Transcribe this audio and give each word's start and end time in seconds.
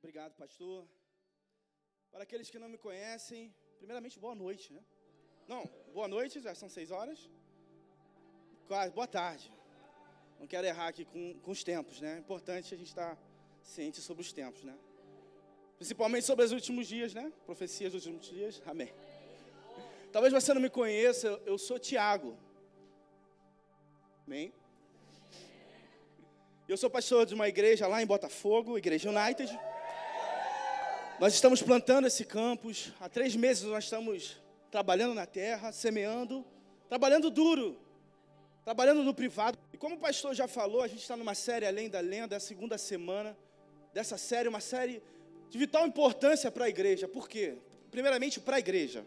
Obrigado, 0.00 0.32
pastor. 0.34 0.86
Para 2.12 2.22
aqueles 2.22 2.48
que 2.48 2.58
não 2.58 2.68
me 2.68 2.78
conhecem, 2.78 3.52
primeiramente, 3.78 4.16
boa 4.18 4.34
noite, 4.34 4.72
né? 4.72 4.82
Não, 5.48 5.68
boa 5.92 6.06
noite, 6.06 6.40
já 6.40 6.54
são 6.54 6.68
seis 6.68 6.92
horas. 6.92 7.28
Quase, 8.68 8.92
boa 8.92 9.08
tarde. 9.08 9.52
Não 10.38 10.46
quero 10.46 10.66
errar 10.68 10.86
aqui 10.86 11.04
com, 11.04 11.34
com 11.40 11.50
os 11.50 11.64
tempos, 11.64 12.00
né? 12.00 12.14
É 12.14 12.18
importante 12.18 12.72
a 12.72 12.78
gente 12.78 12.86
estar 12.86 13.18
ciente 13.60 14.00
sobre 14.00 14.22
os 14.22 14.32
tempos, 14.32 14.62
né? 14.62 14.78
Principalmente 15.76 16.24
sobre 16.24 16.44
os 16.44 16.52
últimos 16.52 16.86
dias, 16.86 17.12
né? 17.12 17.32
Profecias 17.44 17.92
dos 17.92 18.06
últimos 18.06 18.28
dias. 18.28 18.62
Amém. 18.66 18.94
Talvez 20.12 20.32
você 20.32 20.54
não 20.54 20.60
me 20.60 20.70
conheça, 20.70 21.28
eu 21.44 21.58
sou 21.58 21.78
Tiago. 21.78 22.38
Amém? 24.26 24.52
Eu 26.68 26.76
sou 26.76 26.88
pastor 26.88 27.26
de 27.26 27.34
uma 27.34 27.48
igreja 27.48 27.88
lá 27.88 28.00
em 28.00 28.06
Botafogo, 28.06 28.78
Igreja 28.78 29.10
United. 29.10 29.58
Nós 31.20 31.34
estamos 31.34 31.60
plantando 31.60 32.06
esse 32.06 32.24
campus. 32.24 32.92
Há 33.00 33.08
três 33.08 33.34
meses 33.34 33.64
nós 33.64 33.82
estamos 33.84 34.40
trabalhando 34.70 35.14
na 35.14 35.26
terra, 35.26 35.72
semeando, 35.72 36.44
trabalhando 36.88 37.28
duro, 37.28 37.76
trabalhando 38.64 39.02
no 39.02 39.12
privado. 39.12 39.58
E 39.72 39.76
como 39.76 39.96
o 39.96 39.98
pastor 39.98 40.32
já 40.32 40.46
falou, 40.46 40.80
a 40.80 40.86
gente 40.86 41.00
está 41.00 41.16
numa 41.16 41.34
série 41.34 41.66
Além 41.66 41.90
da 41.90 41.98
Lenda, 41.98 42.36
é 42.36 42.38
a 42.38 42.40
segunda 42.40 42.78
semana 42.78 43.36
dessa 43.92 44.16
série, 44.16 44.48
uma 44.48 44.60
série 44.60 45.02
de 45.50 45.58
vital 45.58 45.88
importância 45.88 46.52
para 46.52 46.66
a 46.66 46.68
igreja. 46.68 47.08
Por 47.08 47.28
quê? 47.28 47.58
Primeiramente, 47.90 48.38
para 48.38 48.54
a 48.54 48.60
igreja. 48.60 49.04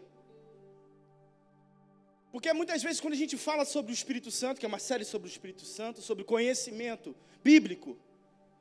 Porque 2.30 2.52
muitas 2.52 2.82
vezes, 2.82 3.00
quando 3.00 3.14
a 3.14 3.16
gente 3.16 3.38
fala 3.38 3.64
sobre 3.64 3.90
o 3.90 3.94
Espírito 3.94 4.30
Santo, 4.30 4.60
que 4.60 4.66
é 4.66 4.68
uma 4.68 4.78
série 4.78 5.06
sobre 5.06 5.28
o 5.28 5.30
Espírito 5.30 5.64
Santo, 5.64 6.02
sobre 6.02 6.24
conhecimento 6.24 7.16
bíblico, 7.42 7.96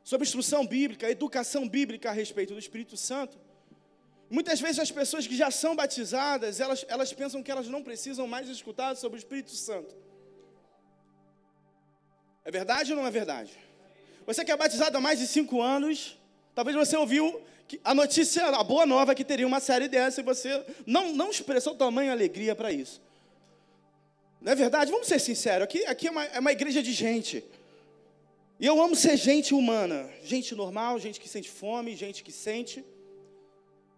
sobre 0.03 0.25
instrução 0.25 0.65
bíblica, 0.65 1.09
educação 1.09 1.67
bíblica 1.67 2.09
a 2.09 2.13
respeito 2.13 2.53
do 2.53 2.59
Espírito 2.59 2.97
Santo, 2.97 3.37
muitas 4.29 4.59
vezes 4.59 4.79
as 4.79 4.91
pessoas 4.91 5.27
que 5.27 5.35
já 5.35 5.51
são 5.51 5.75
batizadas, 5.75 6.59
elas, 6.59 6.85
elas 6.87 7.13
pensam 7.13 7.43
que 7.43 7.51
elas 7.51 7.67
não 7.67 7.83
precisam 7.83 8.27
mais 8.27 8.49
escutar 8.49 8.95
sobre 8.95 9.17
o 9.17 9.19
Espírito 9.19 9.51
Santo. 9.51 9.95
É 12.43 12.49
verdade 12.49 12.91
ou 12.91 12.97
não 12.97 13.05
é 13.05 13.11
verdade? 13.11 13.51
Você 14.25 14.43
que 14.43 14.51
é 14.51 14.57
batizado 14.57 14.97
há 14.97 15.01
mais 15.01 15.19
de 15.19 15.27
cinco 15.27 15.61
anos, 15.61 16.17
talvez 16.55 16.75
você 16.75 16.97
ouviu 16.97 17.41
a 17.83 17.93
notícia, 17.93 18.45
a 18.47 18.63
boa 18.63 18.85
nova 18.85 19.15
que 19.15 19.23
teria 19.23 19.47
uma 19.47 19.59
série 19.59 19.87
dessa 19.87 20.21
e 20.21 20.23
você 20.23 20.63
não, 20.85 21.13
não 21.13 21.29
expressou 21.29 21.75
tamanha 21.75 22.11
alegria 22.11 22.55
para 22.55 22.71
isso. 22.71 23.01
Não 24.41 24.51
é 24.51 24.55
verdade? 24.55 24.91
Vamos 24.91 25.07
ser 25.07 25.19
sinceros, 25.19 25.63
aqui, 25.63 25.85
aqui 25.85 26.07
é, 26.07 26.11
uma, 26.11 26.25
é 26.25 26.39
uma 26.39 26.51
igreja 26.51 26.81
de 26.81 26.91
gente. 26.91 27.43
E 28.61 28.65
eu 28.71 28.79
amo 28.79 28.95
ser 28.95 29.17
gente 29.17 29.55
humana, 29.59 29.99
gente 30.31 30.53
normal, 30.53 30.99
gente 31.05 31.19
que 31.19 31.27
sente 31.27 31.49
fome, 31.49 31.95
gente 31.95 32.19
que 32.25 32.31
sente. 32.31 32.85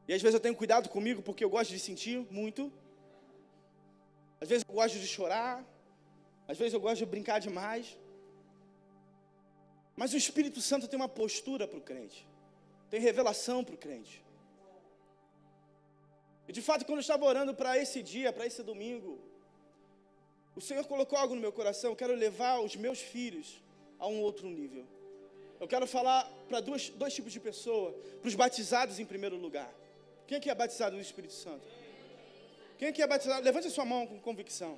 E 0.07 0.13
às 0.13 0.21
vezes 0.21 0.35
eu 0.35 0.39
tenho 0.45 0.55
cuidado 0.55 0.87
comigo 0.87 1.21
porque 1.21 1.43
eu 1.43 1.49
gosto 1.55 1.71
de 1.71 1.79
sentir 1.87 2.17
muito. 2.31 2.71
Às 4.39 4.47
vezes 4.47 4.63
eu 4.65 4.73
gosto 4.73 4.97
de 4.97 5.05
chorar. 5.15 5.55
Às 6.47 6.57
vezes 6.57 6.73
eu 6.73 6.79
gosto 6.79 6.99
de 6.99 7.05
brincar 7.05 7.39
demais. 7.39 7.99
Mas 9.97 10.13
o 10.13 10.17
Espírito 10.23 10.61
Santo 10.61 10.87
tem 10.87 10.97
uma 10.97 11.09
postura 11.09 11.67
para 11.67 11.79
o 11.81 11.81
crente, 11.89 12.25
tem 12.89 13.01
revelação 13.01 13.65
para 13.65 13.75
o 13.75 13.77
crente. 13.85 14.23
E 16.47 16.53
de 16.53 16.61
fato, 16.61 16.85
quando 16.85 16.99
eu 16.99 17.07
estava 17.07 17.25
orando 17.25 17.53
para 17.53 17.77
esse 17.77 18.01
dia, 18.01 18.31
para 18.31 18.47
esse 18.47 18.63
domingo, 18.63 19.19
o 20.55 20.61
Senhor 20.61 20.85
colocou 20.85 21.19
algo 21.19 21.35
no 21.35 21.41
meu 21.41 21.51
coração. 21.51 21.91
Eu 21.91 21.97
quero 21.97 22.15
levar 22.15 22.61
os 22.61 22.77
meus 22.77 22.99
filhos 22.99 23.61
a 24.03 24.07
um 24.07 24.19
outro 24.19 24.49
nível. 24.49 24.85
Eu 25.61 25.67
quero 25.67 25.87
falar 25.87 26.29
para 26.49 26.59
dois, 26.59 26.89
dois 26.89 27.13
tipos 27.13 27.31
de 27.31 27.39
pessoa: 27.39 27.93
para 28.19 28.27
os 28.27 28.35
batizados 28.35 28.99
em 28.99 29.05
primeiro 29.05 29.37
lugar. 29.37 29.73
Quem 30.27 30.37
aqui 30.37 30.49
é 30.49 30.55
batizado 30.55 30.97
no 30.97 31.01
Espírito 31.01 31.33
Santo? 31.33 31.65
Quem 32.77 32.89
aqui 32.89 33.01
é 33.01 33.07
batizado? 33.07 33.41
Levante 33.45 33.67
a 33.67 33.71
sua 33.71 33.85
mão 33.85 34.05
com 34.05 34.19
convicção. 34.19 34.77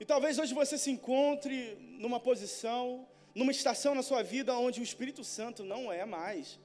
E 0.00 0.06
talvez 0.06 0.38
hoje 0.38 0.54
você 0.54 0.78
se 0.78 0.90
encontre 0.90 1.76
numa 1.98 2.18
posição, 2.18 3.06
numa 3.34 3.52
estação 3.52 3.94
na 3.94 4.02
sua 4.02 4.22
vida 4.22 4.56
onde 4.56 4.80
o 4.80 4.82
Espírito 4.82 5.22
Santo 5.22 5.62
não 5.62 5.92
é 5.92 6.06
mais 6.06 6.58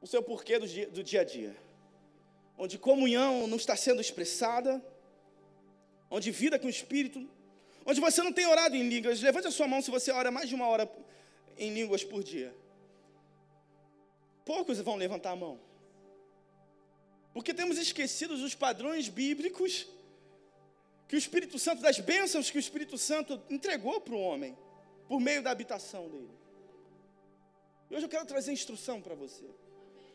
o 0.00 0.06
seu 0.06 0.22
porquê 0.22 0.58
do 0.58 0.66
dia, 0.66 0.88
do 0.88 1.02
dia 1.02 1.20
a 1.20 1.24
dia. 1.24 1.56
Onde 2.56 2.76
comunhão 2.76 3.46
não 3.46 3.56
está 3.56 3.76
sendo 3.76 4.00
expressada, 4.00 4.84
onde 6.10 6.32
vida 6.32 6.58
com 6.58 6.66
o 6.66 6.70
Espírito, 6.70 7.28
onde 7.90 8.02
você 8.02 8.22
não 8.22 8.32
tem 8.34 8.46
orado 8.46 8.76
em 8.76 8.86
línguas. 8.86 9.22
Levante 9.22 9.46
a 9.46 9.50
sua 9.50 9.66
mão 9.66 9.80
se 9.80 9.90
você 9.90 10.12
ora 10.12 10.30
mais 10.30 10.46
de 10.46 10.54
uma 10.54 10.66
hora 10.66 10.86
em 11.56 11.72
línguas 11.72 12.04
por 12.04 12.22
dia. 12.22 12.54
Poucos 14.44 14.78
vão 14.78 14.96
levantar 14.96 15.30
a 15.30 15.36
mão. 15.36 15.58
Porque 17.32 17.54
temos 17.54 17.78
esquecido 17.78 18.34
os 18.34 18.54
padrões 18.54 19.08
bíblicos 19.08 19.86
que 21.08 21.16
o 21.16 21.18
Espírito 21.18 21.58
Santo, 21.58 21.80
das 21.80 21.98
bênçãos 21.98 22.50
que 22.50 22.58
o 22.58 22.60
Espírito 22.60 22.98
Santo 22.98 23.40
entregou 23.48 23.98
para 24.02 24.14
o 24.14 24.20
homem, 24.20 24.54
por 25.08 25.18
meio 25.18 25.42
da 25.42 25.50
habitação 25.50 26.10
dele. 26.10 26.30
E 27.90 27.94
hoje 27.94 28.04
eu 28.04 28.10
quero 28.10 28.26
trazer 28.26 28.52
instrução 28.52 29.00
para 29.00 29.14
você. 29.14 29.46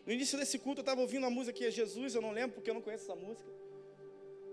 No 0.06 0.14
início 0.14 0.38
desse 0.38 0.60
culto 0.60 0.82
eu 0.82 0.84
estava 0.84 1.02
ouvindo 1.02 1.26
a 1.26 1.30
música 1.32 1.58
que 1.58 1.66
é 1.66 1.72
Jesus, 1.72 2.14
eu 2.14 2.22
não 2.22 2.32
lembro 2.32 2.54
porque 2.54 2.70
eu 2.70 2.76
não 2.76 2.82
conheço 2.82 3.06
essa 3.06 3.16
música. 3.16 3.50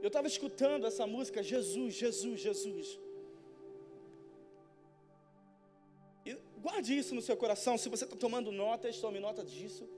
Eu 0.01 0.07
estava 0.09 0.27
escutando 0.27 0.87
essa 0.87 1.07
música, 1.07 1.43
Jesus, 1.43 1.95
Jesus, 1.95 2.41
Jesus. 2.41 2.99
Guarde 6.61 6.97
isso 6.97 7.15
no 7.15 7.23
seu 7.23 7.37
coração, 7.37 7.77
se 7.77 7.89
você 7.89 8.05
está 8.05 8.17
tomando 8.17 8.53
notas, 8.53 8.99
tome 8.99 9.19
nota 9.19 9.43
disso. 9.45 9.89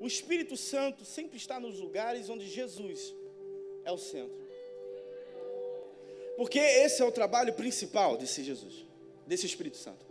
O 0.00 0.06
Espírito 0.06 0.56
Santo 0.56 1.04
sempre 1.04 1.36
está 1.36 1.58
nos 1.58 1.78
lugares 1.78 2.28
onde 2.28 2.48
Jesus 2.48 3.14
é 3.84 3.92
o 3.92 3.98
centro. 3.98 4.46
Porque 6.36 6.58
esse 6.58 7.00
é 7.00 7.04
o 7.04 7.12
trabalho 7.12 7.52
principal 7.54 8.16
desse 8.16 8.44
Jesus, 8.44 8.84
desse 9.26 9.46
Espírito 9.46 9.78
Santo. 9.78 10.04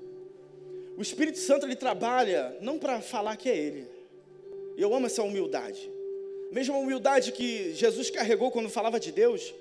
O 0.98 1.02
Espírito 1.02 1.38
Santo 1.38 1.66
ele 1.66 1.76
trabalha 1.76 2.58
não 2.62 2.80
para 2.80 3.02
falar 3.02 3.36
que 3.38 3.50
é 3.50 3.56
ele. 3.56 3.88
Eu 4.76 4.94
amo 4.94 5.06
essa 5.06 5.22
humildade 5.24 5.96
mesma 6.56 6.78
humildade 6.78 7.34
que 7.34 7.74
Jesus 7.74 8.10
carregou 8.10 8.50
quando 8.50 8.70
falava 8.70 8.98
de 8.98 9.12
Deus, 9.12 9.54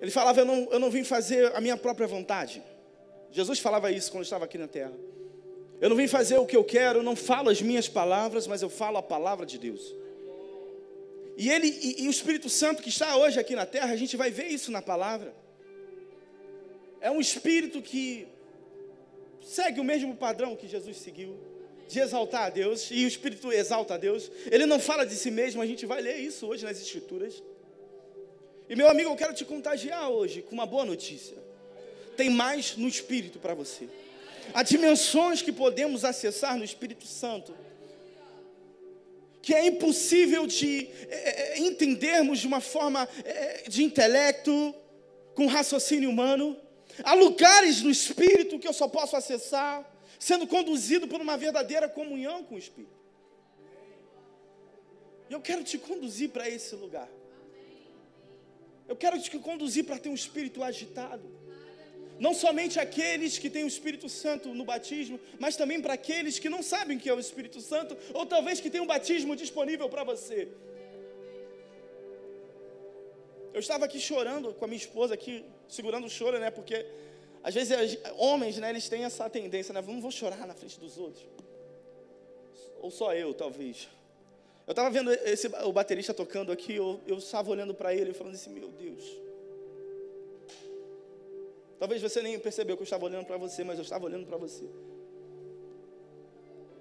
ele 0.00 0.10
falava: 0.10 0.40
eu 0.40 0.46
não, 0.46 0.68
eu 0.70 0.78
não 0.78 0.90
vim 0.90 1.04
fazer 1.04 1.54
a 1.54 1.60
minha 1.60 1.76
própria 1.76 2.06
vontade. 2.06 2.62
Jesus 3.30 3.58
falava 3.58 3.90
isso 3.90 4.10
quando 4.10 4.24
estava 4.24 4.44
aqui 4.44 4.58
na 4.58 4.68
terra. 4.68 4.94
Eu 5.80 5.88
não 5.88 5.96
vim 5.96 6.08
fazer 6.08 6.38
o 6.38 6.46
que 6.46 6.56
eu 6.56 6.64
quero, 6.64 7.00
eu 7.00 7.02
não 7.02 7.14
falo 7.14 7.50
as 7.50 7.62
minhas 7.62 7.88
palavras, 7.88 8.46
mas 8.46 8.62
eu 8.62 8.68
falo 8.68 8.98
a 8.98 9.02
palavra 9.02 9.46
de 9.46 9.58
Deus. 9.58 9.94
E 11.36 11.48
ele 11.50 11.68
e, 11.68 12.02
e 12.02 12.08
o 12.08 12.10
Espírito 12.10 12.48
Santo 12.48 12.82
que 12.82 12.88
está 12.88 13.16
hoje 13.16 13.38
aqui 13.38 13.54
na 13.54 13.64
terra, 13.64 13.92
a 13.92 13.96
gente 13.96 14.16
vai 14.16 14.30
ver 14.30 14.46
isso 14.46 14.72
na 14.72 14.82
palavra. 14.82 15.32
É 17.00 17.10
um 17.10 17.20
espírito 17.20 17.80
que 17.80 18.26
segue 19.40 19.80
o 19.80 19.84
mesmo 19.84 20.16
padrão 20.16 20.56
que 20.56 20.66
Jesus 20.66 20.96
seguiu 20.96 21.38
de 21.88 22.00
exaltar 22.00 22.42
a 22.42 22.50
Deus, 22.50 22.90
e 22.90 23.04
o 23.04 23.08
Espírito 23.08 23.50
exalta 23.50 23.94
a 23.94 23.96
Deus. 23.96 24.30
Ele 24.50 24.66
não 24.66 24.78
fala 24.78 25.06
de 25.06 25.14
si 25.14 25.30
mesmo, 25.30 25.62
a 25.62 25.66
gente 25.66 25.86
vai 25.86 26.02
ler 26.02 26.18
isso 26.18 26.46
hoje 26.46 26.64
nas 26.64 26.78
Escrituras. 26.80 27.42
E 28.68 28.76
meu 28.76 28.88
amigo, 28.88 29.10
eu 29.10 29.16
quero 29.16 29.32
te 29.32 29.44
contagiar 29.44 30.10
hoje 30.10 30.42
com 30.42 30.52
uma 30.52 30.66
boa 30.66 30.84
notícia. 30.84 31.47
Tem 32.18 32.28
mais 32.28 32.76
no 32.76 32.88
Espírito 32.88 33.38
para 33.38 33.54
você. 33.54 33.88
Há 34.52 34.64
dimensões 34.64 35.40
que 35.40 35.52
podemos 35.52 36.04
acessar 36.04 36.58
no 36.58 36.64
Espírito 36.64 37.06
Santo, 37.06 37.54
que 39.40 39.54
é 39.54 39.64
impossível 39.64 40.44
de 40.44 40.88
é, 41.08 41.52
é 41.52 41.58
entendermos 41.60 42.40
de 42.40 42.48
uma 42.48 42.60
forma 42.60 43.08
é, 43.24 43.68
de 43.68 43.84
intelecto, 43.84 44.74
com 45.36 45.46
raciocínio 45.46 46.10
humano. 46.10 46.56
Há 47.04 47.14
lugares 47.14 47.82
no 47.82 47.90
Espírito 47.90 48.58
que 48.58 48.66
eu 48.66 48.72
só 48.72 48.88
posso 48.88 49.14
acessar 49.14 49.88
sendo 50.18 50.44
conduzido 50.44 51.06
por 51.06 51.20
uma 51.20 51.36
verdadeira 51.36 51.88
comunhão 51.88 52.42
com 52.42 52.56
o 52.56 52.58
Espírito. 52.58 52.98
E 55.30 55.32
eu 55.32 55.40
quero 55.40 55.62
te 55.62 55.78
conduzir 55.78 56.30
para 56.30 56.48
esse 56.48 56.74
lugar. 56.74 57.08
Eu 58.88 58.96
quero 58.96 59.20
te 59.20 59.30
conduzir 59.38 59.84
para 59.84 59.98
ter 59.98 60.08
um 60.08 60.14
espírito 60.14 60.64
agitado. 60.64 61.38
Não 62.18 62.34
somente 62.34 62.80
aqueles 62.80 63.38
que 63.38 63.48
têm 63.48 63.64
o 63.64 63.68
Espírito 63.68 64.08
Santo 64.08 64.52
no 64.52 64.64
batismo, 64.64 65.20
mas 65.38 65.56
também 65.56 65.80
para 65.80 65.94
aqueles 65.94 66.38
que 66.38 66.48
não 66.48 66.62
sabem 66.62 66.96
o 66.96 67.00
que 67.00 67.08
é 67.08 67.14
o 67.14 67.20
Espírito 67.20 67.60
Santo, 67.60 67.96
ou 68.12 68.26
talvez 68.26 68.60
que 68.60 68.70
tenham 68.70 68.84
um 68.84 68.88
batismo 68.88 69.36
disponível 69.36 69.88
para 69.88 70.04
você. 70.04 70.48
Eu 73.54 73.60
estava 73.60 73.84
aqui 73.84 74.00
chorando 74.00 74.52
com 74.54 74.64
a 74.64 74.68
minha 74.68 74.78
esposa 74.78 75.14
aqui, 75.14 75.44
segurando 75.68 76.06
o 76.06 76.10
choro, 76.10 76.38
né? 76.38 76.50
Porque 76.50 76.86
às 77.42 77.54
vezes, 77.54 77.98
homens, 78.16 78.58
né, 78.58 78.70
eles 78.70 78.88
têm 78.88 79.04
essa 79.04 79.28
tendência, 79.30 79.72
né? 79.72 79.80
Não 79.80 80.00
vou 80.00 80.10
chorar 80.10 80.46
na 80.46 80.54
frente 80.54 80.78
dos 80.78 80.98
outros. 80.98 81.24
Ou 82.80 82.90
só 82.90 83.14
eu, 83.14 83.32
talvez. 83.32 83.88
Eu 84.66 84.72
estava 84.72 84.90
vendo 84.90 85.10
esse, 85.10 85.46
o 85.64 85.72
baterista 85.72 86.12
tocando 86.12 86.52
aqui, 86.52 86.74
eu, 86.74 87.00
eu 87.06 87.18
estava 87.18 87.50
olhando 87.50 87.72
para 87.74 87.94
ele 87.94 88.10
e 88.10 88.14
falando 88.14 88.34
assim: 88.34 88.50
Meu 88.50 88.68
Deus. 88.68 89.27
Talvez 91.78 92.02
você 92.02 92.20
nem 92.20 92.38
percebeu 92.38 92.76
que 92.76 92.82
eu 92.82 92.84
estava 92.84 93.04
olhando 93.04 93.26
para 93.26 93.36
você, 93.36 93.62
mas 93.62 93.78
eu 93.78 93.82
estava 93.82 94.04
olhando 94.04 94.26
para 94.26 94.36
você. 94.36 94.64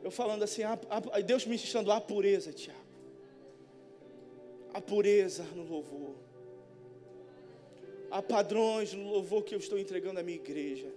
Eu 0.03 0.09
falando 0.09 0.43
assim, 0.43 0.63
a, 0.63 0.77
a, 1.11 1.19
Deus 1.21 1.45
me 1.45 1.55
ensinando 1.55 1.91
a 1.91 2.01
pureza, 2.01 2.51
Tiago. 2.51 2.79
A 4.73 4.81
pureza 4.81 5.43
no 5.55 5.63
louvor. 5.63 6.15
Há 8.09 8.21
padrões 8.21 8.93
no 8.93 9.11
louvor 9.11 9.43
que 9.43 9.53
eu 9.53 9.59
estou 9.59 9.77
entregando 9.77 10.19
à 10.19 10.23
minha 10.23 10.37
igreja. 10.37 10.87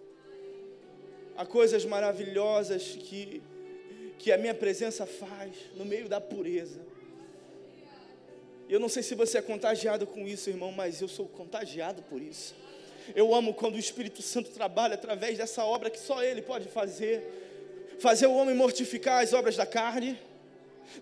Há 1.37 1.45
coisas 1.45 1.85
maravilhosas 1.85 2.97
que, 2.97 3.43
que 4.19 4.31
a 4.33 4.39
minha 4.39 4.55
presença 4.55 5.05
faz 5.05 5.57
no 5.75 5.85
meio 5.85 6.09
da 6.09 6.21
pureza. 6.21 6.81
Eu 8.69 8.79
não 8.79 8.89
sei 8.89 9.03
se 9.03 9.15
você 9.15 9.39
é 9.39 9.43
contagiado 9.43 10.07
com 10.07 10.27
isso, 10.29 10.49
irmão, 10.49 10.71
mas 10.71 11.03
eu 11.03 11.09
sou 11.09 11.27
contagiado 11.27 12.03
por 12.03 12.23
isso. 12.23 12.55
Eu 13.15 13.35
amo 13.35 13.55
quando 13.55 13.75
o 13.75 13.79
Espírito 13.79 14.23
Santo 14.23 14.51
trabalha 14.51 14.95
através 14.95 15.39
dessa 15.39 15.65
obra 15.65 15.91
que 15.91 15.99
só 15.99 16.23
Ele 16.23 16.43
pode 16.43 16.69
fazer. 16.69 17.97
Fazer 17.99 18.27
o 18.27 18.35
homem 18.35 18.55
mortificar 18.55 19.23
as 19.23 19.33
obras 19.33 19.57
da 19.57 19.67
carne. 19.67 20.19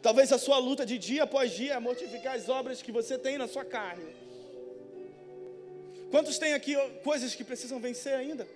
Talvez 0.02 0.32
a 0.32 0.38
sua 0.38 0.58
luta 0.58 0.84
de 0.84 0.98
dia 0.98 1.22
após 1.22 1.52
dia 1.52 1.74
é 1.74 1.78
mortificar 1.78 2.34
as 2.34 2.48
obras 2.48 2.82
que 2.82 2.92
você 2.92 3.16
tem 3.16 3.38
na 3.38 3.48
sua 3.48 3.64
carne. 3.64 4.14
Quantos 6.10 6.38
têm 6.38 6.54
aqui 6.54 6.74
coisas 7.02 7.34
que 7.34 7.44
precisam 7.44 7.80
vencer 7.80 8.14
ainda? 8.14 8.46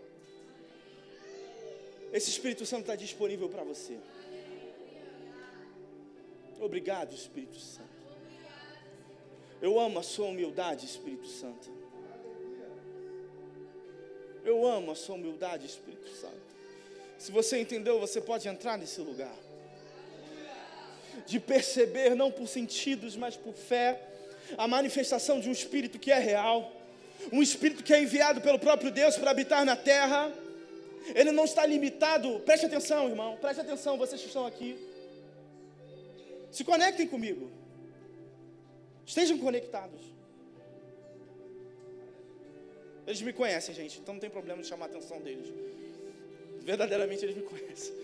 Esse 2.13 2.31
Espírito 2.31 2.67
Santo 2.67 2.83
está 2.83 2.97
disponível 2.97 3.49
para 3.49 3.65
você. 3.65 3.97
Obrigado, 6.61 7.15
Espírito 7.15 7.59
Santo. 7.59 7.89
Eu 9.61 9.81
amo 9.81 9.99
a 9.99 10.03
sua 10.03 10.27
humildade, 10.27 10.85
Espírito 10.87 11.27
Santo. 11.27 11.82
Eu 14.45 14.67
amo 14.67 14.93
a 14.93 14.95
sua 14.95 15.15
humildade, 15.15 15.67
Espírito 15.67 16.09
Santo. 16.21 16.41
Se 17.19 17.31
você 17.31 17.61
entendeu, 17.61 18.01
você 18.01 18.21
pode 18.21 18.49
entrar 18.49 18.77
nesse 18.77 19.01
lugar. 19.01 19.35
De 21.27 21.39
perceber, 21.39 22.17
não 22.17 22.33
por 22.33 22.49
sentidos, 22.49 23.17
mas 23.17 23.37
por 23.37 23.55
fé, 23.55 24.01
a 24.59 24.67
manifestação 24.67 25.39
de 25.39 25.49
um 25.49 25.53
Espírito 25.53 25.99
que 25.99 26.11
é 26.11 26.19
real. 26.19 26.73
Um 27.33 27.43
Espírito 27.43 27.85
que 27.85 27.95
é 27.95 28.03
enviado 28.03 28.41
pelo 28.41 28.59
próprio 28.59 28.91
Deus 28.91 29.17
para 29.17 29.31
habitar 29.31 29.65
na 29.65 29.77
terra. 29.77 30.33
Ele 31.15 31.31
não 31.31 31.45
está 31.45 31.65
limitado. 31.65 32.41
Preste 32.41 32.67
atenção, 32.67 33.09
irmão. 33.09 33.37
Preste 33.37 33.61
atenção, 33.61 33.97
vocês 33.97 34.21
que 34.21 34.27
estão 34.27 34.47
aqui. 34.47 34.77
Se 36.51 36.65
conectem 36.65 37.07
comigo. 37.07 37.51
Estejam 39.07 39.39
conectados. 39.39 40.01
Eles 43.07 43.21
me 43.23 43.33
conhecem, 43.33 43.75
gente, 43.75 43.99
então 44.01 44.15
não 44.15 44.21
tem 44.21 44.31
problema 44.31 44.63
de 44.63 44.69
chamar 44.69 44.87
a 44.87 44.89
atenção 44.89 45.21
deles. 45.21 45.53
Verdadeiramente 46.61 47.25
eles 47.25 47.37
me 47.37 47.43
conhecem. 47.43 47.95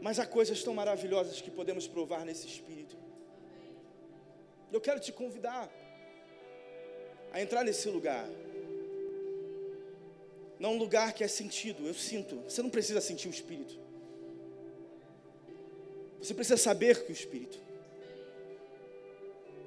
Mas 0.00 0.18
há 0.20 0.26
coisas 0.26 0.62
tão 0.62 0.72
maravilhosas 0.74 1.40
que 1.40 1.50
podemos 1.50 1.88
provar 1.88 2.24
nesse 2.24 2.46
espírito. 2.46 2.96
Eu 4.72 4.80
quero 4.80 5.00
te 5.00 5.12
convidar 5.12 5.68
a 7.32 7.40
entrar 7.40 7.64
nesse 7.64 7.88
lugar. 7.88 8.28
Não 10.58 10.74
um 10.74 10.78
lugar 10.78 11.12
que 11.12 11.24
é 11.24 11.28
sentido, 11.28 11.86
eu 11.86 11.94
sinto. 11.94 12.36
Você 12.42 12.62
não 12.62 12.70
precisa 12.70 13.00
sentir 13.00 13.28
o 13.28 13.30
espírito. 13.30 13.86
Você 16.26 16.34
precisa 16.34 16.56
saber 16.56 17.04
que 17.04 17.12
o 17.12 17.14
Espírito. 17.14 17.58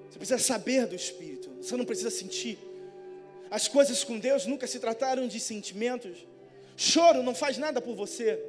Você 0.09 0.17
precisa 0.17 0.39
saber 0.39 0.85
do 0.87 0.95
Espírito. 0.95 1.49
Você 1.61 1.75
não 1.77 1.85
precisa 1.85 2.09
sentir. 2.09 2.57
As 3.49 3.67
coisas 3.67 4.03
com 4.03 4.19
Deus 4.19 4.45
nunca 4.45 4.67
se 4.67 4.79
trataram 4.79 5.27
de 5.27 5.39
sentimentos. 5.39 6.25
Choro 6.75 7.23
não 7.23 7.35
faz 7.35 7.57
nada 7.57 7.81
por 7.81 7.95
você. 7.95 8.39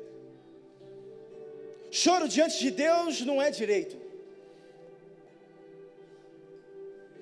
Choro 1.91 2.29
diante 2.29 2.59
de 2.59 2.71
Deus 2.71 3.21
não 3.23 3.41
é 3.43 3.51
direito. 3.51 3.97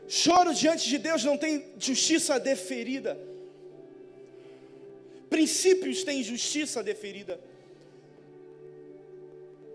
Choro 0.07 0.55
diante 0.55 0.89
de 0.89 0.99
Deus 0.99 1.25
não 1.25 1.37
tem 1.37 1.73
justiça 1.79 2.39
deferida. 2.39 3.19
Princípios 5.29 6.05
têm 6.05 6.23
justiça 6.23 6.83
deferida. 6.83 7.39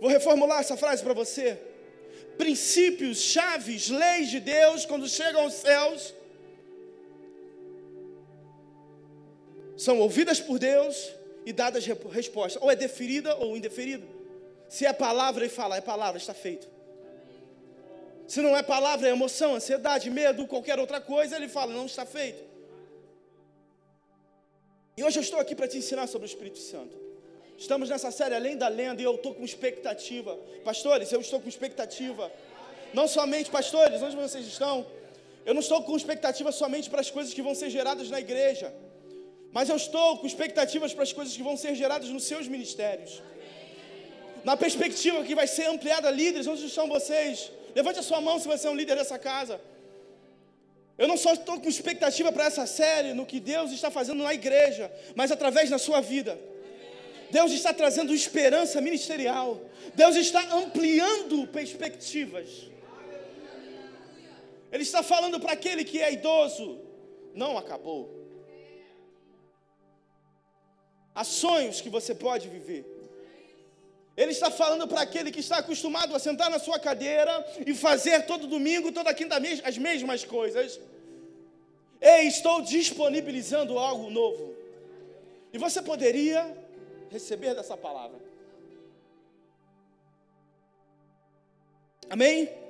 Vou 0.01 0.09
reformular 0.09 0.59
essa 0.59 0.75
frase 0.75 1.03
para 1.03 1.13
você. 1.13 1.59
Princípios, 2.37 3.17
chaves, 3.19 3.89
leis 3.89 4.29
de 4.29 4.39
Deus, 4.39 4.85
quando 4.85 5.07
chegam 5.07 5.41
aos 5.41 5.53
céus, 5.53 6.13
são 9.77 9.99
ouvidas 9.99 10.39
por 10.39 10.57
Deus 10.59 11.11
e 11.45 11.53
dadas 11.53 11.85
respostas. 11.85 12.61
Ou 12.61 12.71
é 12.71 12.75
deferida 12.75 13.35
ou 13.35 13.57
indeferida. 13.57 14.05
Se 14.67 14.85
é 14.85 14.93
palavra, 14.93 15.43
ele 15.43 15.53
fala, 15.53 15.77
é 15.77 15.81
palavra, 15.81 16.17
está 16.17 16.33
feito. 16.33 16.67
Se 18.27 18.41
não 18.41 18.55
é 18.55 18.63
palavra, 18.63 19.07
é 19.07 19.11
emoção, 19.11 19.55
ansiedade, 19.55 20.09
medo, 20.09 20.47
qualquer 20.47 20.79
outra 20.79 20.99
coisa, 20.99 21.35
ele 21.35 21.47
fala, 21.47 21.73
não 21.73 21.85
está 21.85 22.05
feito. 22.05 22.43
E 24.95 25.03
hoje 25.03 25.19
eu 25.19 25.23
estou 25.23 25.39
aqui 25.39 25.55
para 25.55 25.67
te 25.67 25.77
ensinar 25.77 26.07
sobre 26.07 26.27
o 26.27 26.29
Espírito 26.29 26.59
Santo. 26.59 27.02
Estamos 27.63 27.87
nessa 27.87 28.11
série 28.11 28.35
Além 28.35 28.57
da 28.57 28.67
Lenda 28.67 29.01
e 29.01 29.05
eu 29.05 29.15
estou 29.15 29.33
com 29.33 29.45
expectativa. 29.45 30.31
Pastores, 30.65 31.09
eu 31.13 31.21
estou 31.21 31.39
com 31.39 31.47
expectativa. 31.47 32.29
Não 32.93 33.07
somente, 33.07 33.49
pastores, 33.49 34.01
onde 34.01 34.17
vocês 34.17 34.45
estão? 34.45 34.85
Eu 35.45 35.53
não 35.53 35.61
estou 35.61 35.81
com 35.81 35.95
expectativa 35.95 36.51
somente 36.51 36.89
para 36.89 36.99
as 36.99 37.09
coisas 37.09 37.33
que 37.33 37.41
vão 37.41 37.55
ser 37.55 37.69
geradas 37.69 38.09
na 38.09 38.19
igreja, 38.19 38.67
mas 39.53 39.69
eu 39.69 39.77
estou 39.77 40.17
com 40.17 40.27
expectativas 40.27 40.93
para 40.93 41.03
as 41.03 41.13
coisas 41.13 41.33
que 41.37 41.41
vão 41.49 41.55
ser 41.55 41.73
geradas 41.73 42.09
nos 42.09 42.25
seus 42.25 42.49
ministérios. 42.49 43.23
Na 44.43 44.57
perspectiva 44.57 45.23
que 45.23 45.33
vai 45.33 45.47
ser 45.47 45.67
ampliada 45.67 46.11
líderes, 46.11 46.47
onde 46.47 46.65
estão 46.65 46.89
vocês? 46.89 47.49
Levante 47.73 47.99
a 47.99 48.03
sua 48.03 48.19
mão 48.19 48.39
se 48.39 48.47
você 48.53 48.67
é 48.67 48.71
um 48.71 48.75
líder 48.75 48.97
dessa 48.97 49.17
casa. 49.17 49.61
Eu 50.97 51.07
não 51.07 51.15
só 51.15 51.31
estou 51.31 51.61
com 51.61 51.69
expectativa 51.69 52.29
para 52.29 52.43
essa 52.43 52.65
série, 52.65 53.13
no 53.13 53.25
que 53.25 53.39
Deus 53.39 53.71
está 53.71 53.89
fazendo 53.89 54.21
na 54.21 54.33
igreja, 54.33 54.91
mas 55.15 55.31
através 55.31 55.69
da 55.69 55.77
sua 55.77 56.01
vida. 56.01 56.37
Deus 57.37 57.51
está 57.51 57.73
trazendo 57.73 58.13
esperança 58.13 58.79
ministerial. 58.79 59.59
Deus 59.95 60.15
está 60.15 60.41
ampliando 60.61 61.47
perspectivas. 61.47 62.47
Ele 64.71 64.83
está 64.83 65.01
falando 65.01 65.39
para 65.39 65.53
aquele 65.53 65.83
que 65.83 65.99
é 65.99 66.13
idoso: 66.13 66.79
não 67.33 67.57
acabou. 67.57 68.01
Há 71.15 71.23
sonhos 71.23 71.81
que 71.81 71.89
você 71.89 72.13
pode 72.13 72.47
viver. 72.47 72.83
Ele 74.15 74.31
está 74.31 74.51
falando 74.51 74.87
para 74.87 75.01
aquele 75.01 75.31
que 75.31 75.39
está 75.39 75.57
acostumado 75.57 76.15
a 76.15 76.19
sentar 76.19 76.49
na 76.51 76.59
sua 76.59 76.77
cadeira 76.77 77.33
e 77.65 77.73
fazer 77.73 78.27
todo 78.27 78.45
domingo, 78.45 78.91
toda 78.91 79.11
quinta 79.11 79.41
as 79.63 79.77
mesmas 79.77 80.23
coisas. 80.23 80.79
Ei, 81.99 82.27
estou 82.27 82.61
disponibilizando 82.61 83.79
algo 83.79 84.11
novo. 84.11 84.53
E 85.51 85.57
você 85.57 85.81
poderia 85.81 86.62
receber 87.13 87.53
dessa 87.53 87.77
palavra. 87.77 88.19
Amém? 92.09 92.49
Amém? 92.49 92.63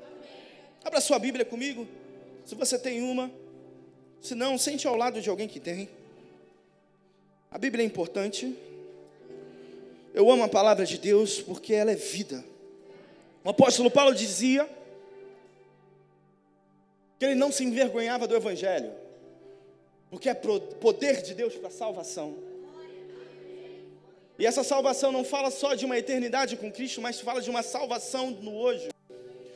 Abra 0.84 1.00
sua 1.00 1.18
Bíblia 1.18 1.46
comigo, 1.46 1.88
se 2.46 2.56
você 2.56 2.78
tem 2.78 3.02
uma. 3.02 3.32
Se 4.22 4.36
não, 4.36 4.58
sente 4.58 4.86
ao 4.86 4.98
lado 4.98 5.22
de 5.22 5.30
alguém 5.30 5.48
que 5.48 5.60
tem. 5.60 5.90
A 7.50 7.58
Bíblia 7.58 7.84
é 7.84 7.88
importante. 7.88 8.54
Eu 10.14 10.30
amo 10.30 10.44
a 10.44 10.50
palavra 10.50 10.86
de 10.86 10.98
Deus 10.98 11.42
porque 11.42 11.74
ela 11.74 11.92
é 11.92 11.96
vida. 11.96 12.44
O 13.44 13.50
apóstolo 13.50 13.90
Paulo 13.90 14.14
dizia 14.14 14.70
que 17.18 17.26
ele 17.26 17.36
não 17.36 17.52
se 17.52 17.64
envergonhava 17.64 18.28
do 18.28 18.36
Evangelho, 18.36 18.92
porque 20.10 20.30
é 20.30 20.34
poder 20.34 21.22
de 21.22 21.34
Deus 21.34 21.56
para 21.56 21.70
a 21.70 21.72
salvação. 21.72 22.53
E 24.44 24.46
essa 24.46 24.62
salvação 24.62 25.10
não 25.10 25.24
fala 25.24 25.50
só 25.50 25.74
de 25.74 25.86
uma 25.86 25.98
eternidade 25.98 26.58
com 26.58 26.70
Cristo, 26.70 27.02
mas 27.02 27.18
fala 27.18 27.42
de 27.42 27.50
uma 27.50 27.64
salvação 27.64 28.32
no 28.42 28.54
hoje. 28.54 28.90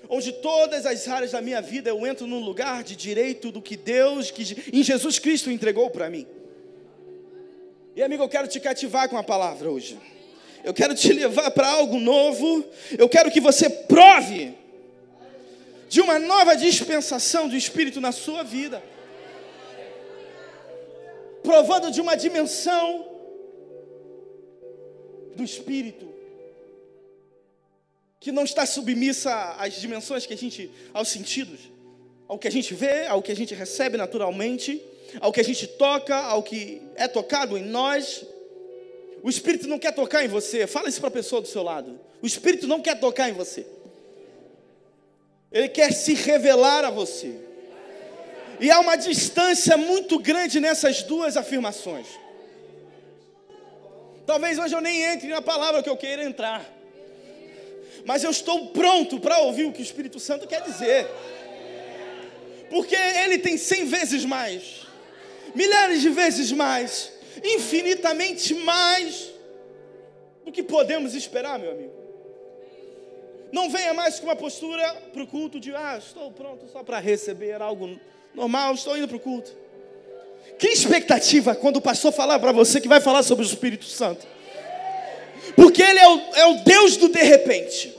Onde 0.08 0.32
todas 0.32 0.86
as 0.86 1.10
áreas 1.10 1.32
da 1.32 1.42
minha 1.42 1.62
vida 1.62 1.90
eu 1.90 2.08
entro 2.08 2.26
num 2.26 2.40
lugar 2.40 2.86
de 2.86 2.96
direito 2.96 3.52
do 3.52 3.62
que 3.62 3.76
Deus, 3.76 4.32
que 4.32 4.44
em 4.72 4.82
Jesus 4.82 5.20
Cristo 5.20 5.52
entregou 5.52 5.90
para 5.90 6.10
mim. 6.10 6.26
E 7.98 8.02
amigo, 8.02 8.24
eu 8.24 8.30
quero 8.30 8.48
te 8.48 8.62
cativar 8.62 9.10
com 9.10 9.18
a 9.18 9.24
palavra 9.24 9.70
hoje. 9.70 10.00
Eu 10.64 10.74
quero 10.74 10.96
te 10.96 11.12
levar 11.12 11.52
para 11.52 11.68
algo 11.68 12.00
novo. 12.00 12.64
Eu 12.98 13.10
quero 13.10 13.30
que 13.30 13.42
você 13.42 13.70
prove 13.70 14.54
de 15.90 16.00
uma 16.00 16.18
nova 16.18 16.56
dispensação 16.56 17.50
do 17.50 17.58
Espírito 17.58 18.00
na 18.00 18.14
sua 18.14 18.42
vida. 18.42 18.82
Provando 21.44 21.92
de 21.92 22.00
uma 22.00 22.16
dimensão 22.16 23.17
do 25.38 25.44
espírito, 25.44 26.08
que 28.20 28.32
não 28.32 28.44
está 28.44 28.66
submissa 28.66 29.56
às 29.58 29.76
dimensões 29.76 30.26
que 30.26 30.34
a 30.34 30.38
gente, 30.38 30.70
aos 30.94 31.08
sentidos, 31.08 31.60
ao 32.28 32.38
que 32.38 32.48
a 32.48 32.52
gente 32.52 32.74
vê, 32.74 33.06
ao 33.08 33.22
que 33.22 33.32
a 33.32 33.36
gente 33.36 33.54
recebe 33.54 33.96
naturalmente, 33.96 34.84
ao 35.22 35.32
que 35.32 35.40
a 35.40 35.44
gente 35.44 35.66
toca, 35.66 36.16
ao 36.16 36.44
que 36.44 36.82
é 36.96 37.08
tocado 37.08 37.58
em 37.58 37.64
nós. 37.64 38.26
O 39.24 39.30
Espírito 39.30 39.68
não 39.68 39.80
quer 39.80 39.94
tocar 39.94 40.26
em 40.26 40.28
você. 40.28 40.68
Fala 40.68 40.90
isso 40.90 41.00
para 41.00 41.08
a 41.08 41.12
pessoa 41.12 41.42
do 41.42 41.48
seu 41.48 41.64
lado. 41.64 42.00
O 42.22 42.28
Espírito 42.28 42.68
não 42.68 42.82
quer 42.82 43.00
tocar 43.00 43.30
em 43.30 43.34
você. 43.34 43.66
Ele 45.52 45.70
quer 45.70 45.94
se 45.94 46.14
revelar 46.14 46.84
a 46.84 46.90
você. 46.90 47.34
E 48.60 48.70
há 48.70 48.80
uma 48.80 48.96
distância 48.96 49.78
muito 49.78 50.20
grande 50.20 50.60
nessas 50.60 51.04
duas 51.04 51.38
afirmações. 51.38 52.08
Talvez 54.28 54.60
hoje 54.60 54.76
eu 54.76 54.82
nem 54.82 55.04
entre 55.04 55.30
na 55.30 55.42
palavra 55.42 55.82
que 55.82 55.90
eu 55.90 55.96
queira 55.96 56.22
entrar. 56.22 56.62
Mas 58.06 58.26
eu 58.26 58.30
estou 58.30 58.68
pronto 58.68 59.22
para 59.22 59.40
ouvir 59.40 59.64
o 59.64 59.72
que 59.72 59.82
o 59.82 59.82
Espírito 59.90 60.20
Santo 60.20 60.46
quer 60.46 60.62
dizer. 60.64 61.08
Porque 62.70 62.94
ele 62.94 63.38
tem 63.38 63.58
cem 63.58 63.86
vezes 63.86 64.26
mais, 64.26 64.86
milhares 65.56 66.02
de 66.02 66.10
vezes 66.10 66.52
mais, 66.52 67.14
infinitamente 67.42 68.54
mais 68.54 69.32
do 70.44 70.52
que 70.52 70.62
podemos 70.62 71.16
esperar, 71.16 71.58
meu 71.58 71.72
amigo. 71.72 71.96
Não 73.54 73.70
venha 73.70 73.94
mais 73.94 74.20
com 74.20 74.26
uma 74.26 74.36
postura 74.36 74.94
para 75.14 75.24
o 75.24 75.28
culto 75.28 75.58
de, 75.58 75.74
ah, 75.74 75.98
estou 75.98 76.30
pronto 76.34 76.68
só 76.68 76.84
para 76.84 77.00
receber 77.00 77.62
algo 77.62 77.98
normal, 78.36 78.74
estou 78.74 78.98
indo 78.98 79.08
para 79.08 79.16
o 79.16 79.22
culto. 79.22 79.56
Que 80.58 80.68
expectativa 80.70 81.56
quando 81.56 81.78
o 81.78 81.82
pastor 81.82 82.12
falar 82.12 82.40
para 82.40 82.52
você 82.52 82.82
que 82.82 82.88
vai 82.88 83.00
falar 83.00 83.24
sobre 83.24 83.46
o 83.46 83.48
Espírito 83.48 83.86
Santo? 83.86 84.26
Porque 85.56 85.82
ele 85.82 86.00
é 86.00 86.08
o, 86.08 86.20
é 86.36 86.46
o 86.48 86.64
Deus 86.64 86.98
do 86.98 87.10
de 87.10 87.22
repente. 87.22 87.96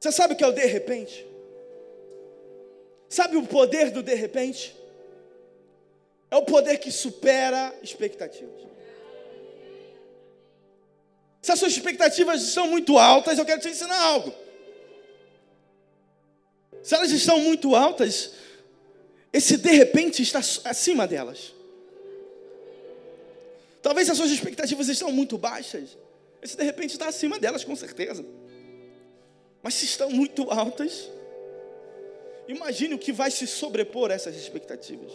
Você 0.00 0.12
sabe 0.12 0.34
o 0.34 0.36
que 0.36 0.42
é 0.42 0.46
o 0.46 0.52
de 0.52 0.64
repente? 0.66 1.26
Sabe 3.08 3.36
o 3.36 3.46
poder 3.46 3.90
do 3.90 4.02
de 4.02 4.14
repente? 4.14 4.74
É 6.30 6.36
o 6.36 6.42
poder 6.42 6.78
que 6.78 6.90
supera 6.90 7.74
expectativas. 7.82 8.62
Se 11.42 11.52
as 11.52 11.58
suas 11.58 11.72
expectativas 11.72 12.40
são 12.42 12.68
muito 12.68 12.98
altas, 12.98 13.38
eu 13.38 13.44
quero 13.44 13.60
te 13.60 13.68
ensinar 13.68 14.00
algo. 14.00 14.32
Se 16.82 16.94
elas 16.94 17.10
estão 17.10 17.40
muito 17.40 17.74
altas, 17.76 18.32
esse 19.32 19.56
de 19.56 19.70
repente 19.70 20.22
está 20.22 20.38
acima 20.38 21.06
delas. 21.06 21.54
Talvez 23.82 24.10
as 24.10 24.16
suas 24.16 24.30
expectativas 24.30 24.88
estão 24.88 25.10
muito 25.12 25.38
baixas, 25.38 25.96
esse 26.42 26.56
de 26.56 26.62
repente 26.62 26.92
está 26.92 27.08
acima 27.08 27.38
delas, 27.38 27.64
com 27.64 27.76
certeza. 27.76 28.24
Mas 29.62 29.74
se 29.74 29.84
estão 29.84 30.10
muito 30.10 30.50
altas, 30.50 31.10
imagine 32.48 32.94
o 32.94 32.98
que 32.98 33.12
vai 33.12 33.30
se 33.30 33.46
sobrepor 33.46 34.10
a 34.10 34.14
essas 34.14 34.36
expectativas. 34.36 35.12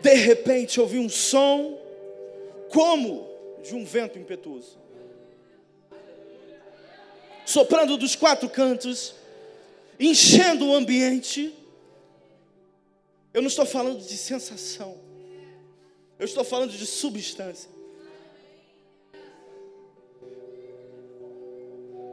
De 0.00 0.14
repente, 0.14 0.80
ouvi 0.80 0.98
um 0.98 1.08
som 1.08 1.78
como 2.70 3.28
de 3.62 3.74
um 3.74 3.84
vento 3.84 4.18
impetuoso, 4.18 4.78
soprando 7.44 7.96
dos 7.96 8.16
quatro 8.16 8.48
cantos, 8.48 9.14
enchendo 10.00 10.66
o 10.66 10.74
ambiente. 10.74 11.54
Eu 13.32 13.42
não 13.42 13.48
estou 13.48 13.66
falando 13.66 14.00
de 14.00 14.16
sensação, 14.16 14.98
eu 16.18 16.24
estou 16.24 16.42
falando 16.42 16.72
de 16.72 16.86
substância. 16.86 17.70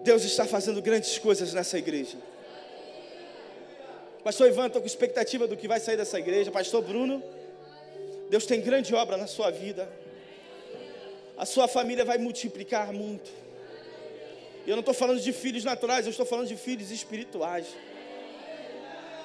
Deus 0.03 0.23
está 0.23 0.45
fazendo 0.45 0.81
grandes 0.81 1.17
coisas 1.17 1.53
nessa 1.53 1.77
igreja. 1.77 2.17
Pastor 4.23 4.47
Ivan, 4.47 4.67
estou 4.67 4.81
com 4.81 4.87
expectativa 4.87 5.47
do 5.47 5.57
que 5.57 5.67
vai 5.67 5.79
sair 5.79 5.97
dessa 5.97 6.19
igreja. 6.19 6.51
Pastor 6.51 6.81
Bruno, 6.81 7.21
Deus 8.29 8.45
tem 8.45 8.61
grande 8.61 8.93
obra 8.93 9.17
na 9.17 9.27
sua 9.27 9.49
vida. 9.49 9.89
A 11.37 11.45
sua 11.45 11.67
família 11.67 12.05
vai 12.05 12.17
multiplicar 12.17 12.93
muito. 12.93 13.29
Eu 14.67 14.75
não 14.75 14.81
estou 14.81 14.93
falando 14.93 15.21
de 15.21 15.31
filhos 15.31 15.63
naturais, 15.63 16.05
eu 16.05 16.11
estou 16.11 16.25
falando 16.25 16.49
de 16.49 16.57
filhos 16.57 16.91
espirituais. 16.91 17.67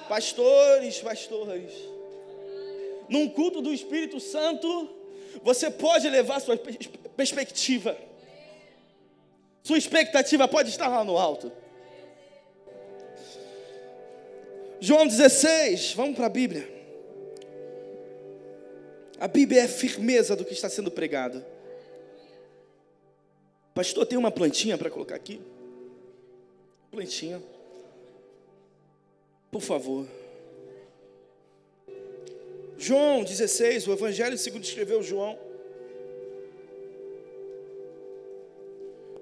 Pastores, 0.07 0.99
pastores. 0.99 1.73
Num 3.09 3.27
culto 3.27 3.61
do 3.61 3.73
Espírito 3.73 4.21
Santo, 4.21 4.89
você 5.43 5.69
pode 5.69 6.09
levar 6.09 6.39
sua 6.39 6.57
perspectiva. 7.17 7.97
Sua 9.61 9.77
expectativa 9.77 10.47
pode 10.47 10.69
estar 10.69 10.87
lá 10.87 11.03
no 11.03 11.17
alto. 11.17 11.51
João 14.79 15.05
16, 15.05 15.91
vamos 15.93 16.15
para 16.15 16.27
a 16.27 16.29
Bíblia. 16.29 16.71
A 19.19 19.27
Bíblia 19.27 19.61
é 19.61 19.65
a 19.65 19.69
firmeza 19.69 20.37
do 20.37 20.45
que 20.45 20.53
está 20.53 20.69
sendo 20.69 20.89
pregado. 20.89 21.45
Pastor, 23.73 24.05
tem 24.05 24.17
uma 24.17 24.31
plantinha 24.31 24.77
para 24.77 24.89
colocar 24.89 25.15
aqui? 25.15 25.41
Plantinha. 26.91 27.41
Por 29.51 29.61
favor. 29.61 30.07
João 32.77 33.23
16, 33.23 33.87
o 33.87 33.93
Evangelho 33.93 34.37
segundo 34.37 34.63
escreveu 34.63 35.01
João. 35.01 35.39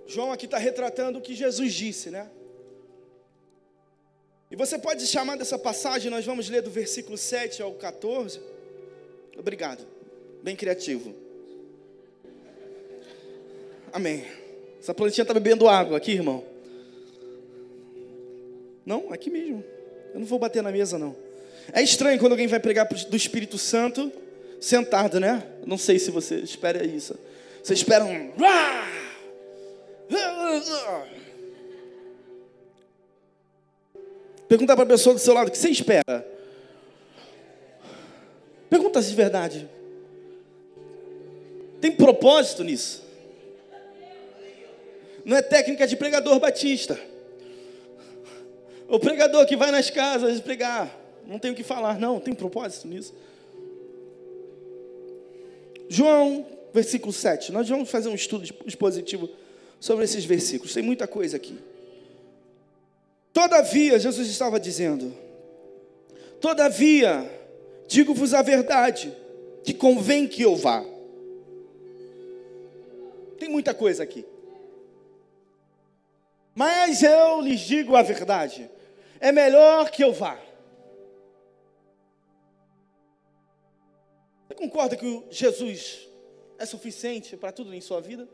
João 0.08 0.32
aqui 0.32 0.46
está 0.46 0.58
retratando 0.58 1.20
o 1.20 1.22
que 1.22 1.34
Jesus 1.34 1.74
disse, 1.74 2.10
né? 2.10 2.30
E 4.50 4.56
você 4.56 4.78
pode 4.78 5.08
chamar 5.08 5.38
dessa 5.38 5.58
passagem, 5.58 6.12
nós 6.12 6.26
vamos 6.26 6.50
ler 6.50 6.62
do 6.62 6.70
versículo 6.70 7.18
7 7.18 7.62
ao 7.62 7.74
14. 7.76 8.42
Obrigado, 9.38 9.88
bem 10.44 10.58
criativo. 10.58 11.16
Amém. 13.94 14.41
Essa 14.82 14.96
plantinha 14.96 15.22
está 15.22 15.34
bebendo 15.34 15.70
água 15.70 15.96
aqui, 15.96 16.14
irmão. 16.14 16.44
Não, 18.84 19.14
aqui 19.14 19.30
mesmo. 19.30 19.64
Eu 20.12 20.20
não 20.20 20.26
vou 20.26 20.40
bater 20.40 20.64
na 20.64 20.72
mesa, 20.72 20.98
não. 20.98 21.16
É 21.72 21.84
estranho 21.84 22.20
quando 22.20 22.32
alguém 22.32 22.48
vai 22.48 22.60
pregar 22.60 22.88
do 22.88 23.16
Espírito 23.16 23.60
Santo 23.60 24.12
sentado, 24.60 25.20
né? 25.20 25.44
Não 25.68 25.78
sei 25.78 26.00
se 26.00 26.10
você 26.10 26.38
espera 26.38 26.84
isso. 26.84 27.16
Você 27.64 27.76
espera 27.76 28.04
um. 28.04 28.32
Pergunta 34.48 34.76
para 34.76 34.84
a 34.84 34.88
pessoa 34.88 35.14
do 35.14 35.20
seu 35.20 35.36
lado: 35.36 35.50
o 35.50 35.52
que 35.52 35.60
você 35.60 35.70
espera? 35.70 36.28
Pergunta 38.68 39.00
se 39.00 39.10
de 39.10 39.16
verdade. 39.16 39.70
Tem 41.80 41.92
propósito 41.92 42.64
nisso? 42.64 43.11
Não 45.24 45.38
é 45.38 45.42
técnica 45.42 45.88
de 45.88 45.96
pregador 45.96 46.40
batista. 46.40 47.00
O 48.88 49.00
pregador 49.00 49.46
que 49.46 49.56
vai 49.56 49.72
nas 49.72 49.90
casas 49.90 50.40
pregar. 50.40 51.00
Não 51.26 51.40
tem 51.40 51.52
o 51.52 51.56
que 51.56 51.64
falar, 51.64 52.00
não, 52.00 52.20
tem 52.20 52.34
propósito 52.34 52.88
nisso. 52.88 53.14
João, 55.88 56.46
versículo 56.74 57.14
7. 57.14 57.52
Nós 57.52 57.70
vamos 57.70 57.90
fazer 57.90 58.10
um 58.10 58.16
estudo 58.16 58.46
expositivo 58.66 59.30
sobre 59.80 60.06
esses 60.06 60.26
versículos. 60.26 60.74
Tem 60.74 60.84
muita 60.84 61.08
coisa 61.08 61.38
aqui. 61.38 61.58
Todavia, 63.34 64.00
Jesus 64.00 64.28
estava 64.30 64.60
dizendo: 64.60 65.14
Todavia, 66.40 67.30
digo-vos 67.88 68.34
a 68.34 68.42
verdade, 68.42 69.16
que 69.64 69.74
convém 69.74 70.28
que 70.28 70.42
eu 70.42 70.56
vá. 70.56 70.84
Tem 73.40 73.50
muita 73.50 73.74
coisa 73.74 74.04
aqui. 74.04 74.26
Mas 76.54 77.02
eu 77.02 77.42
lhes 77.42 77.62
digo 77.62 77.96
a 77.96 78.02
verdade: 78.02 78.70
é 79.20 79.32
melhor 79.32 79.90
que 79.90 80.04
eu 80.04 80.12
vá. 80.12 80.40
Você 84.48 84.56
concorda 84.56 84.98
que 84.98 85.24
Jesus 85.30 86.08
é 86.58 86.66
suficiente 86.66 87.38
para 87.38 87.52
tudo 87.52 87.74
em 87.74 87.82
sua 87.82 88.02
vida? 88.02 88.28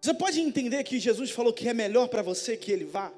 Você 0.00 0.14
pode 0.14 0.40
entender 0.40 0.82
que 0.84 0.98
Jesus 0.98 1.30
falou 1.30 1.52
que 1.52 1.68
é 1.68 1.74
melhor 1.74 2.08
para 2.08 2.22
você 2.22 2.56
que 2.56 2.72
ele 2.72 2.84
vá? 2.84 3.12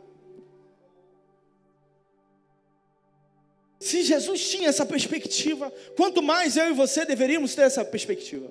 Se 3.79 4.02
Jesus 4.05 4.49
tinha 4.49 4.69
essa 4.69 4.87
perspectiva, 4.87 5.73
quanto 5.97 6.23
mais 6.23 6.57
eu 6.57 6.69
e 6.69 6.73
você 6.73 7.05
deveríamos 7.05 7.55
ter 7.55 7.62
essa 7.62 7.85
perspectiva. 7.85 8.49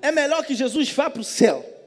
É 0.00 0.12
melhor 0.12 0.44
que 0.44 0.54
Jesus 0.54 0.90
vá 0.90 1.10
para 1.10 1.20
o 1.22 1.24
céu. 1.24 1.79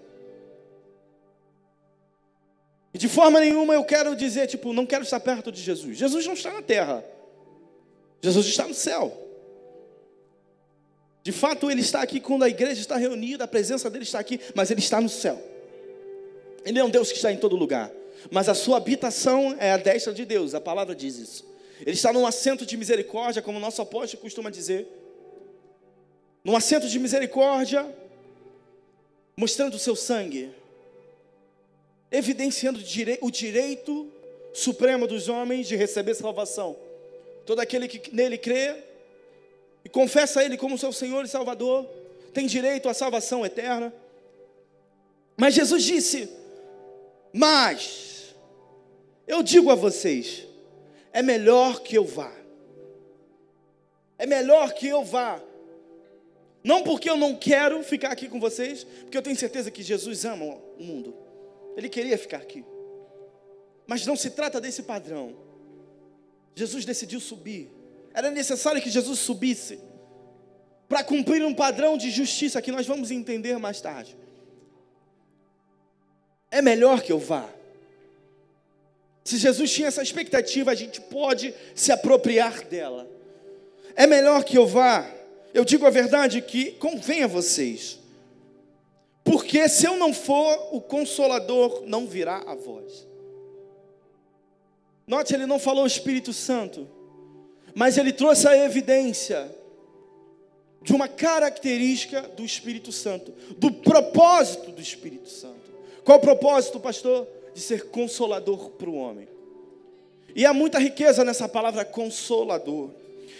E 2.93 2.97
de 2.97 3.09
forma 3.09 3.39
nenhuma 3.39 3.73
eu 3.73 3.83
quero 3.83 4.15
dizer, 4.15 4.47
tipo, 4.47 4.71
não 4.71 4.85
quero 4.85 5.03
estar 5.03 5.19
perto 5.19 5.51
de 5.51 5.61
Jesus. 5.61 5.97
Jesus 5.97 6.25
não 6.25 6.33
está 6.33 6.53
na 6.53 6.61
terra. 6.61 7.03
Jesus 8.21 8.45
está 8.45 8.67
no 8.67 8.73
céu. 8.73 9.19
De 11.23 11.31
fato, 11.31 11.71
ele 11.71 11.81
está 11.81 12.01
aqui 12.01 12.19
quando 12.19 12.43
a 12.43 12.49
igreja 12.49 12.81
está 12.81 12.97
reunida, 12.97 13.45
a 13.45 13.47
presença 13.47 13.89
dele 13.89 14.03
está 14.03 14.19
aqui, 14.19 14.39
mas 14.53 14.69
ele 14.69 14.81
está 14.81 14.99
no 15.01 15.09
céu. 15.09 15.41
Ele 16.65 16.77
é 16.77 16.83
um 16.83 16.89
Deus 16.89 17.09
que 17.09 17.15
está 17.15 17.31
em 17.31 17.37
todo 17.37 17.55
lugar. 17.55 17.91
Mas 18.29 18.47
a 18.47 18.53
sua 18.53 18.77
habitação 18.77 19.55
é 19.59 19.71
a 19.71 19.77
destra 19.77 20.13
de 20.13 20.25
Deus, 20.25 20.53
a 20.53 20.61
palavra 20.61 20.93
diz 20.93 21.17
isso. 21.17 21.45
Ele 21.81 21.91
está 21.91 22.13
num 22.13 22.27
assento 22.27 22.65
de 22.65 22.77
misericórdia, 22.77 23.41
como 23.41 23.57
o 23.57 23.61
nosso 23.61 23.81
apóstolo 23.81 24.21
costuma 24.21 24.49
dizer. 24.49 24.87
Num 26.43 26.55
assento 26.55 26.87
de 26.87 26.99
misericórdia, 26.99 27.85
mostrando 29.35 29.75
o 29.75 29.79
seu 29.79 29.95
sangue, 29.95 30.51
evidenciando 32.13 32.79
o 33.21 33.31
direito 33.31 34.07
supremo 34.53 35.07
dos 35.07 35.27
homens 35.27 35.67
de 35.67 35.75
receber 35.75 36.13
salvação. 36.13 36.77
Todo 37.43 37.59
aquele 37.59 37.87
que 37.87 38.15
nele 38.15 38.37
crê 38.37 38.75
e 39.83 39.89
confessa 39.89 40.43
Ele 40.43 40.55
como 40.55 40.77
seu 40.77 40.93
Senhor 40.93 41.25
e 41.25 41.27
Salvador 41.27 41.85
tem 42.31 42.45
direito 42.45 42.87
à 42.87 42.93
salvação 42.93 43.43
eterna. 43.43 43.91
Mas 45.35 45.55
Jesus 45.55 45.83
disse: 45.83 46.29
Mas 47.33 48.35
eu 49.27 49.41
digo 49.41 49.71
a 49.71 49.75
vocês, 49.75 50.45
é 51.11 51.23
melhor 51.23 51.81
que 51.81 51.95
eu 51.95 52.05
vá. 52.05 52.31
É 54.19 54.27
melhor 54.27 54.71
que 54.73 54.87
eu 54.87 55.03
vá. 55.03 55.41
Não 56.63 56.83
porque 56.83 57.09
eu 57.09 57.17
não 57.17 57.35
quero 57.35 57.83
ficar 57.83 58.11
aqui 58.11 58.29
com 58.29 58.39
vocês, 58.39 58.83
porque 59.01 59.17
eu 59.17 59.21
tenho 59.21 59.35
certeza 59.35 59.71
que 59.71 59.81
Jesus 59.81 60.23
ama 60.23 60.45
o 60.45 60.83
mundo. 60.83 61.22
Ele 61.75 61.89
queria 61.89 62.17
ficar 62.17 62.37
aqui. 62.37 62.63
Mas 63.87 64.05
não 64.05 64.15
se 64.15 64.29
trata 64.29 64.61
desse 64.61 64.83
padrão. 64.83 65.35
Jesus 66.55 66.85
decidiu 66.85 67.19
subir. 67.19 67.69
Era 68.13 68.29
necessário 68.29 68.81
que 68.81 68.89
Jesus 68.89 69.19
subisse 69.19 69.79
para 70.87 71.03
cumprir 71.03 71.43
um 71.43 71.53
padrão 71.53 71.97
de 71.97 72.11
justiça 72.11 72.61
que 72.61 72.71
nós 72.71 72.85
vamos 72.85 73.09
entender 73.09 73.57
mais 73.57 73.81
tarde. 73.81 74.15
É 76.51 76.61
melhor 76.61 77.01
que 77.01 77.11
eu 77.11 77.17
vá. 77.17 77.49
Se 79.23 79.37
Jesus 79.37 79.71
tinha 79.71 79.87
essa 79.87 80.03
expectativa, 80.03 80.69
a 80.69 80.75
gente 80.75 81.01
pode 81.01 81.53
se 81.73 81.91
apropriar 81.91 82.63
dela. 82.65 83.09
É 83.95 84.05
melhor 84.05 84.43
que 84.43 84.57
eu 84.57 84.67
vá. 84.67 85.09
Eu 85.53 85.65
digo 85.65 85.85
a 85.85 85.89
verdade 85.89 86.41
que 86.41 86.71
convém 86.73 87.23
a 87.23 87.27
vocês. 87.27 87.99
Porque 89.23 89.69
se 89.69 89.85
eu 89.85 89.97
não 89.97 90.13
for, 90.13 90.69
o 90.71 90.81
consolador 90.81 91.83
não 91.85 92.05
virá 92.05 92.43
a 92.45 92.55
vós. 92.55 93.07
Note, 95.07 95.33
ele 95.33 95.45
não 95.45 95.59
falou 95.59 95.85
Espírito 95.85 96.33
Santo, 96.33 96.87
mas 97.73 97.97
ele 97.97 98.13
trouxe 98.13 98.47
a 98.47 98.57
evidência 98.57 99.53
de 100.81 100.93
uma 100.93 101.07
característica 101.07 102.21
do 102.21 102.43
Espírito 102.43 102.91
Santo, 102.91 103.33
do 103.57 103.71
propósito 103.71 104.71
do 104.71 104.81
Espírito 104.81 105.29
Santo. 105.29 105.71
Qual 106.03 106.17
o 106.17 106.21
propósito, 106.21 106.79
pastor? 106.79 107.27
De 107.53 107.61
ser 107.61 107.85
consolador 107.85 108.71
para 108.71 108.89
o 108.89 108.95
homem. 108.95 109.27
E 110.35 110.45
há 110.45 110.53
muita 110.53 110.79
riqueza 110.79 111.23
nessa 111.23 111.47
palavra 111.47 111.85
consolador. 111.85 112.89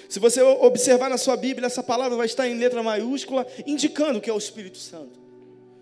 Se 0.07 0.19
você 0.19 0.41
observar 0.41 1.09
na 1.09 1.17
sua 1.17 1.35
Bíblia, 1.35 1.65
essa 1.65 1.81
palavra 1.81 2.15
vai 2.15 2.27
estar 2.27 2.47
em 2.47 2.57
letra 2.57 2.83
maiúscula, 2.83 3.47
indicando 3.65 4.21
que 4.21 4.29
é 4.29 4.33
o 4.33 4.37
Espírito 4.37 4.77
Santo. 4.77 5.22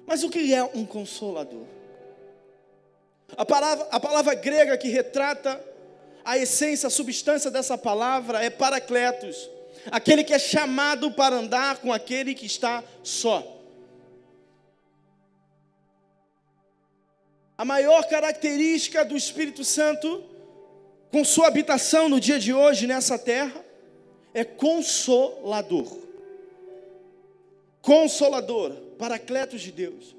Mas 0.06 0.24
o 0.24 0.30
que 0.30 0.54
é 0.54 0.64
um 0.64 0.86
consolador? 0.86 1.66
A 3.38 3.46
palavra, 3.46 3.88
a 3.92 4.00
palavra 4.00 4.34
grega 4.34 4.78
que 4.78 4.90
retrata 4.90 5.64
a 6.24 6.38
essência, 6.38 6.88
a 6.88 6.92
substância 6.92 7.50
dessa 7.50 7.78
palavra 7.78 8.44
é 8.44 8.50
paracletos 8.50 9.50
aquele 9.90 10.24
que 10.24 10.34
é 10.34 10.40
chamado 10.40 11.12
para 11.12 11.36
andar 11.36 11.78
com 11.78 11.92
aquele 11.92 12.36
que 12.36 12.46
está 12.46 12.84
só. 13.02 13.60
A 17.58 17.64
maior 17.64 18.08
característica 18.08 19.06
do 19.06 19.16
Espírito 19.16 19.64
Santo, 19.64 20.24
com 21.12 21.24
sua 21.24 21.48
habitação 21.48 22.10
no 22.10 22.20
dia 22.20 22.40
de 22.40 22.54
hoje 22.54 22.88
nessa 22.88 23.18
terra, 23.18 23.64
é 24.34 24.44
consolador. 24.44 26.00
Consolador, 27.82 28.76
paracletos 29.02 29.62
de 29.64 29.72
Deus. 29.72 30.16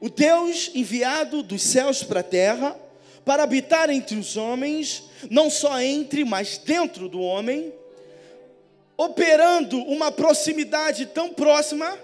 O 0.00 0.08
Deus 0.08 0.70
enviado 0.74 1.42
dos 1.42 1.62
céus 1.62 2.02
para 2.02 2.20
a 2.20 2.22
terra, 2.22 2.74
para 3.22 3.42
habitar 3.42 3.90
entre 3.90 4.16
os 4.16 4.34
homens, 4.38 5.02
não 5.28 5.50
só 5.50 5.78
entre, 5.78 6.24
mas 6.24 6.56
dentro 6.56 7.06
do 7.06 7.20
homem, 7.20 7.70
operando 8.96 9.76
uma 9.76 10.10
proximidade 10.10 11.04
tão 11.04 11.34
próxima 11.34 11.98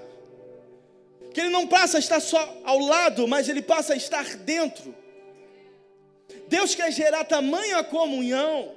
que 1.32 1.40
ele 1.40 1.48
não 1.48 1.66
passa 1.66 1.96
a 1.96 2.00
estar 2.00 2.20
só 2.20 2.60
ao 2.64 2.80
lado, 2.80 3.26
mas 3.26 3.48
ele 3.48 3.62
passa 3.62 3.94
a 3.94 3.96
estar 3.96 4.36
dentro. 4.36 4.94
Deus 6.48 6.74
quer 6.74 6.92
gerar 6.92 7.24
tamanha 7.24 7.82
comunhão 7.82 8.74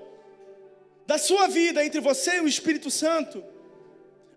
da 1.05 1.17
sua 1.17 1.47
vida 1.47 1.85
entre 1.85 1.99
você 1.99 2.37
e 2.37 2.41
o 2.41 2.47
Espírito 2.47 2.89
Santo, 2.89 3.43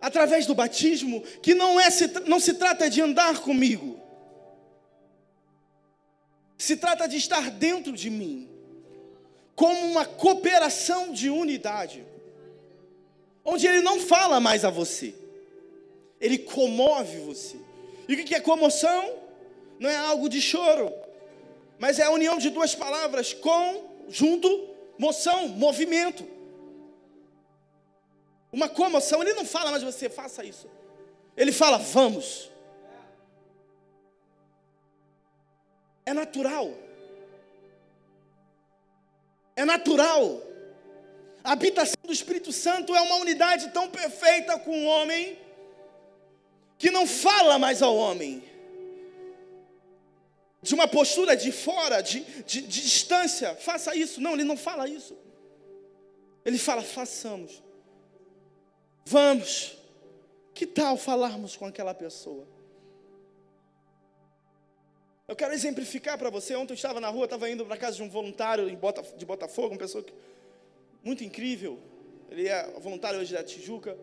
através 0.00 0.46
do 0.46 0.54
batismo, 0.54 1.22
que 1.42 1.54
não, 1.54 1.80
é, 1.80 1.88
não 2.26 2.38
se 2.38 2.54
trata 2.54 2.88
de 2.88 3.00
andar 3.00 3.40
comigo, 3.40 4.00
se 6.59 6.76
trata 6.76 7.06
de 7.06 7.16
estar 7.16 7.50
dentro 7.50 7.92
de 7.92 8.11
mim, 8.11 8.48
como 9.54 9.78
uma 9.87 10.04
cooperação 10.04 11.12
de 11.12 11.30
unidade 11.30 12.04
onde 13.46 13.66
ele 13.66 13.80
não 13.80 14.00
fala 14.00 14.40
mais 14.40 14.64
a 14.64 14.70
você, 14.70 15.14
ele 16.20 16.37
comove 16.37 17.18
você. 17.20 17.56
E 18.09 18.14
o 18.14 18.24
que 18.24 18.35
é 18.35 18.40
comoção? 18.40 19.14
Não 19.78 19.88
é 19.88 19.96
algo 19.96 20.28
de 20.28 20.42
choro, 20.42 20.92
mas 21.78 21.98
é 21.98 22.02
a 22.02 22.11
união 22.11 22.38
de 22.38 22.50
duas 22.50 22.74
palavras: 22.74 23.32
com, 23.32 23.85
junto, 24.09 24.68
moção, 24.98 25.48
movimento. 25.48 26.26
Uma 28.56 28.70
comoção, 28.70 29.20
ele 29.20 29.34
não 29.34 29.44
fala 29.44 29.70
mais 29.70 29.82
você, 29.82 30.08
faça 30.08 30.42
isso. 30.42 30.66
Ele 31.36 31.52
fala, 31.52 31.76
vamos. 31.76 32.50
É 36.06 36.14
natural. 36.14 36.72
É 39.54 39.62
natural. 39.62 40.40
A 41.44 41.52
habitação 41.52 41.96
do 42.02 42.14
Espírito 42.14 42.50
Santo 42.50 42.96
é 42.96 43.00
uma 43.02 43.16
unidade 43.16 43.68
tão 43.72 43.90
perfeita 43.90 44.58
com 44.58 44.84
o 44.84 44.86
homem 44.86 45.38
que 46.78 46.90
não 46.90 47.06
fala 47.06 47.58
mais 47.58 47.82
ao 47.82 47.94
homem. 47.94 48.42
De 50.62 50.74
uma 50.74 50.88
postura 50.88 51.36
de 51.36 51.52
fora, 51.52 52.00
de, 52.00 52.20
de, 52.20 52.62
de 52.62 52.80
distância, 52.80 53.54
faça 53.54 53.94
isso. 53.94 54.18
Não, 54.18 54.32
ele 54.32 54.44
não 54.44 54.56
fala 54.56 54.88
isso. 54.88 55.14
Ele 56.42 56.56
fala, 56.56 56.82
façamos. 56.82 57.65
Vamos. 59.06 59.78
Que 60.52 60.66
tal 60.66 60.96
falarmos 60.96 61.56
com 61.56 61.64
aquela 61.64 61.94
pessoa? 61.94 62.44
Eu 65.28 65.36
quero 65.36 65.54
exemplificar 65.54 66.18
para 66.18 66.28
você. 66.28 66.56
Ontem 66.56 66.72
eu 66.72 66.76
estava 66.76 67.00
na 67.00 67.08
rua, 67.08 67.24
estava 67.24 67.48
indo 67.48 67.64
para 67.64 67.76
casa 67.76 67.96
de 67.96 68.02
um 68.02 68.08
voluntário 68.08 68.66
de 69.16 69.24
Botafogo, 69.24 69.68
uma 69.74 69.78
pessoa 69.78 70.02
que 70.02 70.12
muito 71.04 71.22
incrível. 71.22 71.78
Ele 72.28 72.48
é 72.48 72.68
voluntário 72.80 73.20
hoje 73.20 73.32
da 73.32 73.44
Tijuca. 73.44 73.96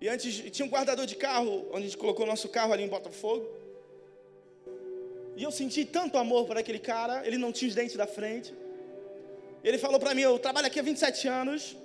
E 0.00 0.08
antes 0.08 0.36
tinha 0.52 0.64
um 0.64 0.70
guardador 0.70 1.04
de 1.04 1.16
carro, 1.16 1.66
onde 1.70 1.78
a 1.78 1.80
gente 1.80 1.96
colocou 1.96 2.24
nosso 2.24 2.48
carro 2.48 2.72
ali 2.72 2.84
em 2.84 2.88
Botafogo. 2.88 3.44
E 5.36 5.42
eu 5.42 5.50
senti 5.50 5.84
tanto 5.84 6.16
amor 6.16 6.46
por 6.46 6.56
aquele 6.56 6.78
cara, 6.78 7.26
ele 7.26 7.36
não 7.36 7.50
tinha 7.50 7.68
os 7.68 7.74
dentes 7.74 7.96
da 7.96 8.06
frente. 8.06 8.54
Ele 9.64 9.78
falou 9.78 9.98
para 9.98 10.14
mim: 10.14 10.22
Eu 10.22 10.38
trabalho 10.38 10.68
aqui 10.68 10.78
há 10.78 10.82
27 10.82 11.26
anos, 11.26 11.76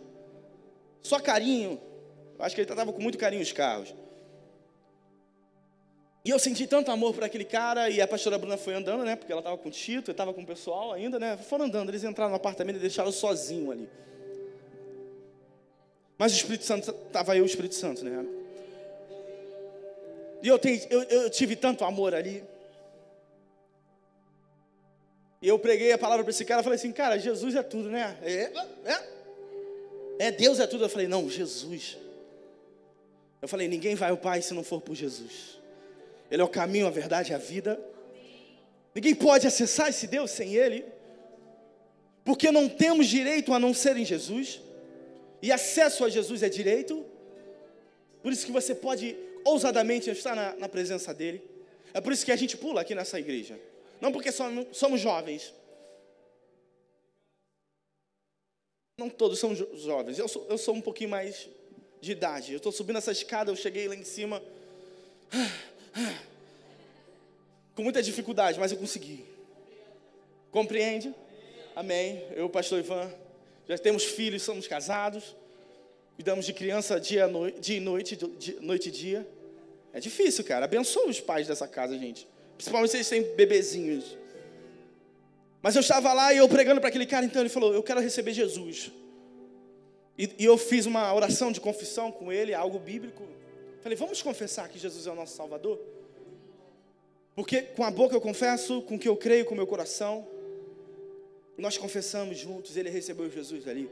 só 1.01 1.19
carinho. 1.19 1.81
Eu 2.38 2.45
acho 2.45 2.56
que 2.56 2.62
ele 2.62 2.67
tratava 2.67 2.91
com 2.91 3.02
muito 3.02 3.17
carinho 3.17 3.41
os 3.41 3.52
carros. 3.52 3.93
E 6.26 6.30
eu 6.32 6.39
senti 6.39 6.65
tanto 6.65 6.89
amor 6.89 7.13
por 7.13 7.24
aquele 7.24 7.45
cara, 7.45 7.88
e 7.88 8.02
a 8.02 8.08
pastora 8.08 8.38
Bruna 8.38 8.58
foi 8.58 8.74
andando, 8.74 9.06
né? 9.06 9.15
Porque 9.15 9.32
ela 9.32 9.41
estava 9.41 9.58
com 9.60 9.69
o 9.69 9.71
Tito, 9.71 10.10
estava 10.10 10.34
com 10.34 10.41
o 10.41 10.45
pessoal 10.45 10.91
ainda, 10.91 11.19
né? 11.19 11.38
Foram 11.38 11.65
andando, 11.65 11.89
eles 11.89 12.04
entraram 12.04 12.32
no 12.32 12.36
apartamento 12.36 12.78
e 12.78 12.80
deixaram 12.80 13.12
sozinho 13.12 13.71
ali. 13.71 13.88
Mas 16.17 16.34
o 16.34 16.36
Espírito 16.36 16.65
Santo, 16.65 16.89
estava 16.89 17.34
aí 17.34 17.41
o 17.41 17.45
Espírito 17.45 17.76
Santo, 17.76 18.04
né? 18.04 18.26
E 20.41 20.48
eu, 20.48 20.58
tenho, 20.58 20.82
eu, 20.89 21.04
eu 21.04 21.30
tive 21.30 21.56
tanto 21.56 21.86
amor 21.86 22.15
ali. 22.15 22.43
E 25.41 25.48
eu 25.48 25.60
preguei 25.60 25.91
a 25.91 25.98
palavra 25.98 26.24
para 26.24 26.32
esse 26.32 26.43
cara, 26.43 26.63
falei 26.63 26.78
assim, 26.78 26.91
cara, 26.91 27.19
Jesus 27.19 27.54
é 27.54 27.62
tudo, 27.62 27.88
né? 27.88 28.17
É, 28.24 28.52
é, 28.84 29.08
é, 30.28 30.32
Deus 30.32 30.60
é 30.60 30.65
tudo. 30.65 30.86
Eu 30.86 30.89
falei, 30.89 31.08
não, 31.08 31.30
Jesus. 31.30 31.98
Eu 33.45 33.47
falei, 33.47 33.67
ninguém 33.67 33.93
vai 33.93 34.10
ao 34.10 34.17
Pai 34.17 34.41
se 34.41 34.55
não 34.55 34.63
for 34.63 34.81
por 34.81 34.95
Jesus. 34.95 35.60
Ele 36.31 36.41
é 36.41 36.43
o 36.43 36.47
caminho, 36.47 36.88
a 36.88 36.89
verdade 36.89 37.31
e 37.31 37.36
a 37.36 37.38
vida. 37.38 37.79
Ninguém 38.95 39.13
pode 39.13 39.45
acessar 39.45 39.88
esse 39.88 40.08
Deus 40.08 40.31
sem 40.31 40.55
Ele, 40.55 40.84
porque 42.23 42.49
não 42.49 42.67
temos 42.67 43.05
direito 43.05 43.53
a 43.53 43.60
não 43.60 43.71
ser 43.71 43.97
em 43.97 44.03
Jesus, 44.03 44.60
e 45.43 45.51
acesso 45.51 46.03
a 46.03 46.10
Jesus 46.10 46.41
é 46.41 46.49
direito, 46.49 47.05
por 48.23 48.34
isso 48.34 48.47
que 48.47 48.51
você 48.51 48.73
pode 48.73 49.15
ousadamente 49.43 50.10
estar 50.10 50.36
na, 50.36 50.55
na 50.55 50.67
presença 50.67 51.13
dEle, 51.13 51.39
é 51.93 52.01
por 52.01 52.12
isso 52.12 52.25
que 52.25 52.31
a 52.31 52.36
gente 52.36 52.58
pula 52.58 52.81
aqui 52.81 52.95
nessa 52.95 53.19
igreja, 53.19 53.60
Não 54.01 54.12
porque 54.12 54.31
somos, 54.31 54.75
somos 54.75 54.99
jovens. 54.99 55.53
Não 58.97 59.08
todos 59.08 59.38
são 59.38 59.53
jo 59.53 59.69
jovens. 59.75 60.17
Eu 60.17 60.27
sou, 60.27 60.47
eu 60.49 60.58
sou 60.58 60.73
um 60.73 60.81
pouquinho 60.81 61.12
mais 61.12 61.47
de 62.05 62.11
idade. 62.11 62.51
Eu 62.53 62.57
estou 62.57 62.71
subindo 62.71 62.97
essa 62.97 63.11
escada, 63.11 63.51
eu 63.51 63.55
cheguei 63.55 63.87
lá 63.87 63.95
em 63.95 64.03
cima. 64.03 64.41
Com 67.75 67.83
muita 67.83 68.01
dificuldade, 68.01 68.59
mas 68.59 68.71
eu 68.71 68.77
consegui. 68.77 69.25
Compreende? 70.51 71.13
Amém. 71.75 72.23
Eu, 72.35 72.47
pastor 72.47 72.79
Ivan, 72.79 73.11
já 73.67 73.77
temos 73.77 74.03
filhos, 74.03 74.43
somos 74.43 74.67
casados. 74.67 75.35
Cuidamos 76.15 76.45
de 76.45 76.53
criança 76.53 76.99
dia, 76.99 77.27
noite, 77.27 77.59
dia 77.59 77.77
e 77.77 77.79
noite, 77.79 78.15
dia, 78.15 78.57
noite 78.61 78.89
e 78.89 78.91
dia. 78.91 79.27
É 79.91 79.99
difícil, 79.99 80.43
cara. 80.43 80.65
Abençoa 80.65 81.07
os 81.07 81.19
pais 81.19 81.47
dessa 81.47 81.67
casa, 81.67 81.97
gente. 81.97 82.27
Principalmente 82.55 82.91
se 82.91 82.97
eles 82.97 83.09
têm 83.09 83.23
bebezinhos. 83.35 84.15
Mas 85.61 85.75
eu 85.75 85.81
estava 85.81 86.13
lá 86.13 86.31
e 86.33 86.37
eu 86.37 86.47
pregando 86.47 86.79
para 86.79 86.89
aquele 86.89 87.07
cara, 87.07 87.25
então 87.25 87.41
ele 87.41 87.49
falou: 87.49 87.73
Eu 87.73 87.83
quero 87.83 87.99
receber 87.99 88.31
Jesus. 88.31 88.91
E, 90.17 90.32
e, 90.39 90.45
eu 90.45 90.58
fiz 90.58 90.86
uma 90.86 91.13
oração 91.13 91.51
de 91.51 91.60
confissão 91.60 92.12
com 92.12 92.32
ele, 92.32 92.54
algo 92.54 92.80
bíblico. 92.80 93.23
Falei: 93.82 93.97
Vamos 93.97 94.21
confessar 94.21 94.69
que 94.69 94.80
Jesus 94.80 95.06
é 95.08 95.12
o 95.12 95.15
nosso 95.15 95.36
Salvador? 95.36 95.80
Porque 97.36 97.62
com 97.62 97.84
a 97.84 97.91
boca 97.91 98.15
eu 98.15 98.21
confesso, 98.21 98.82
com 98.84 98.95
o 98.95 98.99
que 98.99 99.10
eu 99.10 99.17
creio, 99.17 99.45
com 99.45 99.54
o 99.54 99.58
meu 99.58 99.67
coração. 99.67 100.25
Nós 101.58 101.78
confessamos 101.78 102.38
juntos, 102.38 102.78
ele 102.78 102.89
recebeu 102.89 103.30
Jesus 103.30 103.67
ali. 103.67 103.89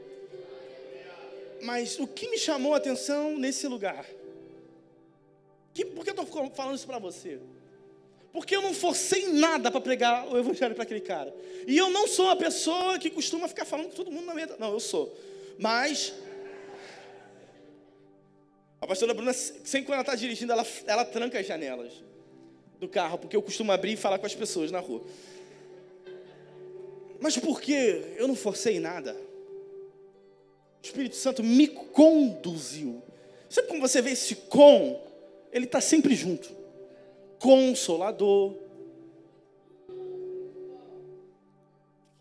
Mas 1.62 1.98
o 1.98 2.06
que 2.06 2.28
me 2.28 2.38
chamou 2.38 2.74
a 2.74 2.78
atenção 2.78 3.38
nesse 3.38 3.66
lugar? 3.66 4.06
Que, 5.72 5.84
por 5.84 6.04
que 6.04 6.10
eu 6.10 6.22
estou 6.22 6.50
falando 6.50 6.76
isso 6.76 6.86
para 6.86 6.98
você? 6.98 7.38
Porque 8.32 8.54
eu 8.56 8.62
não 8.62 8.74
forcei 8.74 9.28
nada 9.28 9.70
para 9.70 9.80
pregar 9.80 10.26
o 10.28 10.38
evangelho 10.38 10.74
para 10.74 10.84
aquele 10.84 11.00
cara. 11.00 11.34
E 11.66 11.76
eu 11.76 11.88
não 11.90 12.06
sou 12.06 12.28
a 12.30 12.36
pessoa 12.36 12.98
que 12.98 13.08
costuma 13.08 13.48
ficar 13.48 13.64
falando 13.64 13.88
com 13.88 13.94
todo 13.94 14.10
mundo 14.10 14.26
na 14.26 14.34
mesa. 14.34 14.56
Não, 14.58 14.72
eu 14.72 14.80
sou. 14.80 15.16
Mas 15.58 16.14
a 18.84 18.86
pastora 18.86 19.14
Bruna, 19.14 19.32
sempre 19.32 19.84
quando 19.84 19.94
ela 19.94 20.02
está 20.02 20.14
dirigindo, 20.14 20.52
ela, 20.52 20.66
ela 20.86 21.06
tranca 21.06 21.40
as 21.40 21.46
janelas 21.46 21.90
do 22.78 22.86
carro, 22.86 23.16
porque 23.16 23.34
eu 23.34 23.40
costumo 23.40 23.72
abrir 23.72 23.92
e 23.92 23.96
falar 23.96 24.18
com 24.18 24.26
as 24.26 24.34
pessoas 24.34 24.70
na 24.70 24.78
rua. 24.78 25.02
Mas 27.18 27.38
por 27.38 27.62
que 27.62 27.72
eu 28.18 28.28
não 28.28 28.36
forcei 28.36 28.78
nada? 28.78 29.14
O 29.14 30.84
Espírito 30.84 31.16
Santo 31.16 31.42
me 31.42 31.66
conduziu. 31.66 33.02
Sabe 33.48 33.68
como 33.68 33.80
você 33.80 34.02
vê 34.02 34.10
esse 34.10 34.36
com? 34.36 35.02
Ele 35.50 35.64
está 35.64 35.80
sempre 35.80 36.14
junto. 36.14 36.54
Consolador. 37.38 38.54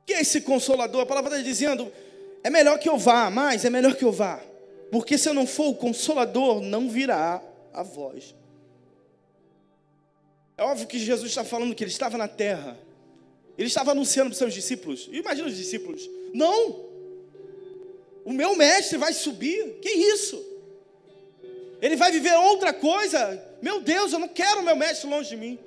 Que 0.05 0.13
é 0.13 0.21
esse 0.21 0.39
consolador? 0.39 1.01
A 1.01 1.05
palavra 1.05 1.31
está 1.31 1.43
dizendo: 1.43 1.91
é 2.43 2.49
melhor 2.49 2.77
que 2.77 2.89
eu 2.89 2.97
vá, 2.97 3.29
mas 3.29 3.63
é 3.63 3.69
melhor 3.69 3.95
que 3.95 4.03
eu 4.03 4.11
vá. 4.11 4.43
Porque 4.91 5.17
se 5.17 5.29
eu 5.29 5.33
não 5.33 5.47
for 5.47 5.69
o 5.69 5.75
consolador, 5.75 6.61
não 6.61 6.89
virá 6.89 7.41
a 7.71 7.81
voz. 7.81 8.35
É 10.57 10.63
óbvio 10.63 10.85
que 10.85 10.99
Jesus 10.99 11.29
está 11.29 11.43
falando 11.43 11.73
que 11.73 11.83
ele 11.83 11.89
estava 11.89 12.17
na 12.17 12.27
terra. 12.27 12.77
Ele 13.57 13.67
estava 13.67 13.91
anunciando 13.91 14.29
para 14.29 14.33
os 14.33 14.37
seus 14.37 14.53
discípulos. 14.53 15.09
Imagina 15.11 15.47
os 15.47 15.55
discípulos. 15.55 16.07
Não! 16.33 16.91
O 18.25 18.31
meu 18.31 18.55
mestre 18.55 18.97
vai 18.97 19.13
subir. 19.13 19.79
Que 19.81 19.89
isso? 19.89 20.43
Ele 21.81 21.95
vai 21.95 22.11
viver 22.11 22.35
outra 22.35 22.73
coisa? 22.73 23.41
Meu 23.61 23.81
Deus, 23.81 24.13
eu 24.13 24.19
não 24.19 24.27
quero 24.27 24.59
o 24.59 24.63
meu 24.63 24.75
mestre 24.75 25.09
longe 25.09 25.29
de 25.29 25.37
mim. 25.37 25.57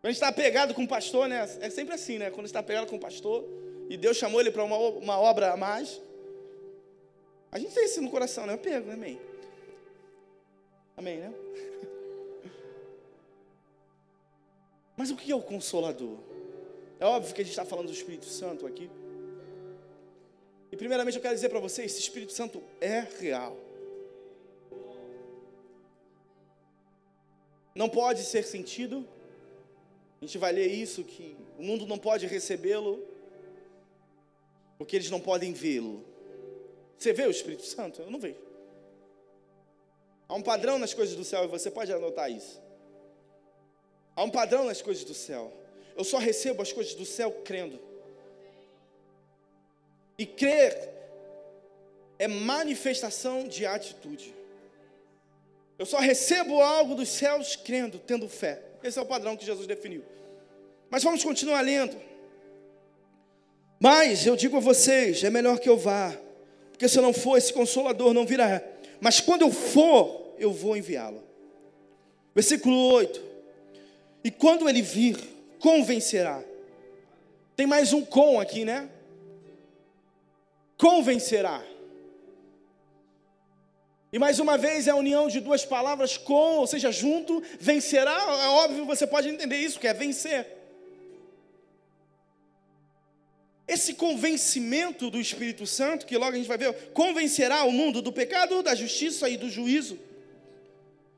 Quando 0.00 0.04
a 0.04 0.08
gente 0.08 0.16
está 0.16 0.32
pegado 0.32 0.74
com 0.74 0.84
o 0.84 0.88
pastor, 0.88 1.28
né? 1.28 1.48
É 1.60 1.70
sempre 1.70 1.94
assim, 1.94 2.18
né? 2.18 2.30
Quando 2.30 2.46
está 2.46 2.62
pegado 2.62 2.86
com 2.86 2.96
o 2.96 3.00
pastor 3.00 3.44
e 3.88 3.96
Deus 3.96 4.16
chamou 4.16 4.40
ele 4.40 4.50
para 4.50 4.64
uma, 4.64 4.76
uma 4.76 5.18
obra 5.18 5.52
a 5.52 5.56
mais. 5.56 6.00
A 7.50 7.58
gente 7.58 7.74
tem 7.74 7.84
isso 7.84 8.02
no 8.02 8.10
coração, 8.10 8.46
né? 8.46 8.54
Eu 8.54 8.58
pego, 8.58 8.86
né? 8.86 8.94
Amém. 8.94 9.20
Amém, 10.96 11.18
né? 11.18 11.32
Mas 14.96 15.10
o 15.10 15.16
que 15.16 15.30
é 15.30 15.36
o 15.36 15.42
consolador? 15.42 16.18
É 16.98 17.04
óbvio 17.04 17.34
que 17.34 17.40
a 17.40 17.44
gente 17.44 17.52
está 17.52 17.64
falando 17.64 17.86
do 17.86 17.92
Espírito 17.92 18.26
Santo 18.26 18.66
aqui. 18.66 18.90
E 20.72 20.76
primeiramente 20.76 21.16
eu 21.16 21.22
quero 21.22 21.34
dizer 21.34 21.48
para 21.48 21.60
vocês, 21.60 21.92
esse 21.92 22.00
Espírito 22.00 22.32
Santo 22.32 22.62
é 22.80 23.00
real. 23.20 23.56
Não 27.74 27.88
pode 27.88 28.22
ser 28.22 28.42
sentido. 28.42 29.06
A 30.20 30.24
gente 30.24 30.38
vai 30.38 30.50
ler 30.52 30.66
isso 30.66 31.04
que 31.04 31.36
o 31.58 31.62
mundo 31.62 31.86
não 31.86 31.98
pode 31.98 32.26
recebê-lo 32.26 33.15
porque 34.78 34.96
eles 34.96 35.10
não 35.10 35.20
podem 35.20 35.52
vê-lo. 35.52 36.04
Você 36.98 37.12
vê 37.12 37.26
o 37.26 37.30
Espírito 37.30 37.64
Santo? 37.64 38.02
Eu 38.02 38.10
não 38.10 38.18
vejo. 38.18 38.40
Há 40.28 40.34
um 40.34 40.42
padrão 40.42 40.78
nas 40.78 40.92
coisas 40.92 41.14
do 41.14 41.24
céu 41.24 41.44
e 41.44 41.48
você 41.48 41.70
pode 41.70 41.92
anotar 41.92 42.30
isso. 42.30 42.60
Há 44.14 44.24
um 44.24 44.30
padrão 44.30 44.64
nas 44.64 44.82
coisas 44.82 45.04
do 45.04 45.14
céu. 45.14 45.52
Eu 45.96 46.04
só 46.04 46.18
recebo 46.18 46.62
as 46.62 46.72
coisas 46.72 46.94
do 46.94 47.04
céu 47.04 47.30
crendo. 47.44 47.78
E 50.18 50.26
crer 50.26 50.90
é 52.18 52.26
manifestação 52.26 53.46
de 53.46 53.66
atitude. 53.66 54.34
Eu 55.78 55.84
só 55.84 55.98
recebo 55.98 56.62
algo 56.62 56.94
dos 56.94 57.10
céus 57.10 57.54
crendo, 57.54 57.98
tendo 57.98 58.28
fé. 58.28 58.62
Esse 58.82 58.98
é 58.98 59.02
o 59.02 59.06
padrão 59.06 59.36
que 59.36 59.44
Jesus 59.44 59.66
definiu. 59.66 60.02
Mas 60.88 61.02
vamos 61.02 61.22
continuar 61.22 61.60
lendo. 61.60 62.00
Mas 63.78 64.26
eu 64.26 64.36
digo 64.36 64.56
a 64.56 64.60
vocês: 64.60 65.22
é 65.24 65.30
melhor 65.30 65.58
que 65.58 65.68
eu 65.68 65.76
vá, 65.76 66.16
porque 66.70 66.88
se 66.88 66.98
eu 66.98 67.02
não 67.02 67.12
for, 67.12 67.36
esse 67.36 67.52
consolador 67.52 68.12
não 68.12 68.26
virá. 68.26 68.62
Mas 69.00 69.20
quando 69.20 69.42
eu 69.42 69.50
for, 69.50 70.34
eu 70.38 70.52
vou 70.52 70.76
enviá-lo. 70.76 71.22
Versículo 72.34 72.76
8: 72.92 73.22
E 74.24 74.30
quando 74.30 74.68
ele 74.68 74.82
vir, 74.82 75.16
convencerá. 75.58 76.42
Tem 77.54 77.66
mais 77.66 77.92
um 77.92 78.04
com 78.04 78.38
aqui, 78.38 78.64
né? 78.64 78.90
convencerá. 80.76 81.62
E 84.12 84.18
mais 84.18 84.38
uma 84.38 84.56
vez 84.56 84.86
é 84.86 84.90
a 84.90 84.96
união 84.96 85.28
de 85.28 85.40
duas 85.40 85.64
palavras 85.64 86.16
com, 86.16 86.58
ou 86.58 86.66
seja, 86.66 86.90
junto, 86.90 87.42
vencerá. 87.58 88.12
É 88.12 88.48
óbvio, 88.48 88.86
você 88.86 89.06
pode 89.06 89.28
entender 89.28 89.56
isso, 89.56 89.80
que 89.80 89.86
é 89.86 89.92
vencer. 89.92 90.46
Esse 93.66 93.94
convencimento 93.94 95.10
do 95.10 95.20
Espírito 95.20 95.66
Santo, 95.66 96.06
que 96.06 96.16
logo 96.16 96.32
a 96.32 96.36
gente 96.36 96.48
vai 96.48 96.58
ver, 96.58 96.72
convencerá 96.92 97.64
o 97.64 97.72
mundo 97.72 98.00
do 98.00 98.12
pecado, 98.12 98.62
da 98.62 98.74
justiça 98.74 99.28
e 99.28 99.36
do 99.36 99.50
juízo. 99.50 99.98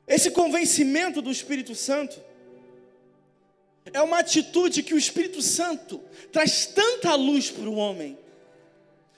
Esse 0.07 0.31
convencimento 0.31 1.21
do 1.21 1.29
Espírito 1.29 1.75
Santo 1.75 2.19
é 3.93 4.01
uma 4.01 4.19
atitude 4.19 4.81
que 4.81 4.93
o 4.93 4.97
Espírito 4.97 5.41
Santo 5.41 6.01
traz 6.31 6.65
tanta 6.65 7.13
luz 7.15 7.51
para 7.51 7.69
o 7.69 7.75
homem 7.75 8.17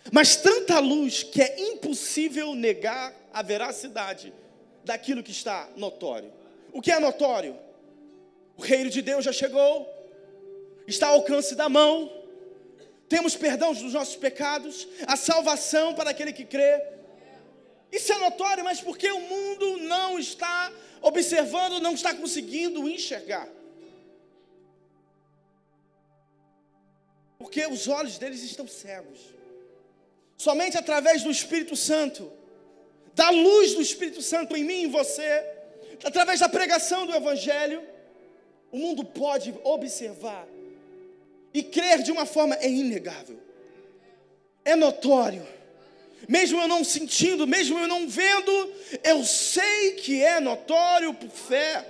mas 0.10 0.36
tanta 0.36 0.80
luz 0.80 1.24
que 1.24 1.42
é 1.42 1.60
impossível 1.60 2.56
negar 2.56 3.14
a 3.34 3.42
veracidade 3.42 4.34
daquilo 4.84 5.22
que 5.22 5.32
está 5.32 5.70
notório. 5.76 6.32
O 6.72 6.82
que 6.82 6.92
é 6.92 7.00
notório? 7.00 7.56
O 8.58 8.62
reino 8.62 8.90
de 8.90 9.02
Deus 9.02 9.26
já 9.26 9.32
chegou, 9.32 9.88
está 10.88 11.08
ao 11.08 11.16
alcance 11.16 11.56
da 11.56 11.70
mão, 11.70 12.12
temos 13.12 13.36
perdão 13.36 13.74
dos 13.74 13.92
nossos 13.92 14.16
pecados, 14.16 14.88
a 15.06 15.18
salvação 15.18 15.94
para 15.94 16.12
aquele 16.12 16.32
que 16.32 16.46
crê. 16.46 16.82
Isso 17.92 18.10
é 18.14 18.18
notório, 18.18 18.64
mas 18.64 18.80
porque 18.80 19.12
o 19.12 19.20
mundo 19.20 19.66
não 19.80 20.18
está 20.18 20.72
observando, 21.02 21.82
não 21.82 21.94
está 21.94 22.14
conseguindo 22.16 22.88
enxergar. 22.88 23.50
Porque 27.38 27.68
os 27.68 27.86
olhos 27.90 28.18
deles 28.18 28.44
estão 28.44 28.66
cegos. 28.66 29.20
Somente 30.38 30.78
através 30.78 31.22
do 31.22 31.30
Espírito 31.30 31.76
Santo, 31.76 32.32
da 33.14 33.30
luz 33.30 33.74
do 33.74 33.82
Espírito 33.82 34.22
Santo 34.22 34.56
em 34.56 34.64
mim 34.64 34.84
e 34.84 34.84
em 34.84 34.90
você, 34.90 35.32
através 36.02 36.40
da 36.40 36.48
pregação 36.48 37.06
do 37.06 37.14
Evangelho, 37.14 37.84
o 38.72 38.78
mundo 38.78 39.04
pode 39.04 39.54
observar 39.66 40.48
e 41.54 41.64
crer 41.64 42.02
de 42.02 42.12
uma 42.12 42.26
forma 42.26 42.56
é 42.56 42.70
inegável, 42.70 43.40
é 44.64 44.76
notório. 44.76 45.46
Mesmo 46.28 46.62
eu 46.62 46.68
não 46.68 46.84
sentindo, 46.84 47.48
mesmo 47.48 47.80
eu 47.80 47.88
não 47.88 48.08
vendo, 48.08 48.52
eu 49.04 49.24
sei 49.24 49.94
que 49.94 50.24
é 50.24 50.40
notório 50.40 51.14
por 51.14 51.30
fé. 51.30 51.86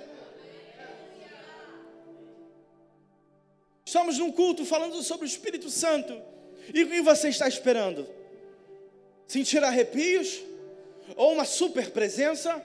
Estamos 3.86 4.18
num 4.18 4.32
culto 4.32 4.66
falando 4.66 5.04
sobre 5.04 5.26
o 5.26 5.28
Espírito 5.28 5.70
Santo. 5.70 6.18
E 6.74 6.84
o 6.84 6.90
que 6.90 7.02
você 7.02 7.28
está 7.28 7.46
esperando? 7.48 8.08
sentir 9.32 9.64
arrepios, 9.64 10.44
ou 11.16 11.32
uma 11.32 11.46
super 11.46 11.92
presença, 11.92 12.62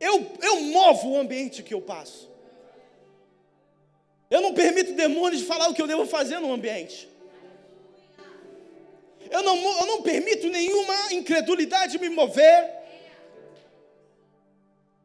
eu, 0.00 0.26
eu 0.40 0.62
movo 0.62 1.10
o 1.10 1.18
ambiente 1.18 1.62
que 1.62 1.74
eu 1.74 1.82
passo. 1.82 2.30
Eu 4.30 4.40
não 4.40 4.52
permito 4.52 4.92
demônios 4.92 5.42
falar 5.42 5.68
o 5.68 5.74
que 5.74 5.80
eu 5.80 5.86
devo 5.86 6.06
fazer 6.06 6.38
no 6.38 6.52
ambiente. 6.52 7.08
Eu 9.30 9.42
não, 9.42 9.56
eu 9.56 9.86
não 9.86 10.02
permito 10.02 10.48
nenhuma 10.48 11.12
incredulidade 11.12 11.98
me 11.98 12.08
mover. 12.08 12.78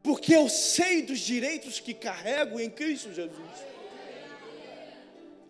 Porque 0.02 0.34
eu 0.36 0.48
sei 0.48 1.02
dos 1.02 1.18
direitos 1.18 1.80
que 1.80 1.94
carrego 1.94 2.60
em 2.60 2.68
Cristo 2.68 3.12
Jesus. 3.12 3.74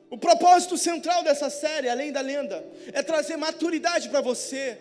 O 0.08 0.16
propósito 0.16 0.78
central 0.78 1.24
dessa 1.24 1.50
série, 1.50 1.88
além 1.88 2.12
da 2.12 2.20
lenda, 2.20 2.64
é 2.92 3.02
trazer 3.02 3.36
maturidade 3.36 4.08
para 4.08 4.20
você 4.20 4.78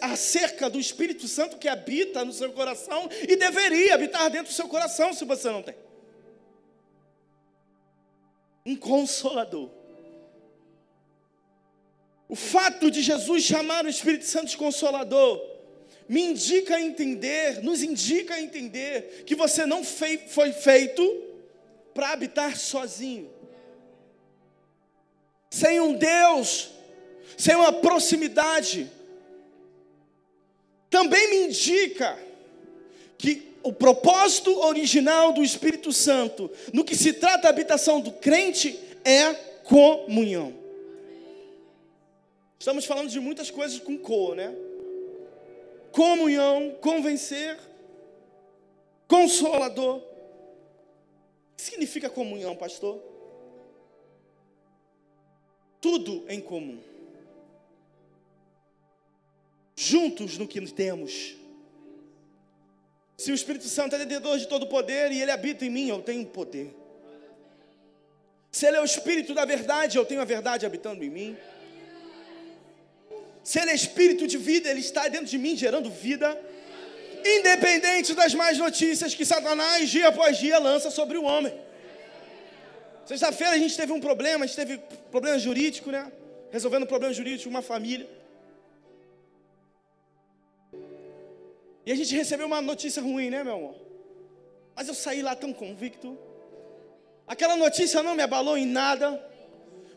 acerca 0.00 0.70
do 0.70 0.78
Espírito 0.78 1.26
Santo 1.26 1.56
que 1.56 1.68
habita 1.68 2.24
no 2.24 2.32
seu 2.32 2.52
coração 2.52 3.08
e 3.28 3.34
deveria 3.34 3.94
habitar 3.94 4.30
dentro 4.30 4.52
do 4.52 4.54
seu 4.54 4.68
coração 4.68 5.12
se 5.12 5.24
você 5.24 5.50
não 5.50 5.60
tem. 5.60 5.74
Um 8.64 8.76
consolador. 8.76 9.70
O 12.28 12.36
fato 12.36 12.90
de 12.90 13.02
Jesus 13.02 13.42
chamar 13.42 13.84
o 13.84 13.88
Espírito 13.88 14.24
Santo 14.24 14.46
de 14.46 14.56
consolador 14.56 15.40
me 16.08 16.22
indica 16.22 16.76
a 16.76 16.80
entender, 16.80 17.62
nos 17.62 17.82
indica 17.82 18.34
a 18.34 18.40
entender 18.40 19.24
que 19.26 19.34
você 19.34 19.66
não 19.66 19.82
foi 19.82 20.52
feito 20.52 21.02
para 21.92 22.10
habitar 22.10 22.56
sozinho 22.56 23.40
sem 25.50 25.80
um 25.80 25.94
Deus, 25.94 26.70
sem 27.36 27.56
uma 27.56 27.72
proximidade, 27.72 28.90
também 30.88 31.28
me 31.28 31.36
indica 31.48 32.16
que 33.18 33.49
o 33.62 33.72
propósito 33.72 34.58
original 34.60 35.32
do 35.32 35.42
Espírito 35.42 35.92
Santo, 35.92 36.50
no 36.72 36.84
que 36.84 36.96
se 36.96 37.12
trata 37.12 37.42
da 37.42 37.48
habitação 37.48 38.00
do 38.00 38.12
crente, 38.12 38.78
é 39.04 39.34
comunhão. 39.64 40.54
Estamos 42.58 42.84
falando 42.84 43.08
de 43.08 43.20
muitas 43.20 43.50
coisas 43.50 43.78
com 43.78 43.96
co, 43.96 44.34
né? 44.34 44.54
Comunhão, 45.92 46.76
convencer, 46.80 47.58
consolador. 49.08 49.96
O 49.96 50.02
que 51.56 51.62
significa 51.62 52.08
comunhão, 52.08 52.54
pastor? 52.54 53.10
tudo 55.80 56.24
em 56.28 56.40
comum. 56.40 56.78
Juntos 59.74 60.36
no 60.36 60.46
que 60.46 60.60
temos. 60.72 61.36
Se 63.20 63.30
o 63.30 63.34
Espírito 63.34 63.68
Santo 63.68 63.94
é 63.94 63.98
detentor 63.98 64.38
de 64.38 64.46
todo 64.48 64.66
poder 64.66 65.12
e 65.12 65.20
ele 65.20 65.30
habita 65.30 65.62
em 65.66 65.68
mim, 65.68 65.88
eu 65.90 66.00
tenho 66.00 66.24
poder. 66.24 66.74
Se 68.50 68.64
ele 68.66 68.78
é 68.78 68.80
o 68.80 68.84
Espírito 68.92 69.34
da 69.34 69.44
verdade, 69.44 69.98
eu 69.98 70.06
tenho 70.06 70.22
a 70.22 70.24
verdade 70.24 70.64
habitando 70.64 71.04
em 71.04 71.10
mim. 71.10 71.36
Se 73.44 73.60
ele 73.60 73.72
é 73.72 73.74
Espírito 73.74 74.26
de 74.26 74.38
vida, 74.38 74.70
ele 74.70 74.80
está 74.80 75.06
dentro 75.06 75.26
de 75.26 75.36
mim 75.36 75.54
gerando 75.54 75.90
vida. 75.90 76.28
Independente 77.22 78.14
das 78.14 78.32
más 78.32 78.56
notícias 78.56 79.14
que 79.14 79.26
Satanás, 79.26 79.90
dia 79.90 80.08
após 80.08 80.38
dia, 80.38 80.58
lança 80.58 80.90
sobre 80.90 81.18
o 81.18 81.24
homem. 81.24 81.52
Sexta-feira 83.04 83.52
a 83.52 83.58
gente 83.58 83.76
teve 83.76 83.92
um 83.92 84.00
problema, 84.00 84.44
a 84.44 84.46
gente 84.46 84.56
teve 84.56 84.78
problema 85.10 85.38
jurídico, 85.38 85.90
né? 85.90 86.10
Resolvendo 86.50 86.84
um 86.84 86.92
problema 86.94 87.12
jurídico 87.12 87.50
uma 87.50 87.60
família. 87.60 88.08
E 91.84 91.92
a 91.92 91.94
gente 91.94 92.14
recebeu 92.14 92.46
uma 92.46 92.60
notícia 92.60 93.02
ruim, 93.02 93.30
né, 93.30 93.42
meu 93.42 93.54
amor? 93.54 93.74
Mas 94.74 94.88
eu 94.88 94.94
saí 94.94 95.22
lá 95.22 95.34
tão 95.34 95.52
convicto. 95.52 96.18
Aquela 97.26 97.56
notícia 97.56 98.02
não 98.02 98.14
me 98.14 98.22
abalou 98.22 98.56
em 98.58 98.66
nada, 98.66 99.24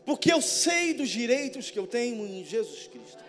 porque 0.04 0.32
eu 0.32 0.40
sei 0.40 0.94
dos 0.94 1.08
direitos 1.08 1.70
que 1.70 1.78
eu 1.78 1.86
tenho 1.86 2.26
em 2.26 2.44
Jesus 2.44 2.86
Cristo. 2.86 3.22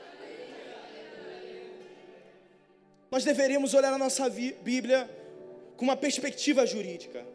Nós 3.09 3.23
deveríamos 3.23 3.73
olhar 3.73 3.93
a 3.93 3.97
nossa 3.97 4.29
Bíblia 4.29 5.09
com 5.77 5.85
uma 5.85 5.95
perspectiva 5.95 6.65
jurídica. 6.65 7.25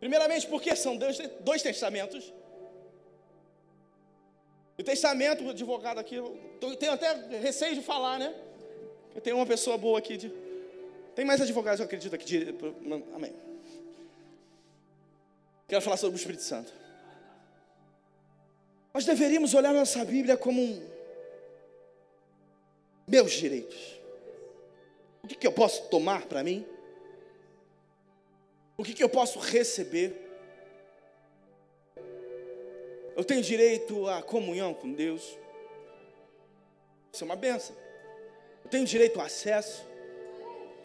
Primeiramente, 0.00 0.46
porque 0.46 0.74
são 0.76 0.96
dois, 0.96 1.18
dois 1.40 1.62
testamentos. 1.62 2.32
O 4.78 4.82
testamento, 4.82 5.44
o 5.44 5.50
advogado 5.50 5.98
aqui, 5.98 6.16
tenho 6.78 6.92
até 6.92 7.14
receio 7.40 7.74
de 7.74 7.82
falar, 7.82 8.18
né? 8.18 8.34
Eu 9.18 9.20
tenho 9.20 9.34
uma 9.34 9.46
pessoa 9.46 9.76
boa 9.76 9.98
aqui. 9.98 10.16
De, 10.16 10.32
tem 11.16 11.24
mais 11.24 11.40
advogados, 11.40 11.80
eu 11.80 11.86
acredito, 11.86 12.14
aqui. 12.14 12.24
De, 12.24 12.54
amém. 13.12 13.34
Quero 15.66 15.82
falar 15.82 15.96
sobre 15.96 16.14
o 16.16 16.20
Espírito 16.20 16.44
Santo. 16.44 16.72
Nós 18.94 19.04
deveríamos 19.04 19.54
olhar 19.54 19.74
nossa 19.74 20.04
Bíblia 20.04 20.36
como 20.36 20.62
um, 20.62 20.88
meus 23.08 23.32
direitos. 23.32 24.00
O 25.24 25.26
que, 25.26 25.34
que 25.34 25.48
eu 25.48 25.52
posso 25.52 25.88
tomar 25.88 26.26
para 26.26 26.44
mim? 26.44 26.64
O 28.76 28.84
que, 28.84 28.94
que 28.94 29.02
eu 29.02 29.08
posso 29.08 29.40
receber? 29.40 30.14
Eu 33.16 33.24
tenho 33.24 33.42
direito 33.42 34.06
à 34.06 34.22
comunhão 34.22 34.72
com 34.72 34.92
Deus. 34.92 35.36
Isso 37.12 37.24
é 37.24 37.26
uma 37.26 37.34
benção. 37.34 37.87
Eu 38.68 38.70
tenho 38.70 38.84
direito 38.84 39.18
ao 39.18 39.24
acesso. 39.24 39.82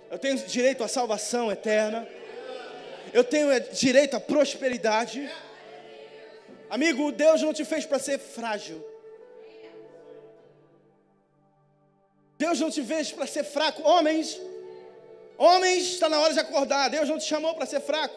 Eu 0.10 0.18
tenho 0.18 0.38
direito 0.38 0.86
à 0.86 0.88
salvação 0.88 1.52
eterna. 1.52 2.08
Eu 3.12 3.26
tenho 3.26 3.52
é, 3.52 3.60
direito 3.60 4.16
à 4.16 4.22
prosperidade. 4.22 5.30
Amigo, 6.70 7.12
Deus 7.12 7.42
não 7.42 7.52
te 7.52 7.66
fez 7.66 7.86
para 7.86 8.00
ser 8.00 8.20
frágil. 8.20 8.82
Deus 12.38 12.58
não 12.62 12.72
te 12.72 12.82
fez 12.82 13.12
para 13.12 13.28
ser 13.28 13.44
fraco. 13.44 13.84
Homens, 13.84 14.40
Homens, 15.38 15.84
está 15.84 16.08
na 16.08 16.22
hora 16.22 16.34
de 16.34 16.40
acordar. 16.40 16.90
Deus 16.90 17.10
não 17.10 17.18
te 17.18 17.26
chamou 17.26 17.54
para 17.54 17.66
ser 17.66 17.82
fraco. 17.82 18.16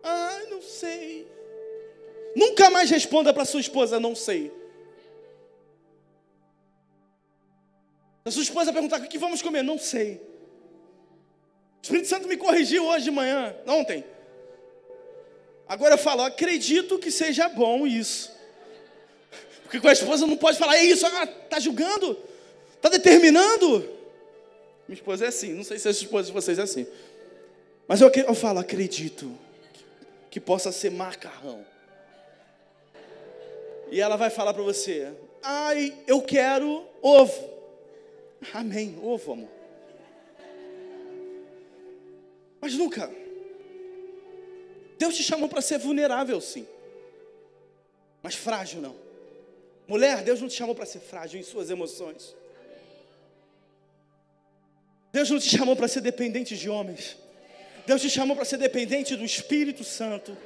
Ah, 0.00 0.42
não 0.48 0.62
sei. 0.62 1.26
Nunca 2.36 2.70
mais 2.70 2.88
responda 2.88 3.34
para 3.34 3.44
sua 3.44 3.60
esposa, 3.60 3.98
não 3.98 4.14
sei. 4.14 4.59
A 8.24 8.30
sua 8.30 8.42
esposa 8.42 8.72
perguntar 8.72 9.00
o 9.00 9.08
que 9.08 9.18
vamos 9.18 9.40
comer, 9.42 9.62
não 9.62 9.78
sei. 9.78 10.20
O 11.80 11.82
Espírito 11.82 12.08
Santo 12.08 12.28
me 12.28 12.36
corrigiu 12.36 12.86
hoje 12.86 13.04
de 13.04 13.10
manhã, 13.10 13.54
ontem. 13.66 14.04
Agora 15.66 15.94
eu 15.94 15.98
falo, 15.98 16.22
acredito 16.22 16.98
que 16.98 17.10
seja 17.10 17.48
bom 17.48 17.86
isso. 17.86 18.30
Porque 19.62 19.80
com 19.80 19.88
a 19.88 19.92
esposa 19.92 20.26
não 20.26 20.36
pode 20.36 20.58
falar, 20.58 20.76
é 20.76 20.82
isso, 20.82 21.06
está 21.06 21.56
ah, 21.56 21.60
julgando, 21.60 22.18
está 22.74 22.88
determinando. 22.88 23.78
Minha 24.88 24.96
esposa 24.96 25.24
é 25.24 25.28
assim, 25.28 25.54
não 25.54 25.62
sei 25.62 25.78
se 25.78 25.88
a 25.88 25.92
esposa 25.92 26.26
de 26.26 26.32
vocês 26.32 26.58
é 26.58 26.62
assim. 26.62 26.86
Mas 27.86 28.00
eu, 28.00 28.10
eu 28.10 28.34
falo, 28.34 28.58
acredito 28.58 29.32
que 30.30 30.40
possa 30.40 30.70
ser 30.72 30.90
macarrão. 30.90 31.64
E 33.90 34.00
ela 34.00 34.16
vai 34.16 34.30
falar 34.30 34.54
para 34.54 34.62
você: 34.62 35.12
ai, 35.42 35.94
eu 36.06 36.20
quero 36.20 36.84
ovo. 37.02 37.59
Amém, 38.52 38.98
ovo, 39.02 39.32
amor. 39.32 39.48
Mas 42.60 42.74
nunca. 42.74 43.10
Deus 44.98 45.16
te 45.16 45.22
chamou 45.22 45.48
para 45.48 45.60
ser 45.60 45.78
vulnerável, 45.78 46.40
sim. 46.40 46.66
Mas 48.22 48.34
frágil 48.34 48.80
não. 48.80 48.96
Mulher, 49.88 50.22
Deus 50.22 50.40
não 50.40 50.48
te 50.48 50.54
chamou 50.54 50.74
para 50.74 50.86
ser 50.86 51.00
frágil 51.00 51.40
em 51.40 51.42
suas 51.42 51.70
emoções. 51.70 52.36
Deus 55.12 55.30
não 55.30 55.38
te 55.38 55.48
chamou 55.48 55.74
para 55.74 55.88
ser 55.88 56.00
dependente 56.00 56.56
de 56.56 56.68
homens. 56.68 57.16
Deus 57.86 58.00
te 58.00 58.10
chamou 58.10 58.36
para 58.36 58.44
ser 58.44 58.58
dependente 58.58 59.16
do 59.16 59.24
Espírito 59.24 59.82
Santo. 59.82 60.36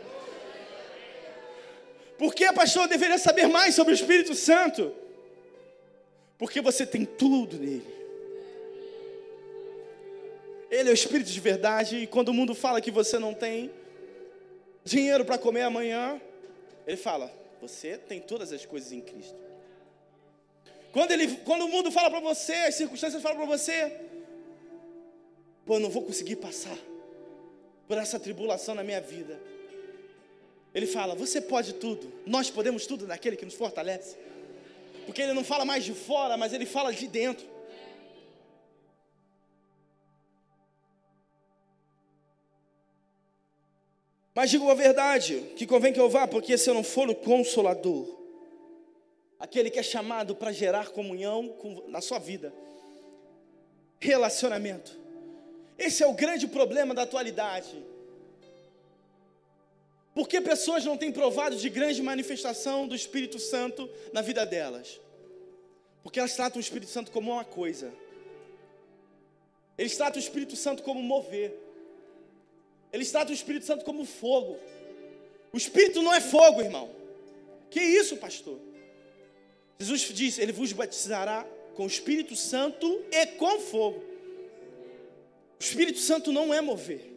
Por 2.16 2.34
que, 2.34 2.50
pastor, 2.52 2.88
deveria 2.88 3.18
saber 3.18 3.48
mais 3.48 3.74
sobre 3.74 3.92
o 3.92 3.94
Espírito 3.94 4.34
Santo? 4.34 4.94
Porque 6.38 6.60
você 6.60 6.86
tem 6.86 7.04
tudo 7.04 7.58
nele. 7.58 7.94
Ele 10.70 10.88
é 10.88 10.92
o 10.92 10.94
Espírito 10.94 11.30
de 11.30 11.40
verdade, 11.40 11.98
e 11.98 12.06
quando 12.06 12.28
o 12.30 12.34
mundo 12.34 12.54
fala 12.54 12.80
que 12.80 12.90
você 12.90 13.18
não 13.18 13.32
tem 13.32 13.70
dinheiro 14.84 15.24
para 15.24 15.38
comer 15.38 15.62
amanhã, 15.62 16.20
ele 16.86 16.96
fala: 16.96 17.32
Você 17.60 17.96
tem 17.96 18.20
todas 18.20 18.52
as 18.52 18.66
coisas 18.66 18.90
em 18.90 19.00
Cristo. 19.00 19.38
Quando, 20.92 21.10
ele, 21.12 21.36
quando 21.38 21.62
o 21.62 21.68
mundo 21.68 21.90
fala 21.90 22.10
para 22.10 22.20
você, 22.20 22.52
as 22.52 22.74
circunstâncias 22.74 23.22
falam 23.22 23.38
para 23.38 23.46
você, 23.46 24.00
pô, 25.64 25.74
eu 25.74 25.80
não 25.80 25.90
vou 25.90 26.02
conseguir 26.02 26.36
passar 26.36 26.78
por 27.88 27.98
essa 27.98 28.18
tribulação 28.18 28.74
na 28.74 28.84
minha 28.84 29.00
vida. 29.00 29.40
Ele 30.74 30.86
fala: 30.86 31.14
Você 31.14 31.40
pode 31.40 31.74
tudo, 31.74 32.12
nós 32.26 32.50
podemos 32.50 32.86
tudo 32.86 33.06
naquele 33.06 33.36
que 33.36 33.44
nos 33.44 33.54
fortalece. 33.54 34.16
Porque 35.04 35.22
ele 35.22 35.32
não 35.32 35.44
fala 35.44 35.64
mais 35.64 35.84
de 35.84 35.94
fora, 35.94 36.36
mas 36.36 36.52
ele 36.52 36.66
fala 36.66 36.92
de 36.92 37.06
dentro. 37.06 37.46
Mas 44.34 44.50
digo 44.50 44.68
a 44.68 44.74
verdade, 44.74 45.40
que 45.56 45.66
convém 45.66 45.92
que 45.92 46.00
eu 46.00 46.10
vá, 46.10 46.26
porque 46.26 46.58
se 46.58 46.68
eu 46.68 46.74
não 46.74 46.82
for 46.82 47.08
o 47.08 47.14
consolador, 47.14 48.18
aquele 49.38 49.70
que 49.70 49.78
é 49.78 49.82
chamado 49.82 50.34
para 50.34 50.50
gerar 50.50 50.88
comunhão 50.88 51.48
com, 51.50 51.88
na 51.88 52.00
sua 52.00 52.18
vida, 52.18 52.52
relacionamento. 54.00 54.98
Esse 55.78 56.02
é 56.02 56.06
o 56.06 56.14
grande 56.14 56.48
problema 56.48 56.94
da 56.94 57.02
atualidade. 57.02 57.93
Porque 60.14 60.40
pessoas 60.40 60.84
não 60.84 60.96
têm 60.96 61.10
provado 61.10 61.56
de 61.56 61.68
grande 61.68 62.00
manifestação 62.00 62.86
do 62.86 62.94
Espírito 62.94 63.38
Santo 63.40 63.90
na 64.12 64.22
vida 64.22 64.46
delas? 64.46 65.00
Porque 66.04 66.20
elas 66.20 66.36
tratam 66.36 66.58
o 66.58 66.60
Espírito 66.60 66.90
Santo 66.90 67.10
como 67.10 67.32
uma 67.32 67.44
coisa. 67.44 67.92
Eles 69.76 69.96
tratam 69.96 70.20
o 70.20 70.24
Espírito 70.24 70.54
Santo 70.54 70.84
como 70.84 71.02
mover. 71.02 71.52
Eles 72.92 73.10
tratam 73.10 73.32
o 73.32 73.34
Espírito 73.34 73.66
Santo 73.66 73.84
como 73.84 74.04
fogo. 74.04 74.56
O 75.52 75.56
Espírito 75.56 76.00
não 76.00 76.14
é 76.14 76.20
fogo, 76.20 76.60
irmão. 76.60 76.90
Que 77.68 77.80
isso, 77.80 78.16
pastor? 78.16 78.60
Jesus 79.80 80.02
disse: 80.02 80.40
Ele 80.40 80.52
vos 80.52 80.72
batizará 80.72 81.44
com 81.74 81.84
o 81.84 81.88
Espírito 81.88 82.36
Santo 82.36 83.02
e 83.10 83.26
com 83.26 83.58
fogo. 83.58 83.98
O 85.58 85.62
Espírito 85.62 85.98
Santo 85.98 86.30
não 86.30 86.54
é 86.54 86.60
mover. 86.60 87.13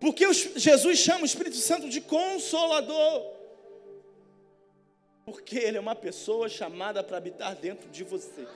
Porque 0.00 0.24
Jesus 0.32 0.98
chama 0.98 1.22
o 1.22 1.26
Espírito 1.26 1.56
Santo 1.56 1.88
de 1.88 2.00
consolador. 2.00 3.38
Porque 5.24 5.58
ele 5.58 5.76
é 5.76 5.80
uma 5.80 5.94
pessoa 5.94 6.48
chamada 6.48 7.02
para 7.02 7.16
habitar 7.16 7.54
dentro 7.56 7.88
de 7.90 8.04
você. 8.04 8.46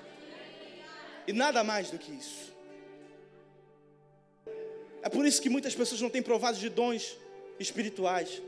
E 1.26 1.32
nada 1.32 1.62
mais 1.62 1.90
do 1.90 1.98
que 1.98 2.12
isso. 2.12 2.52
É 5.02 5.08
por 5.08 5.26
isso 5.26 5.42
que 5.42 5.50
muitas 5.50 5.74
pessoas 5.74 6.00
não 6.00 6.08
têm 6.08 6.22
provado 6.22 6.58
de 6.58 6.68
dons 6.68 7.16
espirituais. 7.58 8.40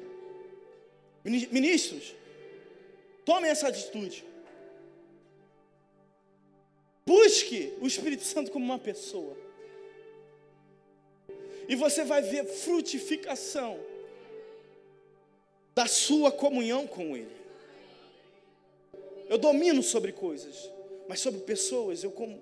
Ministros, 1.25 2.15
tomem 3.25 3.51
essa 3.51 3.69
atitude. 3.69 4.25
Busque 7.05 7.77
o 7.81 7.87
Espírito 7.87 8.23
Santo 8.23 8.51
como 8.51 8.65
uma 8.65 8.79
pessoa. 8.79 9.44
E 11.69 11.75
você 11.75 12.05
vai 12.05 12.23
ver 12.23 12.45
frutificação 12.45 13.79
da 15.75 15.87
sua 15.87 16.31
comunhão 16.31 16.87
com 16.87 17.17
Ele. 17.17 17.35
Eu 19.29 19.39
domino 19.39 19.83
sobre 19.83 20.13
coisas, 20.13 20.71
mas 21.09 21.21
sobre 21.21 21.41
pessoas 21.41 22.05
eu 22.05 22.11
como 22.11 22.41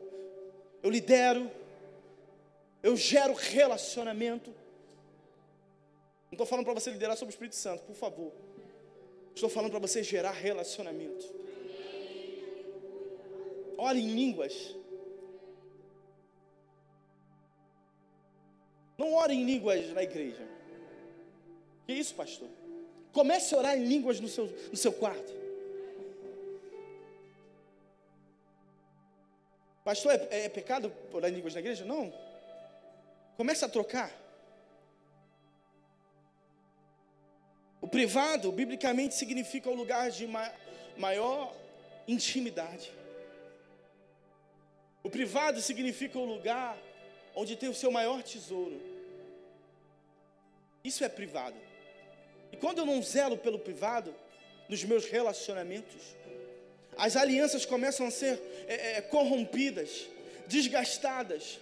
eu 0.83 0.91
lidero, 0.91 1.51
eu 2.83 2.97
gero 2.97 3.33
relacionamento. 3.35 4.51
Não 6.25 6.33
estou 6.33 6.47
falando 6.47 6.65
para 6.65 6.75
você 6.75 6.91
liderar 6.91 7.17
sobre 7.17 7.33
o 7.33 7.35
Espírito 7.35 7.57
Santo, 7.57 7.85
por 7.85 7.95
favor. 7.95 8.33
Estou 9.35 9.49
falando 9.49 9.71
para 9.71 9.81
você 9.81 10.03
gerar 10.03 10.33
relacionamento. 10.33 11.25
Ore 13.79 14.01
em 14.01 14.15
línguas. 14.15 14.75
Não 18.97 19.15
ore 19.15 19.35
em 19.35 19.45
línguas 19.45 19.93
na 19.93 20.03
igreja. 20.03 20.47
Que 21.87 21.93
isso, 21.93 22.15
pastor? 22.15 22.49
Comece 23.13 23.55
a 23.55 23.59
orar 23.59 23.79
em 23.79 23.85
línguas 23.85 24.21
no 24.21 24.29
seu, 24.29 24.47
no 24.71 24.77
seu 24.77 24.93
quarto. 24.93 25.33
Pastor, 29.85 30.13
é, 30.13 30.45
é 30.45 30.49
pecado 30.49 30.93
orar 31.13 31.31
em 31.31 31.35
línguas 31.35 31.55
na 31.55 31.61
igreja? 31.61 31.85
Não. 31.85 32.13
Comece 33.37 33.65
a 33.65 33.69
trocar. 33.69 34.11
O 37.81 37.89
privado, 37.89 38.53
biblicamente, 38.53 39.15
significa 39.15 39.69
o 39.69 39.75
lugar 39.75 40.11
de 40.11 40.29
maior 40.97 41.53
intimidade. 42.07 42.93
O 45.03 45.11
privado 45.11 45.61
significa 45.61 46.17
o 46.17 46.25
lugar 46.25 46.79
onde 47.35 47.57
tem 47.57 47.69
o 47.69 47.75
seu 47.75 47.91
maior 47.91 48.23
tesouro. 48.23 48.81
Isso 50.85 51.05
é 51.05 51.09
privado. 51.09 51.57
E 52.51 52.57
quando 52.57 52.79
eu 52.79 52.87
não 52.87 53.03
zelo 53.03 53.39
pelo 53.39 53.59
privado, 53.59 54.15
nos 54.69 54.85
meus 54.85 55.07
relacionamentos, 55.07 56.03
as 56.97 57.17
alianças 57.17 57.65
começam 57.65 58.07
a 58.07 58.11
ser 58.11 58.41
é, 58.67 58.97
é, 58.97 59.01
corrompidas, 59.01 60.07
desgastadas. 60.47 61.59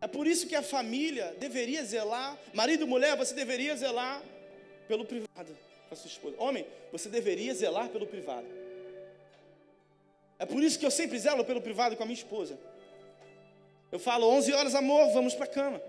É 0.00 0.06
por 0.06 0.26
isso 0.26 0.46
que 0.46 0.54
a 0.54 0.62
família 0.62 1.34
deveria 1.38 1.84
zelar, 1.84 2.38
marido 2.54 2.84
e 2.84 2.86
mulher, 2.86 3.16
você 3.16 3.34
deveria 3.34 3.76
zelar 3.76 4.22
pelo 4.86 5.04
privado 5.04 5.56
com 5.88 5.94
a 5.94 5.96
sua 5.96 6.08
esposa. 6.08 6.36
Homem, 6.38 6.66
você 6.92 7.08
deveria 7.08 7.54
zelar 7.54 7.88
pelo 7.88 8.06
privado. 8.06 8.46
É 10.38 10.44
por 10.44 10.62
isso 10.62 10.78
que 10.78 10.84
eu 10.84 10.90
sempre 10.90 11.18
zelo 11.18 11.44
pelo 11.44 11.62
privado 11.62 11.96
com 11.96 12.02
a 12.02 12.06
minha 12.06 12.18
esposa. 12.18 12.58
Eu 13.90 13.98
falo 13.98 14.26
11 14.28 14.52
horas, 14.52 14.74
amor, 14.74 15.12
vamos 15.12 15.34
para 15.34 15.44
a 15.44 15.48
cama. 15.48 15.82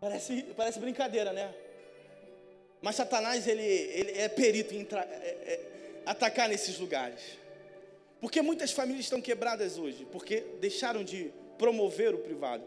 Parece, 0.00 0.42
parece 0.56 0.78
brincadeira, 0.78 1.32
né? 1.32 1.54
Mas 2.82 2.96
Satanás, 2.96 3.46
ele, 3.46 3.62
ele 3.62 4.18
é 4.18 4.28
perito 4.28 4.74
em 4.74 4.86
é, 4.90 4.96
é, 4.96 5.60
atacar 6.04 6.48
nesses 6.48 6.78
lugares. 6.78 7.38
Porque 8.20 8.42
muitas 8.42 8.72
famílias 8.72 9.06
estão 9.06 9.20
quebradas 9.20 9.78
hoje, 9.78 10.06
porque 10.10 10.40
deixaram 10.60 11.04
de 11.04 11.32
promover 11.56 12.14
o 12.14 12.18
privado. 12.18 12.64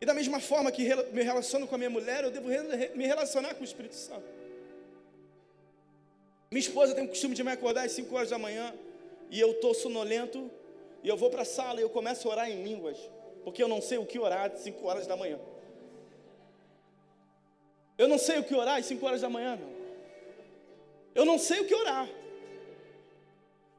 E 0.00 0.04
da 0.04 0.12
mesma 0.12 0.40
forma 0.40 0.70
que 0.70 0.82
me 1.12 1.22
relaciono 1.22 1.66
com 1.66 1.74
a 1.74 1.78
minha 1.78 1.90
mulher, 1.90 2.24
eu 2.24 2.30
devo 2.30 2.48
me 2.48 3.06
relacionar 3.06 3.54
com 3.54 3.62
o 3.62 3.64
Espírito 3.64 3.94
Santo. 3.94 4.26
Minha 6.50 6.60
esposa 6.60 6.94
tem 6.94 7.04
o 7.04 7.08
costume 7.08 7.34
de 7.34 7.42
me 7.42 7.50
acordar 7.50 7.86
às 7.86 7.92
5 7.92 8.14
horas 8.14 8.30
da 8.30 8.38
manhã, 8.38 8.74
e 9.30 9.40
eu 9.40 9.52
estou 9.52 9.74
sonolento, 9.74 10.50
e 11.02 11.08
eu 11.08 11.16
vou 11.16 11.30
para 11.30 11.42
a 11.42 11.44
sala 11.44 11.80
e 11.80 11.82
eu 11.82 11.90
começo 11.90 12.28
a 12.28 12.32
orar 12.32 12.50
em 12.50 12.62
línguas, 12.62 12.98
porque 13.44 13.62
eu 13.62 13.68
não 13.68 13.80
sei 13.80 13.98
o 13.98 14.06
que 14.06 14.18
orar 14.18 14.50
às 14.50 14.60
5 14.60 14.86
horas 14.86 15.06
da 15.06 15.16
manhã. 15.16 15.38
Eu 17.98 18.08
não 18.08 18.18
sei 18.18 18.38
o 18.38 18.44
que 18.44 18.54
orar 18.54 18.78
às 18.78 18.86
5 18.86 19.06
horas 19.06 19.20
da 19.20 19.28
manhã, 19.28 19.56
meu. 19.56 19.68
Eu 21.14 21.24
não 21.24 21.38
sei 21.38 21.60
o 21.60 21.66
que 21.66 21.74
orar. 21.74 22.08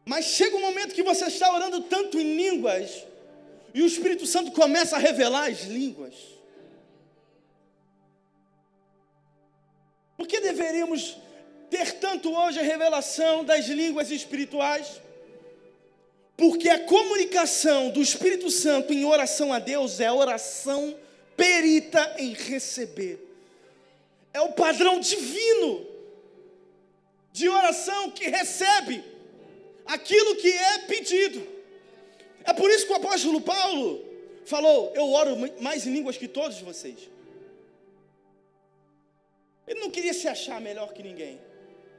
Mas 0.05 0.25
chega 0.25 0.55
um 0.55 0.61
momento 0.61 0.95
que 0.95 1.03
você 1.03 1.25
está 1.25 1.53
orando 1.53 1.81
tanto 1.81 2.17
em 2.19 2.35
línguas, 2.35 3.05
e 3.73 3.81
o 3.81 3.85
Espírito 3.85 4.25
Santo 4.25 4.51
começa 4.51 4.95
a 4.95 4.99
revelar 4.99 5.49
as 5.49 5.63
línguas. 5.63 6.15
Por 10.15 10.25
que 10.25 10.39
deveríamos 10.39 11.17
ter 11.69 11.99
tanto 11.99 12.33
hoje 12.33 12.59
a 12.59 12.63
revelação 12.63 13.43
das 13.43 13.67
línguas 13.67 14.09
espirituais? 14.09 15.01
Porque 16.37 16.69
a 16.69 16.85
comunicação 16.85 17.89
do 17.89 17.99
Espírito 17.99 18.51
Santo 18.51 18.93
em 18.93 19.03
oração 19.03 19.51
a 19.51 19.57
Deus 19.57 19.99
é 19.99 20.11
oração 20.11 20.95
perita 21.35 22.15
em 22.19 22.33
receber. 22.33 23.19
É 24.31 24.39
o 24.41 24.51
padrão 24.53 24.99
divino 24.99 25.87
de 27.33 27.49
oração 27.49 28.11
que 28.11 28.29
recebe 28.29 29.03
aquilo 29.83 30.35
que 30.35 30.51
é 30.51 30.77
pedido. 30.79 31.47
É 32.43 32.53
por 32.53 32.69
isso 32.69 32.85
que 32.85 32.93
o 32.93 32.97
apóstolo 32.97 33.41
Paulo 33.41 34.05
falou: 34.45 34.93
Eu 34.95 35.11
oro 35.11 35.35
mais 35.59 35.87
em 35.87 35.91
línguas 35.91 36.17
que 36.17 36.27
todos 36.27 36.61
vocês. 36.61 37.09
Ele 39.67 39.79
não 39.79 39.89
queria 39.89 40.13
se 40.13 40.27
achar 40.27 40.61
melhor 40.61 40.93
que 40.93 41.01
ninguém, 41.01 41.41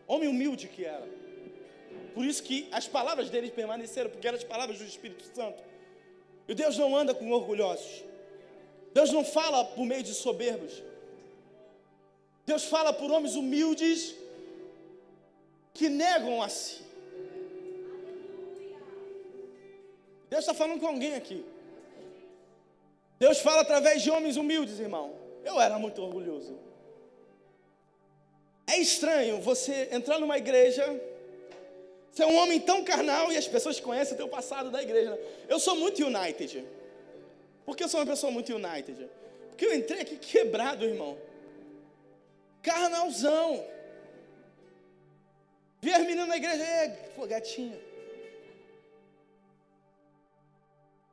homem 0.07 0.29
humilde 0.29 0.69
que 0.69 0.85
era. 0.85 1.18
Por 2.15 2.25
isso 2.25 2.43
que 2.43 2.69
as 2.73 2.87
palavras 2.87 3.31
dele 3.31 3.51
permaneceram, 3.51 4.11
porque 4.11 4.27
eram 4.27 4.39
as 4.39 4.45
palavras 4.45 4.79
do 4.79 4.85
Espírito 4.85 5.25
Santo. 5.35 5.63
E 6.49 6.55
Deus 6.55 6.77
não 6.79 6.97
anda 6.97 7.15
com 7.15 7.31
orgulhosos. 7.31 8.05
Deus 8.93 9.13
não 9.13 9.25
fala 9.25 9.65
por 9.65 9.85
meio 9.85 10.03
de 10.03 10.15
soberbos. 10.15 10.83
Deus 12.47 12.65
fala 12.65 12.93
por 12.93 13.11
homens 13.11 13.35
humildes 13.35 14.15
que 15.75 15.89
negam 15.89 16.43
a 16.43 16.49
si. 16.49 16.81
Deus 20.31 20.41
está 20.41 20.55
falando 20.55 20.81
com 20.81 20.87
alguém 20.87 21.15
aqui. 21.15 21.45
Deus 23.19 23.39
fala 23.41 23.63
através 23.63 24.03
de 24.03 24.11
homens 24.11 24.37
humildes, 24.37 24.79
irmão. 24.79 25.15
Eu 25.45 25.61
era 25.61 25.79
muito 25.79 26.03
orgulhoso. 26.03 26.59
É 28.67 28.77
estranho 28.79 29.41
você 29.41 29.89
entrar 29.93 30.19
numa 30.19 30.37
igreja, 30.37 30.85
ser 32.19 32.27
um 32.27 32.37
homem 32.37 32.59
tão 32.59 32.83
carnal 32.83 33.31
e 33.31 33.37
as 33.37 33.47
pessoas 33.47 33.79
conhecem 33.79 34.15
o 34.15 34.17
teu 34.17 34.29
passado 34.29 34.73
da 34.73 34.83
igreja. 34.83 35.17
Eu 35.49 35.61
sou 35.61 35.77
muito 35.77 36.05
United. 36.05 36.67
Por 37.65 37.77
que 37.77 37.85
eu 37.85 37.89
sou 37.89 38.01
uma 38.01 38.07
pessoa 38.07 38.33
muito 38.33 38.53
United? 38.53 39.09
Porque 39.51 39.65
eu 39.65 39.73
entrei 39.73 40.01
aqui 40.01 40.17
quebrado, 40.17 40.85
irmão. 40.85 41.17
Carnalzão. 42.61 43.65
Vi 45.81 45.93
as 45.93 46.01
meninas 46.01 46.27
na 46.27 46.37
igreja, 46.37 46.65
é, 46.65 46.89
pô, 47.15 47.25
gatinha. 47.25 47.79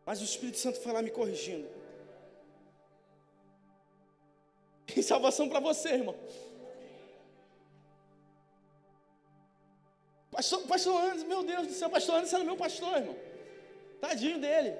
Mas 0.07 0.21
o 0.21 0.23
Espírito 0.23 0.57
Santo 0.57 0.81
foi 0.81 0.91
lá 0.91 1.03
me 1.03 1.11
corrigindo. 1.11 1.69
Tem 4.91 5.03
salvação 5.03 5.47
para 5.47 5.59
você, 5.59 5.89
irmão. 5.89 6.15
Pastor, 10.35 10.63
pastor 10.67 11.01
Anderson, 11.01 11.27
meu 11.27 11.43
Deus 11.43 11.67
do 11.67 11.73
céu, 11.73 11.89
pastor 11.89 12.15
Anderson 12.15 12.35
era 12.35 12.45
meu 12.45 12.57
pastor, 12.57 12.97
irmão. 12.97 13.15
Tadinho 14.01 14.37
dele. 14.37 14.77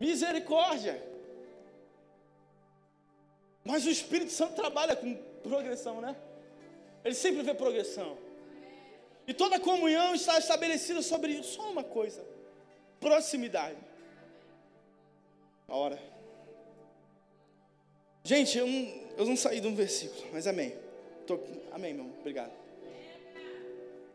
Misericórdia. 0.00 1.00
Mas 3.64 3.86
o 3.86 3.90
Espírito 3.90 4.32
Santo 4.32 4.56
trabalha 4.56 4.96
com 4.96 5.14
progressão, 5.44 6.00
né? 6.00 6.16
Ele 7.04 7.14
sempre 7.14 7.42
vê 7.42 7.54
progressão. 7.54 8.18
E 9.24 9.32
toda 9.32 9.60
comunhão 9.60 10.16
está 10.16 10.36
estabelecida 10.36 11.00
sobre 11.00 11.40
só 11.44 11.70
uma 11.70 11.84
coisa: 11.84 12.24
proximidade. 12.98 13.78
A 15.68 15.76
hora. 15.76 16.02
Gente, 18.24 18.58
eu 18.58 18.66
não, 18.66 19.02
eu 19.16 19.26
não 19.26 19.36
saí 19.36 19.60
de 19.60 19.68
um 19.68 19.76
versículo, 19.76 20.26
mas 20.32 20.48
amém. 20.48 20.76
Tô, 21.24 21.38
amém, 21.70 21.92
irmão. 21.92 22.12
Obrigado. 22.18 22.57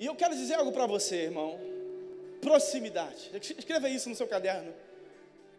E 0.04 0.06
eu 0.06 0.16
quero 0.18 0.36
dizer 0.36 0.56
algo 0.56 0.74
para 0.74 0.86
você, 0.86 1.16
irmão. 1.16 1.58
Proximidade. 2.42 3.32
Escreva 3.58 3.88
isso 3.88 4.10
no 4.10 4.16
seu 4.16 4.28
caderno. 4.28 4.74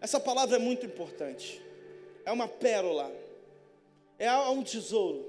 Essa 0.02 0.20
palavra 0.20 0.56
é 0.56 0.58
muito 0.58 0.84
importante. 0.84 1.62
É 2.26 2.30
uma 2.30 2.46
pérola. 2.46 3.10
É 4.18 4.30
um 4.30 4.62
tesouro. 4.62 5.24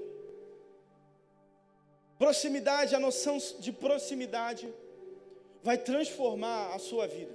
Proximidade, 2.18 2.94
a 2.94 3.00
noção 3.00 3.38
de 3.58 3.72
proximidade 3.72 4.68
vai 5.62 5.78
transformar 5.78 6.74
a 6.74 6.78
sua 6.78 7.06
vida. 7.06 7.32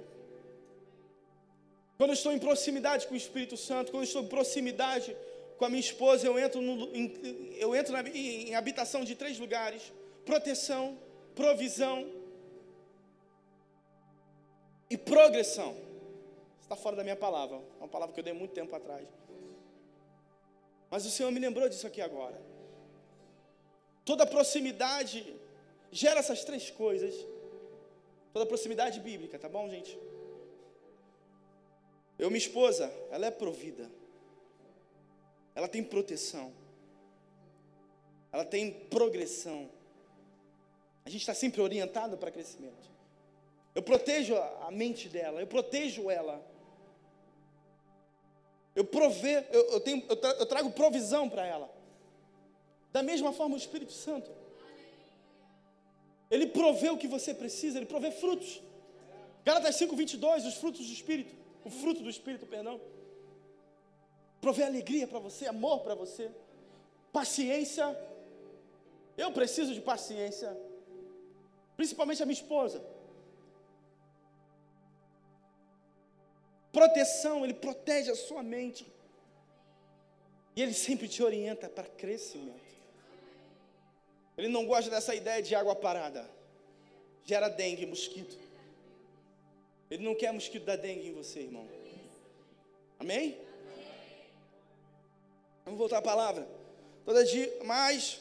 Quando 1.96 2.10
eu 2.10 2.14
estou 2.14 2.30
em 2.30 2.38
proximidade 2.38 3.08
com 3.08 3.14
o 3.14 3.16
Espírito 3.24 3.56
Santo, 3.56 3.90
quando 3.90 4.04
eu 4.04 4.06
estou 4.06 4.22
em 4.22 4.28
proximidade 4.28 5.16
com 5.58 5.64
a 5.64 5.68
minha 5.68 5.80
esposa, 5.80 6.28
eu 6.28 6.38
entro, 6.38 6.60
no, 6.60 6.88
eu 7.56 7.74
entro 7.74 7.92
na, 7.92 8.08
em, 8.08 8.50
em 8.50 8.54
habitação 8.54 9.02
de 9.02 9.16
três 9.16 9.36
lugares: 9.36 9.92
proteção, 10.24 10.96
provisão 11.34 12.10
e 14.88 14.96
progressão 14.96 15.76
está 16.60 16.76
fora 16.76 16.96
da 16.96 17.02
minha 17.02 17.16
palavra, 17.16 17.60
uma 17.78 17.88
palavra 17.88 18.14
que 18.14 18.20
eu 18.20 18.24
dei 18.24 18.32
muito 18.32 18.52
tempo 18.52 18.74
atrás. 18.74 19.06
Mas 20.90 21.06
o 21.06 21.10
Senhor 21.10 21.30
me 21.30 21.40
lembrou 21.40 21.68
disso 21.68 21.86
aqui 21.86 22.00
agora. 22.00 22.40
Toda 24.04 24.26
proximidade 24.26 25.34
gera 25.90 26.20
essas 26.20 26.44
três 26.44 26.70
coisas. 26.70 27.14
Toda 28.32 28.46
proximidade 28.46 29.00
bíblica, 29.00 29.38
tá 29.38 29.48
bom, 29.48 29.68
gente? 29.68 29.98
Eu, 32.18 32.28
minha 32.28 32.38
esposa, 32.38 32.92
ela 33.10 33.26
é 33.26 33.30
provida. 33.30 33.90
Ela 35.54 35.68
tem 35.68 35.82
proteção. 35.82 36.52
Ela 38.30 38.44
tem 38.44 38.72
progressão. 38.88 39.70
A 41.04 41.10
gente 41.10 41.20
está 41.20 41.34
sempre 41.34 41.60
orientado 41.60 42.16
para 42.16 42.30
crescimento. 42.30 42.90
Eu 43.74 43.82
protejo 43.82 44.36
a 44.36 44.70
mente 44.70 45.08
dela, 45.08 45.40
eu 45.40 45.46
protejo 45.46 46.10
ela. 46.10 46.44
Eu 48.74 48.84
prover, 48.84 49.46
eu, 49.50 49.72
eu, 49.72 49.80
tenho, 49.80 50.04
eu 50.08 50.46
trago 50.46 50.70
provisão 50.70 51.28
para 51.28 51.46
ela. 51.46 51.70
Da 52.92 53.02
mesma 53.02 53.32
forma 53.32 53.54
o 53.54 53.58
Espírito 53.58 53.92
Santo. 53.92 54.30
Ele 56.30 56.46
provê 56.46 56.88
o 56.90 56.96
que 56.96 57.08
você 57.08 57.34
precisa, 57.34 57.78
ele 57.78 57.86
provê 57.86 58.10
frutos. 58.10 58.62
Gálatas 59.44 59.76
5, 59.76 59.94
22, 59.94 60.46
os 60.46 60.54
frutos 60.54 60.86
do 60.86 60.92
Espírito. 60.92 61.34
O 61.64 61.70
fruto 61.70 62.02
do 62.02 62.10
Espírito, 62.10 62.46
perdão. 62.46 62.80
Provê 64.40 64.62
alegria 64.62 65.06
para 65.06 65.18
você, 65.18 65.46
amor 65.46 65.80
para 65.80 65.94
você. 65.94 66.30
Paciência. 67.12 67.96
Eu 69.16 69.30
preciso 69.32 69.74
de 69.74 69.80
paciência. 69.80 70.56
Principalmente 71.76 72.22
a 72.22 72.26
minha 72.26 72.40
esposa. 72.40 72.82
proteção, 76.72 77.44
Ele 77.44 77.54
protege 77.54 78.10
a 78.10 78.16
sua 78.16 78.42
mente. 78.42 78.90
E 80.56 80.62
Ele 80.62 80.74
sempre 80.74 81.06
te 81.06 81.22
orienta 81.22 81.68
para 81.68 81.84
crescimento. 81.84 82.72
Ele 84.36 84.48
não 84.48 84.66
gosta 84.66 84.90
dessa 84.90 85.14
ideia 85.14 85.42
de 85.42 85.54
água 85.54 85.76
parada. 85.76 86.28
Gera 87.24 87.48
dengue, 87.48 87.86
mosquito. 87.86 88.38
Ele 89.90 90.02
não 90.02 90.14
quer 90.14 90.32
mosquito 90.32 90.64
da 90.64 90.74
dengue 90.74 91.08
em 91.08 91.12
você, 91.12 91.40
irmão. 91.40 91.68
Amém? 92.98 93.38
Vamos 95.64 95.78
voltar 95.78 95.98
à 95.98 96.02
palavra. 96.02 96.48
Toda 97.04 97.24
dia, 97.24 97.58
mas 97.64 98.20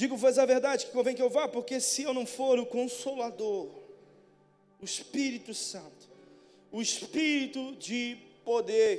digo-vos 0.00 0.38
a 0.38 0.46
verdade 0.46 0.86
que 0.86 0.92
convém 0.92 1.14
que 1.14 1.20
eu 1.20 1.28
vá, 1.28 1.46
porque 1.46 1.78
se 1.78 2.02
eu 2.04 2.14
não 2.14 2.24
for 2.24 2.58
o 2.58 2.64
consolador, 2.64 3.68
o 4.80 4.84
Espírito 4.84 5.52
Santo, 5.52 6.08
o 6.72 6.80
espírito 6.80 7.76
de 7.76 8.16
poder. 8.42 8.96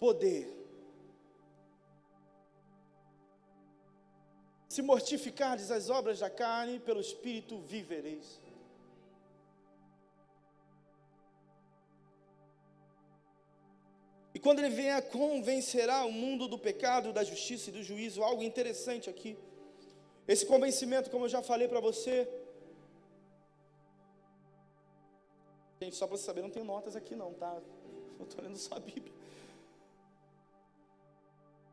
Poder. 0.00 0.44
Se 4.68 4.82
mortificardes 4.82 5.70
as 5.70 5.88
obras 5.88 6.18
da 6.18 6.28
carne, 6.28 6.80
pelo 6.80 7.00
espírito 7.00 7.58
vivereis. 7.58 8.40
E 14.34 14.38
quando 14.40 14.58
ele 14.58 14.70
vier, 14.70 15.00
convencerá 15.10 16.04
o 16.04 16.10
mundo 16.10 16.48
do 16.48 16.58
pecado, 16.58 17.12
da 17.12 17.22
justiça 17.22 17.70
e 17.70 17.72
do 17.72 17.84
juízo. 17.84 18.24
Algo 18.24 18.42
interessante 18.42 19.08
aqui. 19.08 19.38
Esse 20.26 20.46
convencimento, 20.46 21.10
como 21.10 21.26
eu 21.26 21.28
já 21.28 21.42
falei 21.42 21.68
para 21.68 21.80
você, 21.80 22.28
Gente, 25.80 25.96
só 25.96 26.06
para 26.06 26.16
você 26.16 26.24
saber, 26.24 26.40
não 26.40 26.48
tem 26.48 26.64
notas 26.64 26.96
aqui 26.96 27.14
não, 27.14 27.34
tá? 27.34 27.60
Eu 28.18 28.24
estou 28.24 28.42
lendo 28.42 28.56
só 28.56 28.76
a 28.76 28.80
Bíblia. 28.80 29.12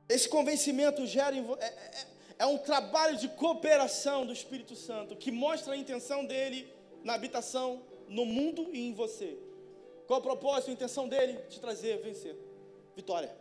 Esse 0.10 0.28
convencimento 0.28 1.06
gera 1.06 1.34
é, 1.34 1.66
é, 1.66 2.08
é 2.40 2.46
um 2.46 2.58
trabalho 2.58 3.18
de 3.18 3.30
cooperação 3.30 4.26
do 4.26 4.34
Espírito 4.34 4.76
Santo 4.76 5.16
que 5.16 5.32
mostra 5.32 5.74
a 5.74 5.78
intenção 5.78 6.26
dele 6.26 6.70
na 7.06 7.14
habitação 7.14 7.82
no 8.10 8.26
mundo 8.26 8.70
e 8.74 8.86
em 8.86 8.94
você. 8.94 9.38
Qual 10.08 10.20
o 10.20 10.24
propósito, 10.24 10.72
a 10.72 10.74
intenção 10.74 11.08
dele? 11.08 11.38
Te 11.48 11.62
trazer, 11.62 12.02
vencer. 12.02 12.36
Vitória. 12.94 13.34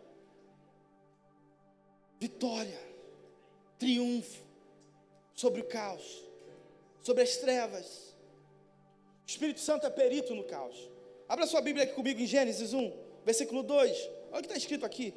Vitória. 2.20 2.80
Triunfo 3.76 4.49
sobre 5.40 5.60
o 5.60 5.64
caos, 5.64 6.06
sobre 7.02 7.22
as 7.22 7.36
trevas 7.36 8.10
o 9.30 9.32
Espírito 9.32 9.60
Santo 9.60 9.86
é 9.86 9.90
perito 9.90 10.34
no 10.34 10.42
caos. 10.42 10.90
Abra 11.28 11.46
sua 11.46 11.60
Bíblia 11.60 11.84
aqui 11.84 11.94
comigo 11.94 12.20
em 12.20 12.26
Gênesis 12.26 12.74
1, 12.74 12.92
versículo 13.24 13.62
2. 13.62 13.96
Olha 14.32 14.38
o 14.38 14.42
que 14.42 14.46
está 14.48 14.56
escrito 14.56 14.84
aqui. 14.84 15.14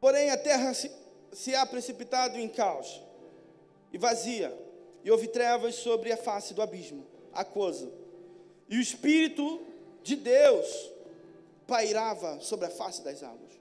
Porém, 0.00 0.28
a 0.30 0.36
terra 0.36 0.74
se, 0.74 0.90
se 1.32 1.54
há 1.54 1.64
precipitado 1.64 2.36
em 2.36 2.48
caos 2.48 3.00
e 3.92 3.98
vazia, 3.98 4.52
e 5.04 5.10
houve 5.12 5.28
trevas 5.28 5.76
sobre 5.76 6.10
a 6.10 6.16
face 6.16 6.52
do 6.52 6.62
abismo, 6.62 7.06
aquoso. 7.32 7.92
E 8.68 8.76
o 8.76 8.80
Espírito 8.80 9.64
de 10.02 10.16
Deus 10.16 10.90
pairava 11.64 12.40
sobre 12.40 12.66
a 12.66 12.70
face 12.70 13.04
das 13.04 13.22
águas. 13.22 13.52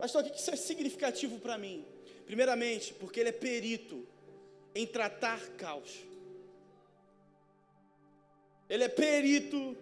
Pastor, 0.00 0.24
o 0.24 0.30
que 0.30 0.40
isso 0.40 0.50
é 0.50 0.56
significativo 0.56 1.38
para 1.38 1.58
mim? 1.58 1.84
Primeiramente, 2.24 2.94
porque 2.94 3.20
ele 3.20 3.28
é 3.28 3.32
perito 3.32 4.06
em 4.74 4.86
tratar 4.86 5.40
caos. 5.58 5.90
Ele 8.68 8.84
é 8.84 8.88
perito 8.88 9.76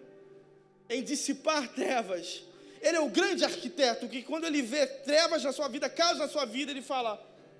em 0.89 1.01
dissipar 1.01 1.73
trevas. 1.73 2.43
Ele 2.81 2.97
é 2.97 2.99
o 2.99 3.07
grande 3.09 3.45
arquiteto 3.45 4.09
que, 4.09 4.21
quando 4.23 4.45
ele 4.45 4.61
vê 4.61 4.85
trevas 4.85 5.41
na 5.43 5.53
sua 5.53 5.69
vida, 5.69 5.89
caos 5.89 6.17
na 6.17 6.27
sua 6.27 6.43
vida, 6.43 6.71
ele 6.71 6.81
fala: 6.81 7.11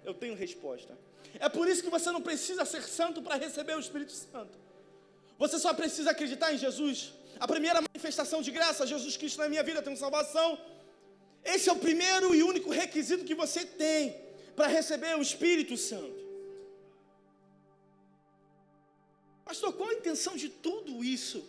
Eu 0.03 0.13
tenho 0.13 0.35
resposta. 0.35 0.97
É 1.39 1.47
por 1.47 1.65
isso 1.69 1.81
que 1.81 1.89
você 1.89 2.11
não 2.11 2.21
precisa 2.21 2.65
ser 2.65 2.83
santo 2.83 3.21
para 3.21 3.35
receber 3.35 3.75
o 3.75 3.79
Espírito 3.79 4.11
Santo. 4.11 4.57
Você 5.37 5.57
só 5.59 5.73
precisa 5.73 6.11
acreditar 6.11 6.53
em 6.53 6.57
Jesus. 6.57 7.13
A 7.39 7.47
primeira 7.47 7.79
manifestação 7.81 8.41
de 8.41 8.51
graça, 8.51 8.85
Jesus 8.85 9.15
Cristo 9.15 9.37
na 9.37 9.47
minha 9.47 9.63
vida 9.63 9.81
tem 9.81 9.95
salvação. 9.95 10.59
Esse 11.43 11.69
é 11.69 11.73
o 11.73 11.77
primeiro 11.77 12.33
e 12.35 12.43
único 12.43 12.69
requisito 12.69 13.25
que 13.25 13.35
você 13.35 13.65
tem 13.65 14.15
para 14.55 14.67
receber 14.67 15.15
o 15.17 15.21
Espírito 15.21 15.77
Santo. 15.77 16.19
Pastor, 19.45 19.73
qual 19.73 19.89
a 19.89 19.93
intenção 19.93 20.35
de 20.35 20.49
tudo 20.49 21.03
isso? 21.03 21.43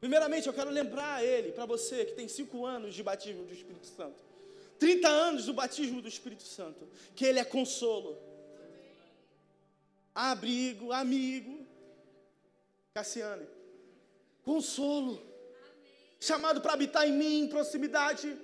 Primeiramente, 0.00 0.46
eu 0.46 0.52
quero 0.52 0.70
lembrar 0.70 1.16
a 1.16 1.24
ele, 1.24 1.52
para 1.52 1.66
você 1.66 2.04
que 2.04 2.12
tem 2.12 2.28
cinco 2.28 2.64
anos 2.64 2.94
de 2.94 3.02
batismo 3.02 3.44
do 3.44 3.52
Espírito 3.52 3.86
Santo, 3.86 4.18
30 4.78 5.08
anos 5.08 5.44
do 5.46 5.52
batismo 5.52 6.00
do 6.00 6.08
Espírito 6.08 6.44
Santo, 6.44 6.88
que 7.14 7.24
ele 7.24 7.38
é 7.38 7.44
consolo, 7.44 8.16
abrigo, 10.14 10.92
amigo. 10.92 11.66
Cassiane, 12.94 13.46
consolo, 14.42 15.22
chamado 16.18 16.60
para 16.60 16.72
habitar 16.72 17.06
em 17.06 17.12
mim, 17.12 17.44
em 17.44 17.48
proximidade, 17.48 18.36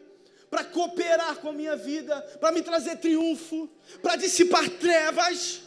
para 0.49 0.65
cooperar 0.65 1.37
com 1.37 1.49
a 1.49 1.53
minha 1.53 1.77
vida, 1.77 2.21
para 2.41 2.53
me 2.53 2.63
trazer 2.63 2.97
triunfo, 2.97 3.69
para 4.01 4.17
dissipar 4.17 4.69
trevas. 4.71 5.63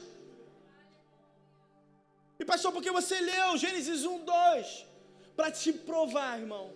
E 2.39 2.45
pastor, 2.45 2.71
porque 2.71 2.91
você 2.91 3.19
leu 3.19 3.57
Gênesis 3.57 4.05
1, 4.05 4.23
2, 4.23 4.85
para 5.35 5.51
te 5.51 5.73
provar, 5.73 6.39
irmão, 6.39 6.71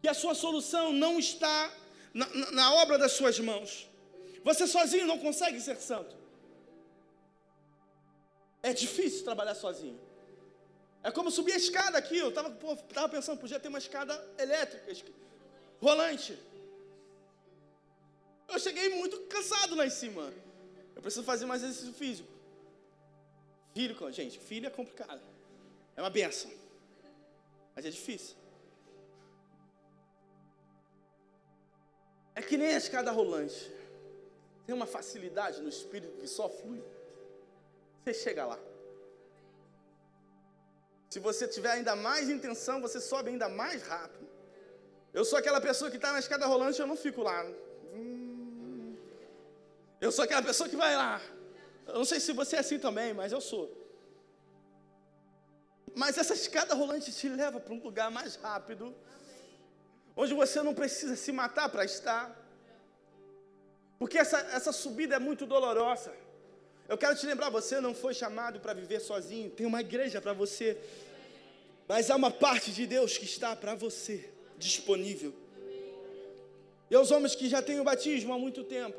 que 0.00 0.08
a 0.08 0.14
sua 0.14 0.34
solução 0.34 0.92
não 0.92 1.18
está 1.18 1.72
na, 2.12 2.26
na, 2.28 2.50
na 2.52 2.74
obra 2.74 2.96
das 2.98 3.12
suas 3.12 3.40
mãos. 3.40 3.88
Você 4.44 4.66
sozinho 4.66 5.06
não 5.06 5.18
consegue 5.18 5.60
ser 5.60 5.76
santo. 5.76 6.14
É 8.62 8.72
difícil 8.72 9.24
trabalhar 9.24 9.54
sozinho. 9.54 9.98
É 11.04 11.10
como 11.12 11.30
subir 11.30 11.52
a 11.52 11.56
escada 11.56 11.98
aqui. 11.98 12.16
Eu 12.16 12.30
estava 12.30 12.50
tava 12.92 13.08
pensando, 13.10 13.38
podia 13.38 13.60
ter 13.60 13.68
uma 13.68 13.78
escada 13.78 14.14
elétrica, 14.38 14.90
rolante. 15.78 16.36
Eu 18.48 18.58
cheguei 18.58 18.88
muito 18.96 19.20
cansado 19.26 19.74
lá 19.74 19.86
em 19.86 19.90
cima. 19.90 20.32
Eu 20.96 21.02
preciso 21.02 21.22
fazer 21.22 21.44
mais 21.44 21.62
exercício 21.62 21.92
físico. 21.92 22.28
Filho, 23.74 24.12
gente, 24.12 24.38
filho 24.38 24.66
é 24.66 24.70
complicado. 24.70 25.20
É 25.94 26.00
uma 26.00 26.08
benção. 26.08 26.50
Mas 27.76 27.84
é 27.84 27.90
difícil. 27.90 28.36
É 32.34 32.40
que 32.40 32.56
nem 32.56 32.68
a 32.68 32.78
escada 32.78 33.10
rolante. 33.10 33.70
Tem 34.64 34.74
uma 34.74 34.86
facilidade 34.86 35.60
no 35.60 35.68
espírito 35.68 36.16
que 36.18 36.26
só 36.26 36.48
flui. 36.48 36.82
Você 38.02 38.14
chega 38.14 38.46
lá. 38.46 38.58
Se 41.14 41.20
você 41.20 41.46
tiver 41.46 41.70
ainda 41.70 41.94
mais 41.94 42.28
intenção, 42.28 42.80
você 42.80 43.00
sobe 43.00 43.28
ainda 43.30 43.48
mais 43.48 43.80
rápido. 43.86 44.26
Eu 45.12 45.24
sou 45.24 45.38
aquela 45.38 45.60
pessoa 45.60 45.88
que 45.88 45.96
está 45.96 46.10
na 46.12 46.18
escada 46.18 46.44
rolante, 46.44 46.80
eu 46.80 46.88
não 46.88 46.96
fico 46.96 47.22
lá. 47.22 47.46
Eu 50.00 50.10
sou 50.10 50.24
aquela 50.24 50.42
pessoa 50.42 50.68
que 50.68 50.74
vai 50.74 50.96
lá. 50.96 51.20
Eu 51.86 51.98
não 52.00 52.04
sei 52.04 52.18
se 52.18 52.32
você 52.32 52.56
é 52.56 52.58
assim 52.58 52.80
também, 52.80 53.14
mas 53.14 53.30
eu 53.30 53.40
sou. 53.40 53.64
Mas 55.94 56.18
essa 56.18 56.34
escada 56.34 56.74
rolante 56.74 57.12
te 57.12 57.28
leva 57.28 57.60
para 57.60 57.72
um 57.72 57.80
lugar 57.80 58.10
mais 58.10 58.34
rápido, 58.34 58.92
onde 60.16 60.34
você 60.34 60.64
não 60.64 60.74
precisa 60.74 61.14
se 61.14 61.30
matar 61.30 61.68
para 61.68 61.84
estar. 61.84 62.24
Porque 64.00 64.18
essa, 64.18 64.38
essa 64.58 64.72
subida 64.72 65.14
é 65.14 65.20
muito 65.20 65.46
dolorosa. 65.46 66.12
Eu 66.88 66.98
quero 66.98 67.16
te 67.16 67.24
lembrar, 67.26 67.48
você 67.48 67.80
não 67.80 67.94
foi 67.94 68.12
chamado 68.12 68.60
para 68.60 68.74
viver 68.74 69.00
sozinho. 69.00 69.50
Tem 69.50 69.66
uma 69.66 69.80
igreja 69.80 70.20
para 70.20 70.32
você. 70.32 70.78
Mas 71.88 72.10
há 72.10 72.16
uma 72.16 72.30
parte 72.30 72.72
de 72.72 72.86
Deus 72.86 73.16
que 73.16 73.24
está 73.24 73.56
para 73.56 73.74
você, 73.74 74.30
disponível. 74.58 75.32
E 76.90 76.94
aos 76.94 77.10
homens 77.10 77.34
que 77.34 77.48
já 77.48 77.62
têm 77.62 77.80
o 77.80 77.84
batismo 77.84 78.32
há 78.32 78.38
muito 78.38 78.62
tempo, 78.64 78.96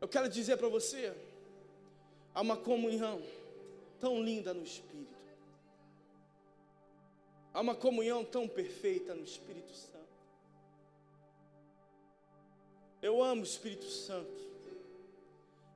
eu 0.00 0.08
quero 0.08 0.28
dizer 0.28 0.56
para 0.58 0.68
você: 0.68 1.12
há 2.34 2.40
uma 2.40 2.56
comunhão 2.56 3.22
tão 3.98 4.22
linda 4.22 4.52
no 4.52 4.62
Espírito. 4.62 5.12
Há 7.54 7.60
uma 7.60 7.74
comunhão 7.74 8.24
tão 8.24 8.48
perfeita 8.48 9.14
no 9.14 9.24
Espírito 9.24 9.74
Santo. 9.74 9.92
Eu 13.00 13.22
amo 13.22 13.42
o 13.42 13.44
Espírito 13.44 13.86
Santo. 13.86 14.51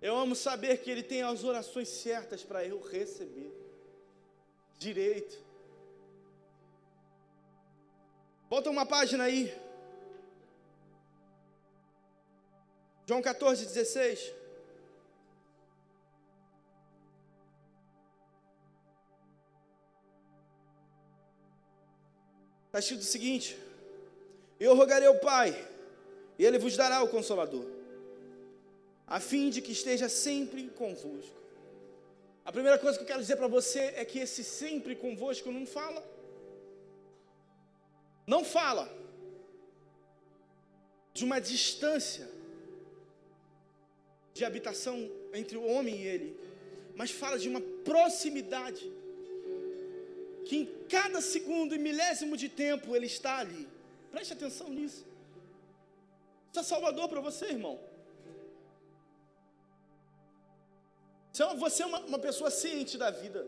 Eu 0.07 0.16
amo 0.16 0.36
saber 0.36 0.74
que 0.82 0.88
Ele 0.88 1.02
tem 1.02 1.22
as 1.22 1.42
orações 1.42 1.88
certas 1.88 2.44
para 2.44 2.64
eu 2.64 2.80
receber. 2.80 3.52
Direito. 4.78 5.36
Volta 8.48 8.70
uma 8.70 8.86
página 8.86 9.24
aí. 9.24 9.52
João 13.04 13.20
14, 13.20 13.64
16. 13.66 14.32
Está 22.66 22.78
escrito 22.78 23.00
o 23.00 23.04
seguinte: 23.04 23.59
Eu 24.61 24.76
rogarei 24.76 25.09
ao 25.09 25.18
Pai, 25.18 25.50
e 26.38 26.44
Ele 26.44 26.61
vos 26.61 26.76
dará 26.76 27.02
o 27.02 27.09
Consolador, 27.09 27.75
a 29.07 29.20
fim 29.20 29.50
de 29.50 29.61
que 29.62 29.72
esteja 29.72 30.09
sempre 30.09 30.68
convosco. 30.70 31.36
A 32.44 32.52
primeira 32.52 32.78
coisa 32.78 32.96
que 32.96 33.04
eu 33.04 33.07
quero 33.07 33.20
dizer 33.20 33.36
para 33.36 33.48
você 33.48 33.80
é 33.96 34.04
que 34.04 34.18
esse 34.18 34.42
sempre 34.42 34.94
convosco 34.96 35.50
não 35.50 35.66
fala. 35.66 36.02
Não 38.26 38.44
fala 38.44 38.92
de 41.12 41.24
uma 41.24 41.40
distância 41.40 42.28
de 44.34 44.44
habitação 44.44 45.11
entre 45.32 45.57
o 45.57 45.64
homem 45.64 46.02
e 46.02 46.07
ele, 46.07 46.40
mas 46.94 47.11
fala 47.11 47.38
de 47.38 47.48
uma 47.48 47.61
proximidade 47.61 48.92
que 50.46 50.57
em 50.57 50.66
cada 50.88 51.20
segundo 51.20 51.74
e 51.74 51.78
milésimo 51.78 52.36
de 52.36 52.48
tempo 52.48 52.94
Ele 52.94 53.07
está 53.07 53.38
ali. 53.38 53.66
Preste 54.12 54.32
atenção 54.32 54.68
nisso. 54.68 55.04
Isso 56.50 56.61
é 56.61 56.62
salvador 56.62 57.09
para 57.09 57.20
você, 57.20 57.46
irmão. 57.46 57.78
Você 61.57 61.82
é 61.82 61.87
uma, 61.87 62.01
uma 62.01 62.18
pessoa 62.18 62.51
ciente 62.51 62.97
da 62.97 63.11
vida, 63.11 63.47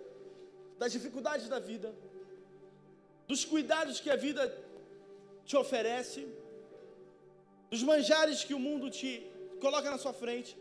das 0.79 0.93
dificuldades 0.93 1.49
da 1.49 1.59
vida, 1.59 1.95
dos 3.27 3.45
cuidados 3.45 4.01
que 4.01 4.11
a 4.11 4.17
vida 4.17 4.43
te 5.45 5.57
oferece, 5.57 6.27
dos 7.71 7.83
manjares 7.83 8.45
que 8.45 8.55
o 8.55 8.59
mundo 8.59 8.91
te 8.91 9.27
coloca 9.61 9.91
na 9.91 9.99
sua 9.99 10.13
frente. 10.13 10.57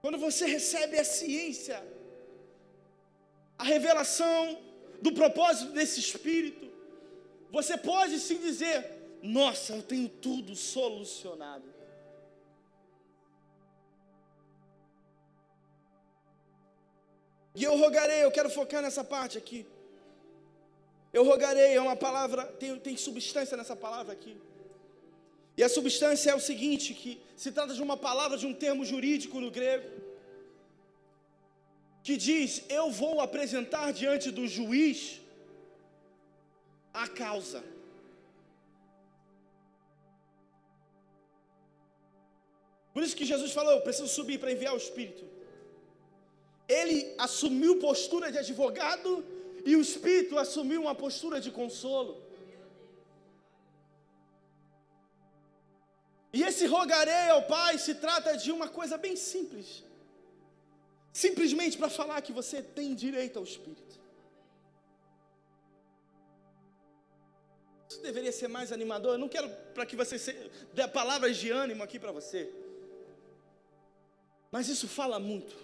Quando 0.00 0.18
você 0.18 0.46
recebe 0.46 0.98
a 0.98 1.04
ciência 1.04 1.82
a 3.58 3.64
revelação 3.64 4.58
do 5.00 5.12
propósito 5.12 5.72
desse 5.72 6.00
Espírito, 6.00 6.70
você 7.50 7.76
pode 7.76 8.18
sim 8.18 8.38
dizer: 8.38 9.18
Nossa, 9.22 9.74
eu 9.74 9.82
tenho 9.82 10.08
tudo 10.08 10.54
solucionado. 10.54 11.75
E 17.56 17.64
eu 17.64 17.74
rogarei, 17.82 18.22
eu 18.22 18.30
quero 18.30 18.50
focar 18.58 18.82
nessa 18.86 19.02
parte 19.02 19.36
aqui. 19.42 19.60
Eu 21.12 21.24
rogarei, 21.24 21.70
é 21.74 21.80
uma 21.80 21.96
palavra, 21.96 22.44
tem, 22.60 22.78
tem 22.86 22.96
substância 22.96 23.56
nessa 23.56 23.74
palavra 23.74 24.12
aqui. 24.12 24.36
E 25.56 25.62
a 25.64 25.68
substância 25.76 26.30
é 26.30 26.34
o 26.34 26.46
seguinte: 26.50 26.92
que 26.94 27.12
se 27.36 27.50
trata 27.50 27.72
de 27.72 27.82
uma 27.82 27.96
palavra, 27.96 28.36
de 28.42 28.46
um 28.46 28.54
termo 28.64 28.84
jurídico 28.84 29.40
no 29.40 29.50
grego 29.50 29.88
que 32.06 32.16
diz: 32.28 32.62
Eu 32.68 32.86
vou 33.02 33.14
apresentar 33.20 33.86
diante 34.00 34.30
do 34.30 34.46
juiz 34.56 34.98
a 37.04 37.08
causa. 37.08 37.62
Por 42.92 43.02
isso 43.02 43.16
que 43.16 43.30
Jesus 43.32 43.52
falou: 43.58 43.72
Eu 43.72 43.86
preciso 43.88 44.10
subir 44.18 44.38
para 44.38 44.52
enviar 44.52 44.74
o 44.74 44.82
Espírito. 44.84 45.25
Ele 46.68 47.14
assumiu 47.16 47.78
postura 47.78 48.30
de 48.30 48.38
advogado 48.38 49.24
e 49.64 49.74
o 49.76 49.80
Espírito 49.80 50.38
assumiu 50.38 50.82
uma 50.82 50.94
postura 50.94 51.40
de 51.40 51.50
consolo. 51.50 52.22
E 56.32 56.42
esse 56.42 56.66
rogarei 56.66 57.28
ao 57.30 57.44
Pai 57.44 57.78
se 57.78 57.94
trata 57.94 58.36
de 58.36 58.52
uma 58.52 58.68
coisa 58.68 58.98
bem 58.98 59.16
simples 59.16 59.86
simplesmente 61.24 61.78
para 61.78 61.88
falar 61.88 62.20
que 62.20 62.30
você 62.30 62.62
tem 62.62 62.94
direito 62.94 63.38
ao 63.38 63.44
Espírito. 63.44 63.98
Isso 67.88 68.02
deveria 68.02 68.30
ser 68.30 68.48
mais 68.48 68.70
animador. 68.70 69.14
Eu 69.14 69.18
não 69.18 69.30
quero 69.34 69.48
para 69.72 69.86
que 69.86 69.96
você 69.96 70.16
dê 70.74 70.86
palavras 70.86 71.38
de 71.38 71.50
ânimo 71.50 71.82
aqui 71.82 71.98
para 71.98 72.12
você. 72.12 72.52
Mas 74.52 74.68
isso 74.68 74.86
fala 74.86 75.18
muito. 75.18 75.56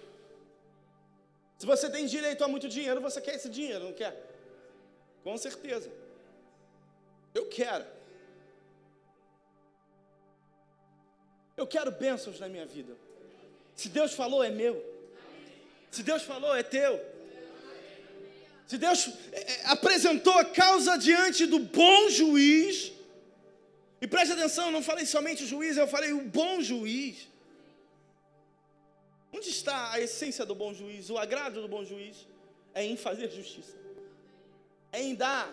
Se 1.62 1.66
você 1.66 1.88
tem 1.88 2.06
direito 2.06 2.42
a 2.42 2.48
muito 2.48 2.68
dinheiro, 2.68 3.00
você 3.00 3.20
quer 3.20 3.36
esse 3.36 3.48
dinheiro, 3.48 3.84
não 3.84 3.92
quer? 3.92 4.12
Com 5.22 5.38
certeza. 5.38 5.88
Eu 7.32 7.46
quero. 7.46 7.84
Eu 11.56 11.64
quero 11.64 11.92
bênçãos 11.92 12.40
na 12.40 12.48
minha 12.48 12.66
vida. 12.66 12.96
Se 13.76 13.88
Deus 13.88 14.12
falou, 14.12 14.42
é 14.42 14.50
meu. 14.50 14.74
Se 15.88 16.02
Deus 16.02 16.24
falou, 16.24 16.52
é 16.52 16.64
teu. 16.64 17.00
Se 18.66 18.76
Deus 18.76 19.10
é, 19.30 19.52
é, 19.52 19.66
apresentou 19.66 20.36
a 20.38 20.44
causa 20.44 20.96
diante 20.96 21.46
do 21.46 21.60
bom 21.60 22.10
juiz, 22.10 22.92
e 24.00 24.08
preste 24.08 24.32
atenção, 24.32 24.64
eu 24.66 24.72
não 24.72 24.82
falei 24.82 25.06
somente 25.06 25.44
o 25.44 25.46
juiz, 25.46 25.76
eu 25.76 25.86
falei 25.86 26.12
o 26.12 26.22
bom 26.22 26.60
juiz. 26.60 27.28
Onde 29.32 29.48
está 29.48 29.92
a 29.92 30.00
essência 30.00 30.44
do 30.44 30.54
bom 30.54 30.72
juiz, 30.74 31.08
o 31.10 31.18
agrado 31.18 31.62
do 31.62 31.68
bom 31.68 31.84
juiz? 31.84 32.28
É 32.74 32.84
em 32.84 32.96
fazer 32.96 33.30
justiça, 33.30 33.76
é 34.90 35.02
em 35.02 35.14
dar 35.14 35.52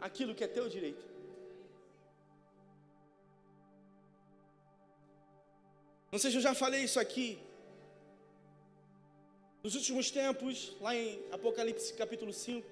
aquilo 0.00 0.34
que 0.34 0.44
é 0.44 0.48
teu 0.48 0.68
direito. 0.68 1.04
Não 6.12 6.18
sei 6.18 6.30
se 6.30 6.36
eu 6.36 6.46
já 6.48 6.54
falei 6.54 6.82
isso 6.84 7.00
aqui. 7.00 7.38
Nos 9.64 9.74
últimos 9.74 10.10
tempos, 10.10 10.76
lá 10.80 10.94
em 10.94 11.20
Apocalipse 11.32 11.92
capítulo 11.94 12.32
5, 12.32 12.68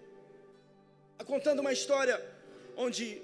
tá 1.18 1.24
contando 1.24 1.60
uma 1.60 1.72
história 1.72 2.16
onde 2.76 3.22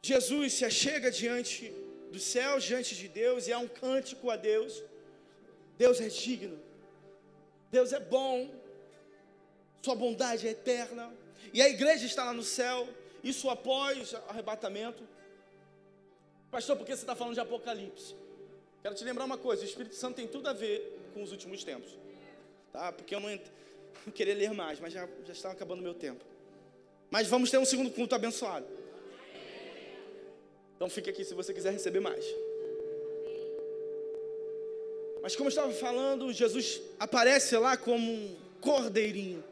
Jesus 0.00 0.54
se 0.54 0.64
achega 0.64 1.10
diante 1.10 1.72
dos 2.12 2.22
céus, 2.22 2.64
diante 2.64 2.94
de 2.94 3.08
Deus, 3.08 3.48
e 3.48 3.52
há 3.52 3.58
um 3.58 3.68
cântico 3.68 4.30
a 4.30 4.36
Deus. 4.36 4.82
Deus 5.76 6.00
é 6.00 6.08
digno, 6.08 6.58
Deus 7.70 7.92
é 7.92 8.00
bom, 8.00 8.50
Sua 9.82 9.94
bondade 9.94 10.46
é 10.46 10.50
eterna, 10.50 11.12
e 11.52 11.60
a 11.60 11.68
igreja 11.68 12.06
está 12.06 12.24
lá 12.24 12.32
no 12.32 12.42
céu, 12.42 12.88
isso 13.22 13.50
após 13.50 14.14
arrebatamento. 14.28 15.06
Pastor, 16.50 16.76
por 16.76 16.86
que 16.86 16.94
você 16.94 17.02
está 17.02 17.16
falando 17.16 17.34
de 17.34 17.40
Apocalipse? 17.40 18.14
Quero 18.82 18.94
te 18.94 19.04
lembrar 19.04 19.24
uma 19.24 19.38
coisa: 19.38 19.62
o 19.62 19.64
Espírito 19.64 19.94
Santo 19.94 20.16
tem 20.16 20.26
tudo 20.26 20.48
a 20.48 20.52
ver 20.52 21.10
com 21.12 21.22
os 21.22 21.32
últimos 21.32 21.64
tempos, 21.64 21.98
tá? 22.72 22.92
Porque 22.92 23.14
eu 23.14 23.20
não, 23.20 23.28
não 24.06 24.12
queria 24.12 24.34
ler 24.34 24.52
mais, 24.52 24.78
mas 24.78 24.92
já, 24.92 25.08
já 25.24 25.32
estava 25.32 25.54
acabando 25.54 25.80
o 25.80 25.82
meu 25.82 25.94
tempo. 25.94 26.24
Mas 27.10 27.28
vamos 27.28 27.50
ter 27.50 27.58
um 27.58 27.64
segundo 27.64 27.90
culto 27.90 28.14
abençoado. 28.14 28.66
Então 30.76 30.88
fique 30.90 31.08
aqui 31.08 31.24
se 31.24 31.34
você 31.34 31.54
quiser 31.54 31.72
receber 31.72 32.00
mais. 32.00 32.24
Mas 35.24 35.34
como 35.34 35.46
eu 35.46 35.48
estava 35.48 35.72
falando, 35.72 36.30
Jesus 36.34 36.82
aparece 37.00 37.56
lá 37.56 37.78
como 37.78 38.12
um 38.12 38.36
cordeirinho. 38.60 39.42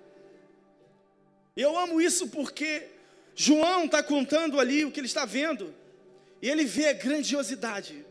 Eu 1.56 1.78
amo 1.78 1.98
isso 1.98 2.28
porque 2.28 2.88
João 3.34 3.86
está 3.86 4.02
contando 4.02 4.60
ali 4.60 4.84
o 4.84 4.90
que 4.92 5.00
ele 5.00 5.06
está 5.06 5.24
vendo. 5.24 5.74
E 6.42 6.50
ele 6.50 6.66
vê 6.66 6.88
a 6.88 6.92
grandiosidade 6.92 8.04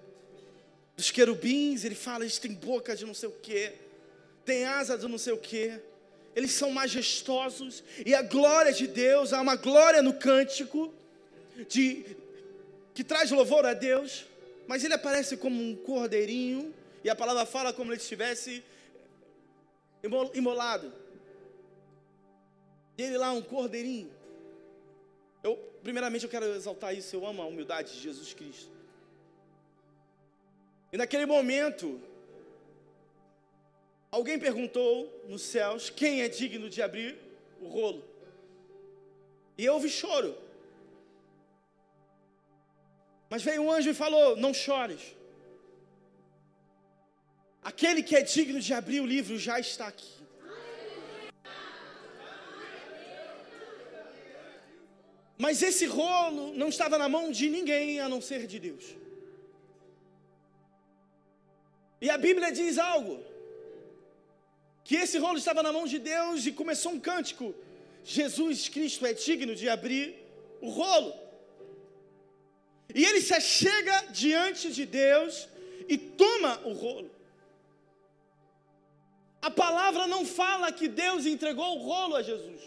dos 0.97 1.11
querubins. 1.11 1.83
Ele 1.83 1.93
fala, 1.93 2.23
eles 2.23 2.39
têm 2.39 2.51
boca 2.51 2.95
de 2.95 3.05
não 3.05 3.13
sei 3.13 3.29
o 3.29 3.33
quê, 3.33 3.73
tem 4.43 4.65
asa 4.65 4.97
de 4.97 5.07
não 5.07 5.19
sei 5.19 5.33
o 5.33 5.37
quê. 5.37 5.79
Eles 6.35 6.53
são 6.53 6.71
majestosos. 6.71 7.83
E 8.03 8.15
a 8.15 8.23
glória 8.23 8.73
de 8.73 8.87
Deus, 8.87 9.33
há 9.33 9.39
uma 9.39 9.55
glória 9.55 10.01
no 10.01 10.15
cântico 10.15 10.91
de, 11.69 12.17
que 12.95 13.03
traz 13.03 13.29
louvor 13.29 13.67
a 13.67 13.75
Deus. 13.75 14.25
Mas 14.67 14.83
ele 14.83 14.95
aparece 14.95 15.37
como 15.37 15.61
um 15.61 15.75
cordeirinho 15.75 16.80
e 17.03 17.09
a 17.09 17.15
palavra 17.15 17.45
fala 17.45 17.73
como 17.73 17.91
ele 17.91 18.01
estivesse 18.01 18.63
imolado. 20.33 20.93
E 22.97 23.01
ele 23.01 23.17
lá, 23.17 23.31
um 23.31 23.41
cordeirinho. 23.41 24.11
Eu, 25.43 25.57
primeiramente, 25.81 26.25
eu 26.25 26.29
quero 26.29 26.45
exaltar 26.45 26.95
isso. 26.95 27.15
Eu 27.15 27.25
amo 27.25 27.41
a 27.41 27.45
humildade 27.45 27.93
de 27.93 27.99
Jesus 27.99 28.33
Cristo. 28.33 28.71
E 30.91 30.97
naquele 30.97 31.25
momento, 31.25 31.99
alguém 34.11 34.37
perguntou 34.37 35.23
nos 35.27 35.41
céus 35.41 35.89
quem 35.89 36.21
é 36.21 36.27
digno 36.27 36.69
de 36.69 36.81
abrir 36.81 37.17
o 37.61 37.67
rolo. 37.67 38.03
E 39.57 39.65
eu 39.65 39.73
ouvi 39.73 39.89
choro. 39.89 40.37
Mas 43.29 43.41
veio 43.41 43.61
um 43.63 43.71
anjo 43.71 43.89
e 43.89 43.93
falou: 43.93 44.35
Não 44.35 44.53
chores. 44.53 45.15
Aquele 47.63 48.01
que 48.01 48.15
é 48.15 48.21
digno 48.21 48.59
de 48.59 48.73
abrir 48.73 49.01
o 49.01 49.05
livro 49.05 49.37
já 49.37 49.59
está 49.59 49.87
aqui. 49.87 50.13
Mas 55.37 55.61
esse 55.61 55.85
rolo 55.85 56.53
não 56.53 56.69
estava 56.69 56.97
na 56.97 57.09
mão 57.09 57.31
de 57.31 57.49
ninguém 57.49 57.99
a 57.99 58.07
não 58.07 58.21
ser 58.21 58.45
de 58.45 58.59
Deus. 58.59 58.85
E 61.99 62.09
a 62.09 62.17
Bíblia 62.17 62.51
diz 62.51 62.77
algo: 62.77 63.23
que 64.83 64.95
esse 64.95 65.17
rolo 65.17 65.37
estava 65.37 65.61
na 65.63 65.71
mão 65.71 65.85
de 65.85 65.99
Deus 65.99 66.45
e 66.45 66.51
começou 66.51 66.91
um 66.91 66.99
cântico: 66.99 67.55
Jesus 68.03 68.67
Cristo 68.69 69.05
é 69.05 69.13
digno 69.13 69.55
de 69.55 69.69
abrir 69.69 70.15
o 70.61 70.69
rolo. 70.69 71.13
E 72.93 73.05
ele 73.05 73.21
se 73.21 73.39
chega 73.39 73.97
diante 74.11 74.71
de 74.71 74.85
Deus 74.85 75.47
e 75.87 75.97
toma 75.97 76.59
o 76.65 76.73
rolo. 76.73 77.09
A 79.41 79.49
palavra 79.49 80.05
não 80.05 80.25
fala 80.25 80.71
que 80.71 80.87
Deus 80.87 81.25
entregou 81.25 81.77
o 81.77 81.83
rolo 81.83 82.15
a 82.15 82.21
Jesus. 82.21 82.61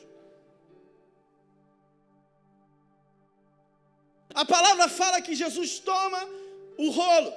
A 4.35 4.45
palavra 4.45 4.89
fala 4.89 5.23
que 5.23 5.35
Jesus 5.37 5.79
toma 5.79 6.29
o 6.77 6.91
rolo. 6.91 7.33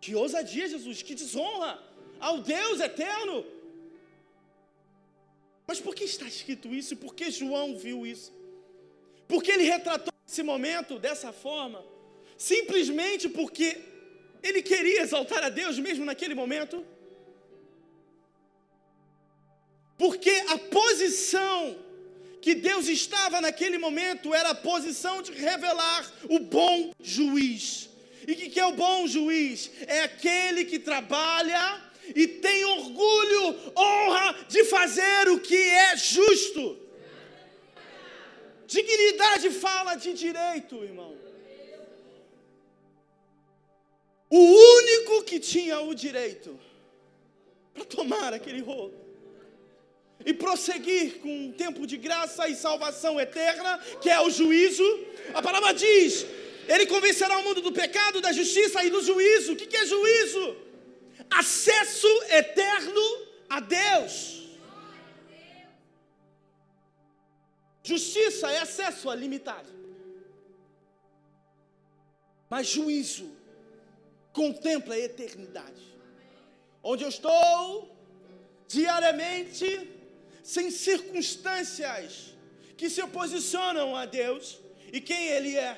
Que 0.00 0.14
ousadia, 0.14 0.68
Jesus, 0.68 1.02
que 1.02 1.14
desonra 1.14 1.82
ao 2.20 2.38
Deus 2.40 2.80
eterno. 2.80 3.44
Mas 5.66 5.80
por 5.80 5.94
que 5.94 6.04
está 6.04 6.26
escrito 6.26 6.68
isso? 6.68 6.96
Por 6.96 7.14
que 7.14 7.30
João 7.30 7.76
viu 7.76 8.06
isso? 8.06 8.32
Porque 9.26 9.50
ele 9.50 9.64
retratou 9.64 10.12
esse 10.28 10.42
momento 10.42 10.98
dessa 10.98 11.32
forma, 11.32 11.82
simplesmente 12.36 13.28
porque 13.28 13.95
ele 14.42 14.62
queria 14.62 15.02
exaltar 15.02 15.42
a 15.44 15.48
Deus 15.48 15.78
mesmo 15.78 16.04
naquele 16.04 16.34
momento? 16.34 16.84
Porque 19.98 20.30
a 20.48 20.58
posição 20.58 21.76
que 22.40 22.54
Deus 22.54 22.86
estava 22.86 23.40
naquele 23.40 23.78
momento 23.78 24.34
era 24.34 24.50
a 24.50 24.54
posição 24.54 25.20
de 25.22 25.32
revelar 25.32 26.12
o 26.28 26.38
bom 26.38 26.92
juiz. 27.00 27.88
E 28.26 28.32
o 28.32 28.36
que, 28.36 28.50
que 28.50 28.60
é 28.60 28.66
o 28.66 28.72
bom 28.72 29.06
juiz? 29.06 29.70
É 29.86 30.02
aquele 30.02 30.64
que 30.64 30.78
trabalha 30.78 31.82
e 32.14 32.26
tem 32.26 32.64
orgulho, 32.64 33.72
honra 33.76 34.36
de 34.48 34.64
fazer 34.64 35.28
o 35.28 35.40
que 35.40 35.56
é 35.56 35.96
justo. 35.96 36.78
Dignidade 38.66 39.50
fala 39.50 39.94
de 39.94 40.12
direito, 40.12 40.82
irmão. 40.84 41.25
O 44.28 44.38
único 44.38 45.22
que 45.22 45.38
tinha 45.38 45.80
o 45.80 45.94
direito 45.94 46.58
para 47.72 47.84
tomar 47.84 48.32
aquele 48.32 48.60
rolo 48.60 48.94
e 50.24 50.34
prosseguir 50.34 51.18
com 51.18 51.46
um 51.46 51.52
tempo 51.52 51.86
de 51.86 51.96
graça 51.96 52.48
e 52.48 52.56
salvação 52.56 53.20
eterna, 53.20 53.78
que 54.00 54.10
é 54.10 54.20
o 54.20 54.30
juízo. 54.30 54.84
A 55.34 55.40
palavra 55.40 55.72
diz: 55.72 56.26
Ele 56.66 56.86
convencerá 56.86 57.38
o 57.38 57.44
mundo 57.44 57.60
do 57.60 57.72
pecado, 57.72 58.20
da 58.20 58.32
justiça 58.32 58.82
e 58.84 58.90
do 58.90 59.02
juízo. 59.02 59.52
O 59.52 59.56
que 59.56 59.76
é 59.76 59.86
juízo? 59.86 60.56
Acesso 61.30 62.08
eterno 62.30 63.02
a 63.48 63.60
Deus. 63.60 64.42
Justiça 67.84 68.50
é 68.50 68.58
acesso 68.58 69.08
a 69.08 69.14
limitado. 69.14 69.68
Mas 72.50 72.66
juízo 72.66 73.30
contempla 74.38 74.94
a 74.94 75.04
eternidade. 75.10 75.84
Onde 76.90 77.02
eu 77.04 77.08
estou 77.08 77.90
diariamente, 78.76 79.66
sem 80.54 80.66
circunstâncias 80.70 82.34
que 82.76 82.90
se 82.94 83.00
oposicionam 83.06 83.88
a 83.96 84.04
Deus 84.04 84.44
e 84.92 85.00
quem 85.00 85.22
Ele 85.36 85.52
é. 85.56 85.74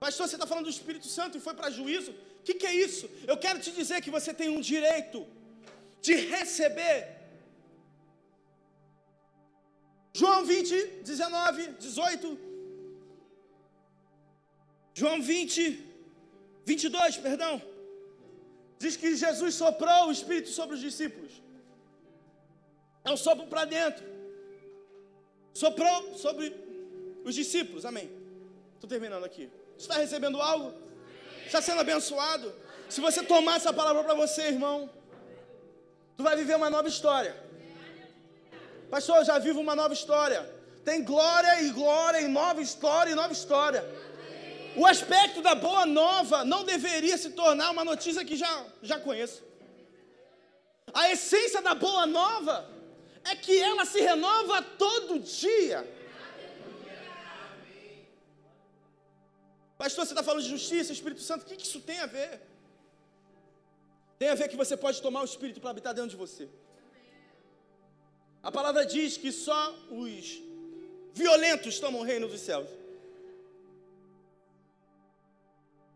Pastor, 0.00 0.26
você 0.26 0.36
está 0.36 0.46
falando 0.46 0.68
do 0.70 0.76
Espírito 0.78 1.06
Santo 1.16 1.36
e 1.36 1.44
foi 1.46 1.54
para 1.58 1.70
juízo? 1.70 2.12
O 2.40 2.42
que, 2.46 2.54
que 2.54 2.66
é 2.66 2.74
isso? 2.74 3.08
Eu 3.26 3.36
quero 3.44 3.60
te 3.60 3.70
dizer 3.70 4.00
que 4.04 4.10
você 4.18 4.32
tem 4.40 4.48
um 4.48 4.62
direito 4.72 5.20
de 6.00 6.14
receber. 6.14 6.96
João 10.14 10.44
20, 10.44 10.86
19, 11.04 11.68
18. 11.86 12.38
João 14.94 15.22
20, 15.22 15.91
22, 16.64 17.16
perdão. 17.18 17.60
Diz 18.78 18.96
que 18.96 19.14
Jesus 19.16 19.54
soprou 19.54 20.08
o 20.08 20.12
Espírito 20.12 20.48
sobre 20.48 20.74
os 20.76 20.80
discípulos. 20.80 21.42
É 23.04 23.10
um 23.10 23.16
sopro 23.16 23.46
para 23.46 23.64
dentro. 23.64 24.04
Soprou 25.52 26.16
sobre 26.16 26.54
os 27.24 27.34
discípulos, 27.34 27.84
amém. 27.84 28.10
Estou 28.74 28.88
terminando 28.88 29.24
aqui. 29.24 29.50
Está 29.76 29.94
recebendo 29.94 30.40
algo? 30.40 30.72
Está 31.46 31.60
sendo 31.60 31.80
abençoado? 31.80 32.52
Se 32.88 33.00
você 33.00 33.22
tomar 33.22 33.56
essa 33.56 33.72
palavra 33.72 34.02
para 34.04 34.14
você, 34.14 34.42
irmão, 34.42 34.90
tu 36.16 36.22
vai 36.22 36.36
viver 36.36 36.56
uma 36.56 36.70
nova 36.70 36.88
história. 36.88 37.34
Pastor, 38.90 39.18
eu 39.18 39.24
já 39.24 39.38
vivo 39.38 39.60
uma 39.60 39.74
nova 39.74 39.94
história. 39.94 40.40
Tem 40.84 41.04
glória 41.04 41.62
e 41.62 41.70
glória 41.70 42.20
e 42.20 42.28
nova 42.28 42.60
história 42.60 43.10
e 43.12 43.14
nova 43.14 43.32
história. 43.32 43.82
O 44.74 44.86
aspecto 44.86 45.42
da 45.42 45.54
boa 45.54 45.84
nova 45.84 46.44
não 46.44 46.64
deveria 46.64 47.16
se 47.18 47.30
tornar 47.30 47.70
uma 47.70 47.84
notícia 47.84 48.24
que 48.24 48.36
já, 48.36 48.66
já 48.82 48.98
conheço. 48.98 49.42
A 50.94 51.10
essência 51.10 51.60
da 51.60 51.74
boa 51.74 52.06
nova 52.06 52.68
é 53.24 53.36
que 53.36 53.58
ela 53.58 53.84
se 53.84 54.00
renova 54.00 54.62
todo 54.62 55.18
dia. 55.18 55.86
Pastor, 59.76 60.06
você 60.06 60.12
está 60.12 60.22
falando 60.22 60.42
de 60.42 60.48
justiça, 60.48 60.92
Espírito 60.92 61.20
Santo, 61.20 61.42
o 61.42 61.44
que 61.44 61.62
isso 61.62 61.80
tem 61.80 61.98
a 61.98 62.06
ver? 62.06 62.40
Tem 64.18 64.28
a 64.28 64.34
ver 64.34 64.48
que 64.48 64.56
você 64.56 64.76
pode 64.76 65.02
tomar 65.02 65.22
o 65.22 65.24
Espírito 65.24 65.60
para 65.60 65.70
habitar 65.70 65.92
dentro 65.92 66.10
de 66.10 66.16
você. 66.16 66.48
A 68.42 68.50
palavra 68.50 68.86
diz 68.86 69.16
que 69.16 69.30
só 69.32 69.74
os 69.90 70.40
violentos 71.12 71.78
tomam 71.78 72.00
o 72.00 72.04
reino 72.04 72.28
dos 72.28 72.40
céus. 72.40 72.68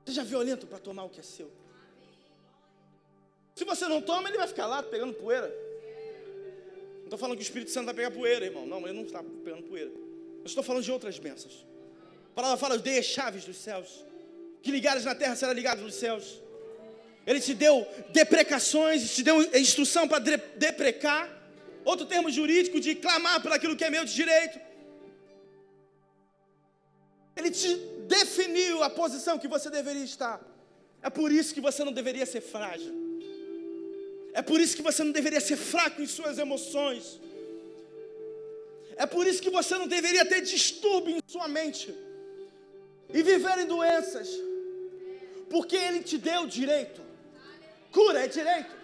Seja 0.06 0.22
violento 0.22 0.66
para 0.68 0.78
tomar 0.78 1.04
o 1.04 1.10
que 1.10 1.18
é 1.18 1.22
seu. 1.22 1.50
Se 3.56 3.64
você 3.64 3.88
não 3.88 4.00
toma, 4.00 4.28
ele 4.28 4.38
vai 4.38 4.46
ficar 4.46 4.66
lá 4.66 4.82
pegando 4.82 5.12
poeira. 5.14 5.48
Não 6.98 7.04
estou 7.04 7.18
falando 7.18 7.36
que 7.36 7.42
o 7.42 7.48
Espírito 7.48 7.72
Santo 7.72 7.86
vai 7.86 7.94
pegar 7.94 8.12
poeira, 8.12 8.46
irmão. 8.46 8.66
Não, 8.66 8.80
ele 8.86 8.92
não 8.92 9.04
está 9.04 9.22
pegando 9.44 9.64
poeira. 9.64 9.90
Eu 9.90 10.44
estou 10.44 10.62
falando 10.62 10.84
de 10.84 10.92
outras 10.92 11.18
bênçãos. 11.18 11.66
A 12.30 12.34
palavra 12.34 12.56
fala: 12.56 12.78
dei 12.78 12.98
as 12.98 13.06
chaves 13.06 13.44
dos 13.44 13.56
céus. 13.56 14.04
Que 14.62 14.70
ligares 14.70 15.04
na 15.04 15.14
terra 15.14 15.34
será 15.34 15.52
ligado 15.52 15.82
nos 15.82 15.94
céus. 15.94 16.40
Ele 17.26 17.40
te 17.40 17.54
deu 17.54 17.84
deprecações, 18.10 19.14
te 19.14 19.22
deu 19.24 19.42
instrução 19.58 20.06
para 20.06 20.20
deprecar. 20.20 21.28
Outro 21.84 22.06
termo 22.06 22.30
jurídico 22.30 22.78
de 22.78 22.94
clamar 22.94 23.42
por 23.42 23.52
aquilo 23.52 23.76
que 23.76 23.84
é 23.84 23.90
meu 23.90 24.04
de 24.04 24.14
direito. 24.14 24.60
Ele 27.36 27.50
te 27.50 27.68
definiu 28.06 28.82
a 28.82 28.90
posição 28.90 29.38
que 29.38 29.48
você 29.48 29.68
deveria 29.70 30.04
estar. 30.04 30.40
É 31.02 31.10
por 31.10 31.30
isso 31.30 31.54
que 31.54 31.60
você 31.60 31.84
não 31.84 31.92
deveria 31.92 32.26
ser 32.26 32.40
frágil. 32.40 32.94
É 34.32 34.42
por 34.42 34.60
isso 34.60 34.76
que 34.76 34.82
você 34.82 35.02
não 35.02 35.12
deveria 35.12 35.40
ser 35.40 35.56
fraco 35.56 36.00
em 36.02 36.06
suas 36.06 36.38
emoções. 36.38 37.20
É 38.96 39.06
por 39.06 39.26
isso 39.26 39.42
que 39.42 39.50
você 39.50 39.76
não 39.76 39.86
deveria 39.86 40.24
ter 40.24 40.40
distúrbio 40.40 41.16
em 41.16 41.20
sua 41.26 41.48
mente 41.48 41.94
e 43.12 43.22
viver 43.22 43.58
em 43.58 43.66
doenças, 43.66 44.28
porque 45.50 45.76
Ele 45.76 46.00
te 46.02 46.18
deu 46.18 46.46
direito. 46.46 47.00
Cura 47.92 48.24
é 48.24 48.28
direito. 48.28 48.74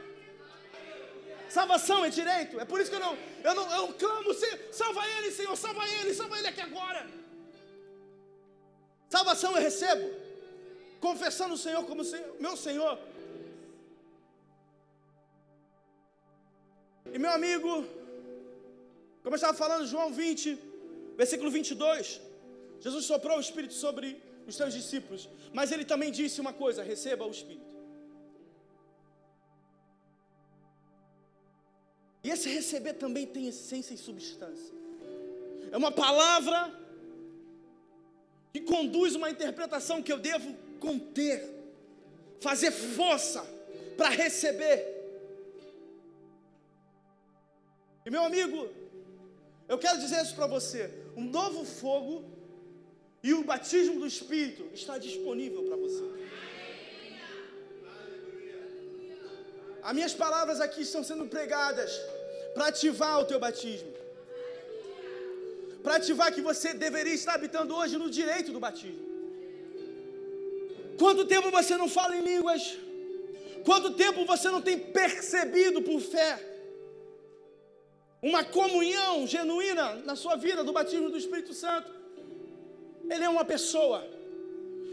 Salvação 1.49 2.03
é 2.05 2.09
direito. 2.09 2.59
É 2.59 2.65
por 2.65 2.81
isso 2.81 2.91
que 2.91 2.97
eu 2.97 3.01
não, 3.01 3.19
eu 3.45 3.55
não, 3.55 3.77
eu 3.77 3.89
clamo, 3.95 4.31
salva 4.71 5.03
ele, 5.19 5.31
Senhor, 5.31 5.55
salva 5.55 5.87
ele, 5.87 6.15
salva 6.15 6.39
ele 6.39 6.49
aqui 6.49 6.63
agora. 6.63 7.07
Salvação 9.15 9.51
eu 9.55 9.63
recebo, 9.69 10.07
confessando 11.07 11.55
o 11.55 11.63
Senhor 11.65 11.83
como 11.91 12.03
meu 12.45 12.57
Senhor. 12.67 12.95
E 17.15 17.19
meu 17.25 17.33
amigo, 17.39 17.71
como 19.23 19.35
eu 19.35 19.41
estava 19.41 19.57
falando, 19.63 19.91
João 19.93 20.11
20, 20.15 20.59
versículo 21.23 21.51
22, 21.51 22.23
Jesus 22.81 23.05
soprou 23.05 23.37
o 23.37 23.45
Espírito 23.47 23.75
sobre 23.75 24.07
os 24.49 24.57
seus 24.57 24.73
discípulos, 24.73 25.29
mas 25.53 25.73
ele 25.73 25.85
também 25.93 26.11
disse 26.11 26.41
uma 26.41 26.55
coisa: 26.55 26.83
receba 26.83 27.27
o 27.27 27.35
Espírito. 27.39 27.71
E 32.25 32.31
esse 32.31 32.49
receber 32.49 32.95
também 32.95 33.27
tem 33.27 33.47
essência 33.49 33.93
e 33.93 33.99
substância. 33.99 34.75
É 35.71 35.77
uma 35.77 35.93
palavra 35.93 36.82
que 38.53 38.61
conduz 38.61 39.15
uma 39.15 39.31
interpretação 39.31 40.03
que 40.03 40.13
eu 40.13 40.19
devo 40.19 40.55
conter, 40.79 41.39
fazer 42.41 42.71
força 42.71 43.43
para 43.97 44.09
receber. 44.11 44.79
E 48.05 48.11
meu 48.11 48.25
amigo, 48.25 48.69
eu 49.69 49.79
quero 49.79 49.99
dizer 49.99 50.23
isso 50.23 50.35
para 50.35 50.47
você: 50.47 50.91
um 51.17 51.25
novo 51.25 51.65
fogo 51.65 52.25
e 53.23 53.33
o 53.33 53.45
batismo 53.45 54.01
do 54.01 54.07
Espírito 54.07 54.69
está 54.75 54.99
disponível 54.99 55.63
para 55.65 55.77
você. 55.77 56.03
As 59.83 59.95
minhas 59.95 60.15
palavras 60.15 60.61
aqui 60.61 60.83
estão 60.83 61.03
sendo 61.03 61.27
pregadas 61.27 61.91
para 62.55 62.67
ativar 62.67 63.21
o 63.21 63.25
teu 63.25 63.41
batismo. 63.41 63.92
Para 65.83 65.97
ativar 65.97 66.33
que 66.35 66.41
você 66.41 66.73
deveria 66.73 67.15
estar 67.15 67.35
habitando 67.35 67.75
hoje 67.75 67.97
no 68.03 68.09
direito 68.11 68.53
do 68.53 68.61
batismo. 68.61 69.13
Quanto 70.99 71.25
tempo 71.25 71.51
você 71.51 71.77
não 71.77 71.89
fala 71.89 72.17
em 72.17 72.23
línguas? 72.23 72.63
Quanto 73.65 73.89
tempo 74.03 74.25
você 74.25 74.49
não 74.51 74.63
tem 74.69 74.79
percebido 74.79 75.83
por 75.83 76.01
fé 76.01 76.31
uma 78.31 78.45
comunhão 78.45 79.27
genuína 79.27 79.87
na 80.09 80.15
sua 80.15 80.37
vida 80.37 80.63
do 80.63 80.73
batismo 80.73 81.11
do 81.11 81.19
Espírito 81.19 81.53
Santo? 81.53 81.91
Ele 83.11 83.25
é 83.25 83.29
uma 83.29 83.45
pessoa, 83.45 84.01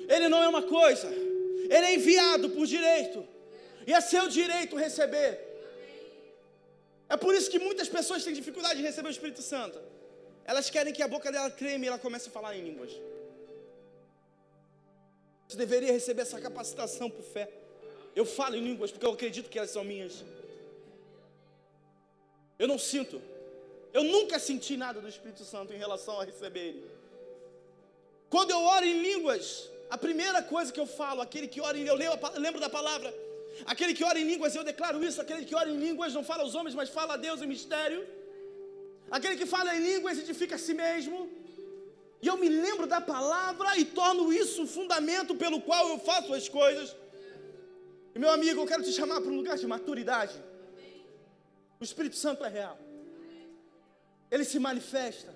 ele 0.07 0.27
não 0.27 0.41
é 0.43 0.47
uma 0.47 0.63
coisa, 0.63 1.07
ele 1.07 1.85
é 1.89 1.93
enviado 1.95 2.49
por 2.49 2.65
direito, 2.65 3.19
e 3.85 3.93
é 3.93 4.01
seu 4.01 4.27
direito 4.27 4.75
receber. 4.75 5.31
É 7.07 7.17
por 7.17 7.33
isso 7.35 7.49
que 7.49 7.59
muitas 7.59 7.87
pessoas 7.87 8.23
têm 8.23 8.33
dificuldade 8.33 8.77
de 8.79 8.85
receber 8.85 9.09
o 9.09 9.11
Espírito 9.17 9.41
Santo. 9.41 9.79
Elas 10.51 10.67
querem 10.75 10.91
que 10.97 11.03
a 11.03 11.07
boca 11.13 11.31
dela 11.33 11.49
treme 11.61 11.85
e 11.85 11.89
ela 11.89 11.99
comece 12.05 12.27
a 12.29 12.31
falar 12.31 12.51
em 12.57 12.63
línguas. 12.67 12.91
Você 15.47 15.57
deveria 15.63 15.91
receber 15.97 16.23
essa 16.23 16.39
capacitação 16.45 17.07
por 17.17 17.23
fé. 17.23 17.45
Eu 18.15 18.25
falo 18.25 18.55
em 18.55 18.63
línguas 18.69 18.89
porque 18.91 19.05
eu 19.05 19.13
acredito 19.17 19.49
que 19.51 19.59
elas 19.59 19.69
são 19.69 19.83
minhas. 19.83 20.13
Eu 22.57 22.67
não 22.67 22.79
sinto. 22.79 23.21
Eu 23.93 24.03
nunca 24.03 24.39
senti 24.39 24.75
nada 24.85 24.99
do 24.99 25.07
Espírito 25.07 25.43
Santo 25.43 25.71
em 25.71 25.77
relação 25.77 26.19
a 26.19 26.25
receber 26.31 26.65
ele. 26.69 26.83
Quando 28.33 28.49
eu 28.49 28.61
oro 28.75 28.85
em 28.85 28.99
línguas, 29.09 29.69
a 29.87 29.99
primeira 29.99 30.41
coisa 30.41 30.73
que 30.73 30.79
eu 30.79 30.87
falo, 30.87 31.21
aquele 31.21 31.47
que 31.47 31.61
ora 31.61 31.77
em 31.77 31.85
eu 31.85 31.95
lembro 32.45 32.59
da 32.59 32.69
palavra, 32.69 33.13
Aquele 33.65 33.93
que 33.93 34.03
ora 34.03 34.19
em 34.19 34.23
línguas, 34.31 34.55
eu 34.55 34.63
declaro 34.63 35.03
isso. 35.03 35.21
Aquele 35.21 35.45
que 35.45 35.55
ora 35.55 35.69
em 35.69 35.77
línguas 35.77 36.13
não 36.13 36.23
fala 36.23 36.43
aos 36.43 36.55
homens, 36.55 36.75
mas 36.75 36.89
fala 36.89 37.13
a 37.15 37.17
Deus 37.17 37.41
em 37.41 37.47
mistério. 37.47 38.01
Aquele 39.11 39.35
que 39.35 39.45
fala 39.45 39.75
em 39.75 39.81
línguas 39.81 40.17
edifica 40.17 40.55
a 40.55 40.57
si 40.57 40.73
mesmo. 40.73 41.29
E 42.21 42.27
eu 42.27 42.37
me 42.37 42.49
lembro 42.49 42.85
da 42.85 42.99
palavra 42.99 43.77
e 43.77 43.85
torno 43.85 44.31
isso 44.31 44.63
o 44.63 44.67
fundamento 44.67 45.35
pelo 45.35 45.61
qual 45.61 45.87
eu 45.89 45.99
faço 45.99 46.33
as 46.33 46.49
coisas. 46.49 46.95
E 48.13 48.19
meu 48.19 48.29
amigo, 48.29 48.61
eu 48.61 48.65
quero 48.65 48.83
te 48.83 48.91
chamar 48.91 49.21
para 49.21 49.31
um 49.31 49.35
lugar 49.35 49.57
de 49.57 49.65
maturidade. 49.65 50.35
O 51.79 51.83
Espírito 51.83 52.17
Santo 52.17 52.43
é 52.43 52.49
real. 52.49 52.77
Ele 54.29 54.43
se 54.43 54.59
manifesta. 54.59 55.33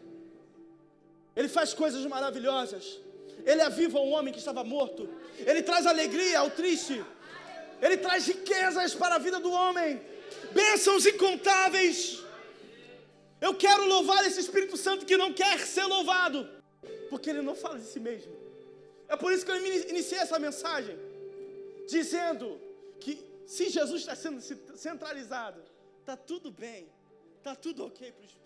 Ele 1.36 1.48
faz 1.48 1.74
coisas 1.74 2.06
maravilhosas. 2.06 3.00
Ele 3.46 3.62
aviva 3.62 4.00
um 4.00 4.12
homem 4.12 4.34
que 4.34 4.40
estava 4.40 4.64
morto. 4.64 5.10
Ele 5.40 5.64
traz 5.64 5.86
alegria 5.86 6.40
ao 6.40 6.52
triste. 6.52 7.04
Ele 7.82 7.98
traz 7.98 8.28
riquezas 8.28 8.94
para 8.96 9.16
a 9.16 9.18
vida 9.18 9.42
do 9.42 9.52
homem, 9.52 10.02
bênçãos 10.54 11.06
incontáveis. 11.06 12.23
Eu 13.46 13.54
quero 13.64 13.86
louvar 13.94 14.26
esse 14.26 14.40
Espírito 14.40 14.78
Santo 14.78 15.06
que 15.06 15.18
não 15.18 15.34
quer 15.34 15.60
ser 15.60 15.84
louvado, 15.84 16.50
porque 17.10 17.30
ele 17.30 17.42
não 17.42 17.54
fala 17.54 17.78
de 17.78 17.86
si 17.86 18.00
mesmo. 18.00 18.34
É 19.10 19.18
por 19.18 19.34
isso 19.34 19.46
que 19.46 19.52
eu 19.52 19.58
iniciei 19.90 20.20
essa 20.22 20.40
mensagem, 20.40 20.98
dizendo 21.86 22.58
que 23.02 23.14
se 23.46 23.70
Jesus 23.70 24.00
está 24.00 24.16
sendo 24.16 24.40
centralizado, 24.86 25.62
está 26.00 26.16
tudo 26.16 26.52
bem, 26.52 26.88
está 27.38 27.54
tudo 27.54 27.86
ok 27.86 28.14
para 28.14 28.22
o 28.22 28.26
Espírito. 28.26 28.43